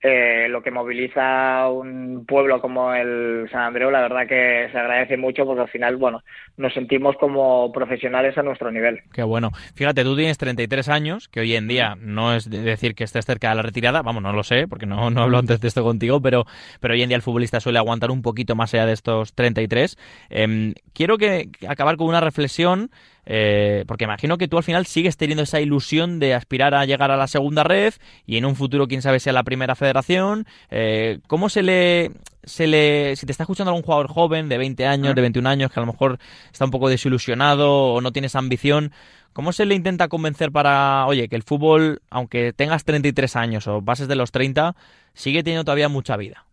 Eh, 0.00 0.46
lo 0.48 0.62
que 0.62 0.70
moviliza 0.70 1.68
un 1.68 2.24
pueblo 2.26 2.60
como 2.60 2.94
el 2.94 3.48
San 3.50 3.62
Andreu, 3.62 3.90
la 3.90 4.02
verdad 4.02 4.28
que 4.28 4.68
se 4.70 4.78
agradece 4.78 5.16
mucho 5.16 5.44
porque 5.44 5.62
al 5.62 5.68
final, 5.68 5.96
bueno, 5.96 6.22
nos 6.56 6.72
sentimos 6.72 7.16
como 7.16 7.72
profesionales 7.72 8.38
a 8.38 8.42
nuestro 8.42 8.70
nivel. 8.70 9.00
Qué 9.12 9.22
bueno. 9.24 9.50
Fíjate, 9.74 10.04
tú 10.04 10.16
tienes 10.16 10.38
33 10.38 10.88
años, 10.88 11.28
que 11.28 11.40
hoy 11.40 11.54
en 11.56 11.66
día 11.66 11.96
no 11.98 12.34
es 12.34 12.48
de- 12.48 12.62
decir 12.62 12.94
que 12.94 13.04
estés 13.04 13.24
cerca 13.26 13.50
de 13.50 13.56
la 13.56 13.62
retirada, 13.62 14.02
vamos, 14.02 14.22
no 14.22 14.32
lo 14.32 14.44
sé, 14.44 14.68
porque 14.68 14.86
no, 14.86 15.10
no 15.10 15.22
hablo 15.22 15.38
antes 15.38 15.60
de 15.60 15.68
esto 15.68 15.82
contigo, 15.82 16.20
pero, 16.22 16.46
pero 16.80 16.94
hoy 16.94 17.02
en 17.02 17.08
día 17.08 17.16
el 17.16 17.22
futbolista 17.22 17.58
suele 17.60 17.78
aguantar 17.78 18.10
un 18.10 18.22
poquito 18.22 18.54
más 18.54 18.72
allá 18.74 18.86
de 18.86 18.92
estos 18.92 19.34
33. 19.34 19.96
Em, 20.30 20.74
quiero 20.92 21.18
que 21.18 21.48
acabar 21.68 21.96
con 21.96 22.06
una 22.08 22.20
reflexión, 22.20 22.90
eh, 23.30 23.84
porque 23.86 24.04
imagino 24.04 24.38
que 24.38 24.48
tú 24.48 24.56
al 24.56 24.62
final 24.62 24.86
sigues 24.86 25.18
teniendo 25.18 25.42
esa 25.42 25.60
ilusión 25.60 26.18
de 26.18 26.32
aspirar 26.32 26.74
a 26.74 26.86
llegar 26.86 27.10
a 27.10 27.16
la 27.18 27.26
segunda 27.26 27.62
red 27.62 27.92
y 28.24 28.38
en 28.38 28.46
un 28.46 28.56
futuro, 28.56 28.88
quién 28.88 29.02
sabe, 29.02 29.20
sea 29.20 29.34
la 29.34 29.42
primera 29.42 29.74
federación. 29.74 30.46
Eh, 30.70 31.20
¿Cómo 31.26 31.50
se 31.50 31.62
le, 31.62 32.10
se 32.44 32.66
le, 32.66 33.14
si 33.16 33.26
te 33.26 33.32
está 33.32 33.44
escuchando 33.44 33.70
algún 33.70 33.82
jugador 33.82 34.08
joven 34.08 34.48
de 34.48 34.56
20 34.56 34.86
años, 34.86 35.14
de 35.14 35.20
21 35.20 35.46
años, 35.46 35.70
que 35.70 35.78
a 35.78 35.82
lo 35.84 35.92
mejor 35.92 36.18
está 36.50 36.64
un 36.64 36.70
poco 36.70 36.88
desilusionado 36.88 37.92
o 37.92 38.00
no 38.00 38.12
tiene 38.12 38.26
esa 38.26 38.38
ambición, 38.38 38.92
¿cómo 39.34 39.52
se 39.52 39.66
le 39.66 39.74
intenta 39.74 40.08
convencer 40.08 40.50
para, 40.50 41.04
oye, 41.06 41.28
que 41.28 41.36
el 41.36 41.42
fútbol, 41.42 42.00
aunque 42.08 42.54
tengas 42.54 42.84
33 42.84 43.36
años 43.36 43.66
o 43.66 43.82
pases 43.82 44.08
de 44.08 44.16
los 44.16 44.32
30, 44.32 44.74
sigue 45.12 45.42
teniendo 45.42 45.64
todavía 45.64 45.90
mucha 45.90 46.16
vida? 46.16 46.47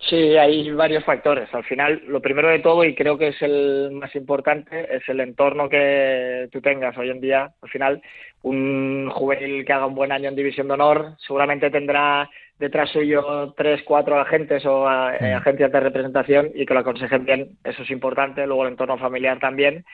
Sí, 0.00 0.36
hay 0.36 0.70
varios 0.70 1.04
factores. 1.04 1.52
Al 1.52 1.64
final, 1.64 2.02
lo 2.06 2.22
primero 2.22 2.48
de 2.48 2.60
todo, 2.60 2.84
y 2.84 2.94
creo 2.94 3.18
que 3.18 3.28
es 3.28 3.42
el 3.42 3.90
más 3.92 4.14
importante, 4.14 4.94
es 4.94 5.06
el 5.08 5.20
entorno 5.20 5.68
que 5.68 6.48
tú 6.52 6.60
tengas 6.60 6.96
hoy 6.96 7.10
en 7.10 7.20
día. 7.20 7.50
Al 7.60 7.68
final, 7.68 8.02
un 8.42 9.10
juvenil 9.10 9.64
que 9.64 9.72
haga 9.72 9.86
un 9.86 9.96
buen 9.96 10.12
año 10.12 10.28
en 10.28 10.36
División 10.36 10.68
de 10.68 10.74
Honor 10.74 11.16
seguramente 11.18 11.70
tendrá 11.70 12.30
detrás 12.58 12.90
suyo 12.90 13.52
tres, 13.56 13.82
cuatro 13.84 14.20
agentes 14.20 14.64
o 14.66 14.88
eh, 14.88 15.32
agencias 15.34 15.72
de 15.72 15.80
representación 15.80 16.50
y 16.54 16.64
que 16.64 16.74
lo 16.74 16.80
aconsejen 16.80 17.24
bien. 17.24 17.58
Eso 17.64 17.82
es 17.82 17.90
importante. 17.90 18.46
Luego 18.46 18.64
el 18.64 18.72
entorno 18.72 18.98
familiar 18.98 19.40
también. 19.40 19.84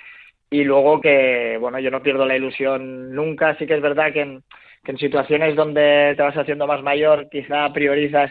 Y 0.50 0.64
luego 0.64 1.00
que, 1.00 1.56
bueno, 1.58 1.80
yo 1.80 1.90
no 1.90 2.02
pierdo 2.02 2.26
la 2.26 2.36
ilusión 2.36 3.14
nunca. 3.14 3.56
Sí 3.56 3.66
que 3.66 3.74
es 3.74 3.82
verdad 3.82 4.12
que 4.12 4.20
en, 4.20 4.42
que 4.84 4.92
en 4.92 4.98
situaciones 4.98 5.56
donde 5.56 6.12
te 6.14 6.22
vas 6.22 6.36
haciendo 6.36 6.66
más 6.66 6.82
mayor, 6.82 7.28
quizá 7.30 7.72
priorizas 7.72 8.30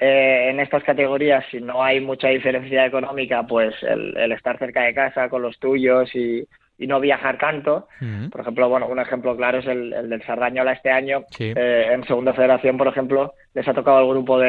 eh, 0.00 0.48
en 0.50 0.60
estas 0.60 0.82
categorías, 0.82 1.44
si 1.50 1.60
no 1.60 1.82
hay 1.84 2.00
mucha 2.00 2.28
diferencia 2.28 2.86
económica, 2.86 3.42
pues 3.46 3.74
el, 3.82 4.16
el 4.16 4.32
estar 4.32 4.58
cerca 4.58 4.82
de 4.82 4.94
casa 4.94 5.28
con 5.28 5.42
los 5.42 5.58
tuyos 5.58 6.14
y, 6.14 6.42
y 6.78 6.86
no 6.86 6.98
viajar 7.00 7.36
tanto. 7.38 7.86
Por 8.30 8.40
ejemplo, 8.40 8.68
bueno, 8.70 8.86
un 8.88 8.98
ejemplo 8.98 9.36
claro 9.36 9.58
es 9.58 9.66
el, 9.66 9.92
el 9.92 10.08
del 10.08 10.22
Sardañola 10.22 10.72
este 10.72 10.90
año. 10.90 11.24
Sí. 11.30 11.52
Eh, 11.54 11.88
en 11.92 12.02
Segunda 12.04 12.32
Federación, 12.32 12.78
por 12.78 12.88
ejemplo, 12.88 13.34
les 13.54 13.68
ha 13.68 13.74
tocado 13.74 14.00
el 14.00 14.08
grupo 14.08 14.38
de, 14.38 14.48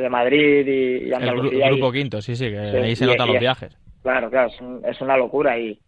de 0.00 0.08
Madrid 0.10 0.66
y, 0.66 0.70
y 0.70 1.02
El, 1.04 1.12
gru- 1.12 1.16
Andalucía. 1.16 1.66
y- 1.66 1.70
grupo 1.70 1.92
quinto, 1.92 2.20
sí, 2.20 2.36
sí, 2.36 2.50
que 2.50 2.70
Sí, 2.70 2.76
ahí 2.76 2.96
se 2.96 3.06
notan 3.06 3.28
los 3.28 3.40
viajes. 3.40 3.76
Claro, 4.02 4.28
claro, 4.30 4.48
es, 4.48 4.60
un- 4.60 4.82
es 4.84 5.00
una 5.00 5.16
locura 5.16 5.58
y, 5.58 5.78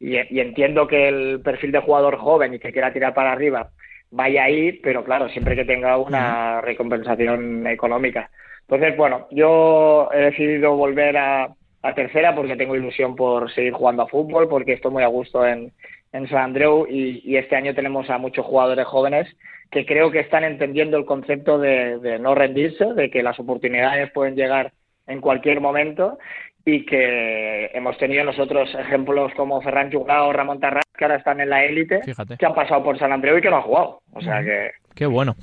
y, 0.00 0.16
y 0.16 0.40
entiendo 0.40 0.86
que 0.86 1.08
el 1.08 1.40
perfil 1.42 1.72
de 1.72 1.80
jugador 1.80 2.16
joven 2.18 2.54
y 2.54 2.58
que 2.58 2.72
quiera 2.72 2.92
tirar 2.92 3.14
para 3.14 3.32
arriba 3.32 3.68
vaya 4.10 4.44
ahí, 4.44 4.72
pero 4.82 5.04
claro, 5.04 5.28
siempre 5.28 5.54
que 5.54 5.64
tenga 5.66 5.96
una 5.98 6.60
recompensación 6.62 7.66
económica. 7.66 8.30
Entonces, 8.68 8.96
bueno, 8.98 9.26
yo 9.30 10.10
he 10.12 10.18
decidido 10.18 10.76
volver 10.76 11.16
a, 11.16 11.48
a 11.82 11.94
tercera 11.94 12.34
porque 12.34 12.56
tengo 12.56 12.76
ilusión 12.76 13.16
por 13.16 13.50
seguir 13.52 13.72
jugando 13.72 14.02
a 14.02 14.08
fútbol, 14.08 14.46
porque 14.48 14.74
estoy 14.74 14.90
muy 14.90 15.02
a 15.02 15.08
gusto 15.08 15.46
en, 15.46 15.72
en 16.12 16.28
San 16.28 16.38
Andreu 16.38 16.86
y, 16.86 17.22
y 17.24 17.36
este 17.36 17.56
año 17.56 17.74
tenemos 17.74 18.10
a 18.10 18.18
muchos 18.18 18.44
jugadores 18.44 18.86
jóvenes 18.86 19.26
que 19.70 19.86
creo 19.86 20.10
que 20.10 20.20
están 20.20 20.44
entendiendo 20.44 20.98
el 20.98 21.06
concepto 21.06 21.58
de, 21.58 21.98
de 21.98 22.18
no 22.18 22.34
rendirse, 22.34 22.92
de 22.94 23.10
que 23.10 23.22
las 23.22 23.38
oportunidades 23.40 24.10
pueden 24.12 24.34
llegar 24.34 24.72
en 25.06 25.20
cualquier 25.22 25.60
momento 25.60 26.18
y 26.64 26.84
que 26.84 27.70
hemos 27.72 27.96
tenido 27.96 28.24
nosotros 28.24 28.68
ejemplos 28.74 29.32
como 29.34 29.62
Ferran 29.62 29.90
Juglao 29.90 30.28
o 30.28 30.32
Ramón 30.32 30.60
Tarrás 30.60 30.84
que 30.96 31.04
ahora 31.04 31.16
están 31.16 31.40
en 31.40 31.48
la 31.48 31.64
élite, 31.64 32.00
que 32.38 32.46
han 32.46 32.54
pasado 32.54 32.82
por 32.82 32.98
San 32.98 33.12
Andreu 33.12 33.38
y 33.38 33.40
que 33.40 33.48
no 33.48 33.56
han 33.56 33.62
jugado. 33.62 34.00
O 34.12 34.20
sea 34.20 34.42
que 34.42 34.72
Qué 34.98 35.06
bueno. 35.06 35.36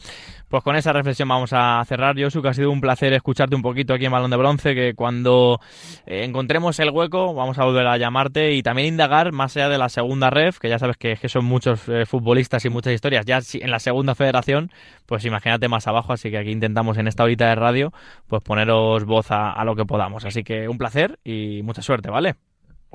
Pues 0.49 0.63
con 0.63 0.75
esa 0.75 0.93
reflexión 0.93 1.27
vamos 1.27 1.51
a 1.53 1.83
cerrar, 1.85 2.15
Josu, 2.17 2.41
que 2.41 2.49
ha 2.49 2.53
sido 2.53 2.71
un 2.71 2.81
placer 2.81 3.13
escucharte 3.13 3.55
un 3.55 3.61
poquito 3.61 3.93
aquí 3.93 4.05
en 4.05 4.11
Balón 4.11 4.31
de 4.31 4.37
Bronce, 4.37 4.75
que 4.75 4.93
cuando 4.93 5.59
eh, 6.05 6.23
encontremos 6.23 6.79
el 6.79 6.91
hueco 6.91 7.33
vamos 7.33 7.57
a 7.59 7.65
volver 7.65 7.87
a 7.87 7.97
llamarte 7.97 8.53
y 8.53 8.61
también 8.61 8.89
indagar 8.89 9.31
más 9.31 9.55
allá 9.57 9.69
de 9.69 9.77
la 9.77 9.89
segunda 9.89 10.29
ref, 10.29 10.59
que 10.59 10.69
ya 10.69 10.79
sabes 10.79 10.97
que, 10.97 11.15
que 11.15 11.29
son 11.29 11.45
muchos 11.45 11.89
eh, 11.89 12.05
futbolistas 12.05 12.63
y 12.65 12.69
muchas 12.69 12.93
historias, 12.93 13.25
ya 13.25 13.39
en 13.53 13.71
la 13.71 13.79
segunda 13.79 14.15
federación, 14.15 14.69
pues 15.05 15.25
imagínate 15.25 15.67
más 15.67 15.87
abajo, 15.87 16.13
así 16.13 16.29
que 16.29 16.37
aquí 16.37 16.51
intentamos 16.51 16.97
en 16.97 17.07
esta 17.07 17.23
horita 17.23 17.49
de 17.49 17.55
radio 17.55 17.91
pues 18.27 18.43
poneros 18.43 19.05
voz 19.05 19.31
a, 19.31 19.51
a 19.51 19.65
lo 19.65 19.75
que 19.75 19.85
podamos. 19.85 20.25
Así 20.25 20.43
que 20.43 20.67
un 20.67 20.77
placer 20.77 21.19
y 21.23 21.61
mucha 21.63 21.81
suerte, 21.81 22.09
¿vale? 22.09 22.35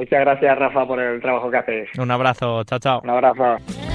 muchas 0.01 0.21
gracias 0.21 0.59
Rafa 0.59 0.87
por 0.87 0.99
el 0.99 1.21
trabajo 1.21 1.51
que 1.51 1.57
hacéis. 1.59 1.99
Un 1.99 2.11
abrazo, 2.11 2.65
chao, 2.65 2.79
chao. 2.79 3.01
Un 3.05 3.11
abrazo. 3.11 3.89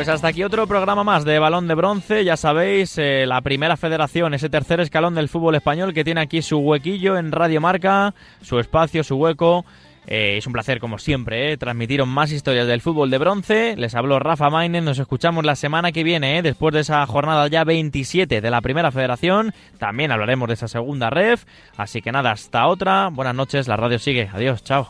Pues 0.00 0.08
hasta 0.08 0.28
aquí 0.28 0.42
otro 0.44 0.66
programa 0.66 1.04
más 1.04 1.26
de 1.26 1.38
Balón 1.38 1.68
de 1.68 1.74
Bronce. 1.74 2.24
Ya 2.24 2.38
sabéis, 2.38 2.96
eh, 2.96 3.26
la 3.26 3.42
primera 3.42 3.76
federación, 3.76 4.32
ese 4.32 4.48
tercer 4.48 4.80
escalón 4.80 5.14
del 5.14 5.28
fútbol 5.28 5.56
español 5.56 5.92
que 5.92 6.04
tiene 6.04 6.22
aquí 6.22 6.40
su 6.40 6.56
huequillo 6.56 7.18
en 7.18 7.30
Radio 7.32 7.60
Marca, 7.60 8.14
su 8.40 8.58
espacio, 8.58 9.04
su 9.04 9.16
hueco. 9.16 9.66
Eh, 10.06 10.38
es 10.38 10.46
un 10.46 10.54
placer, 10.54 10.80
como 10.80 10.96
siempre, 10.96 11.52
eh, 11.52 12.04
más 12.06 12.32
historias 12.32 12.66
del 12.66 12.80
fútbol 12.80 13.10
de 13.10 13.18
bronce. 13.18 13.76
Les 13.76 13.94
habló 13.94 14.18
Rafa 14.18 14.48
Maínez. 14.48 14.82
Nos 14.82 14.98
escuchamos 14.98 15.44
la 15.44 15.54
semana 15.54 15.92
que 15.92 16.02
viene, 16.02 16.38
eh, 16.38 16.42
después 16.42 16.72
de 16.72 16.80
esa 16.80 17.04
jornada 17.04 17.46
ya 17.48 17.64
27 17.64 18.40
de 18.40 18.50
la 18.50 18.62
primera 18.62 18.90
federación. 18.92 19.52
También 19.78 20.12
hablaremos 20.12 20.48
de 20.48 20.54
esa 20.54 20.68
segunda 20.68 21.10
ref. 21.10 21.44
Así 21.76 22.00
que 22.00 22.10
nada, 22.10 22.30
hasta 22.30 22.66
otra. 22.68 23.10
Buenas 23.12 23.34
noches, 23.34 23.68
la 23.68 23.76
radio 23.76 23.98
sigue. 23.98 24.30
Adiós, 24.32 24.64
chao. 24.64 24.88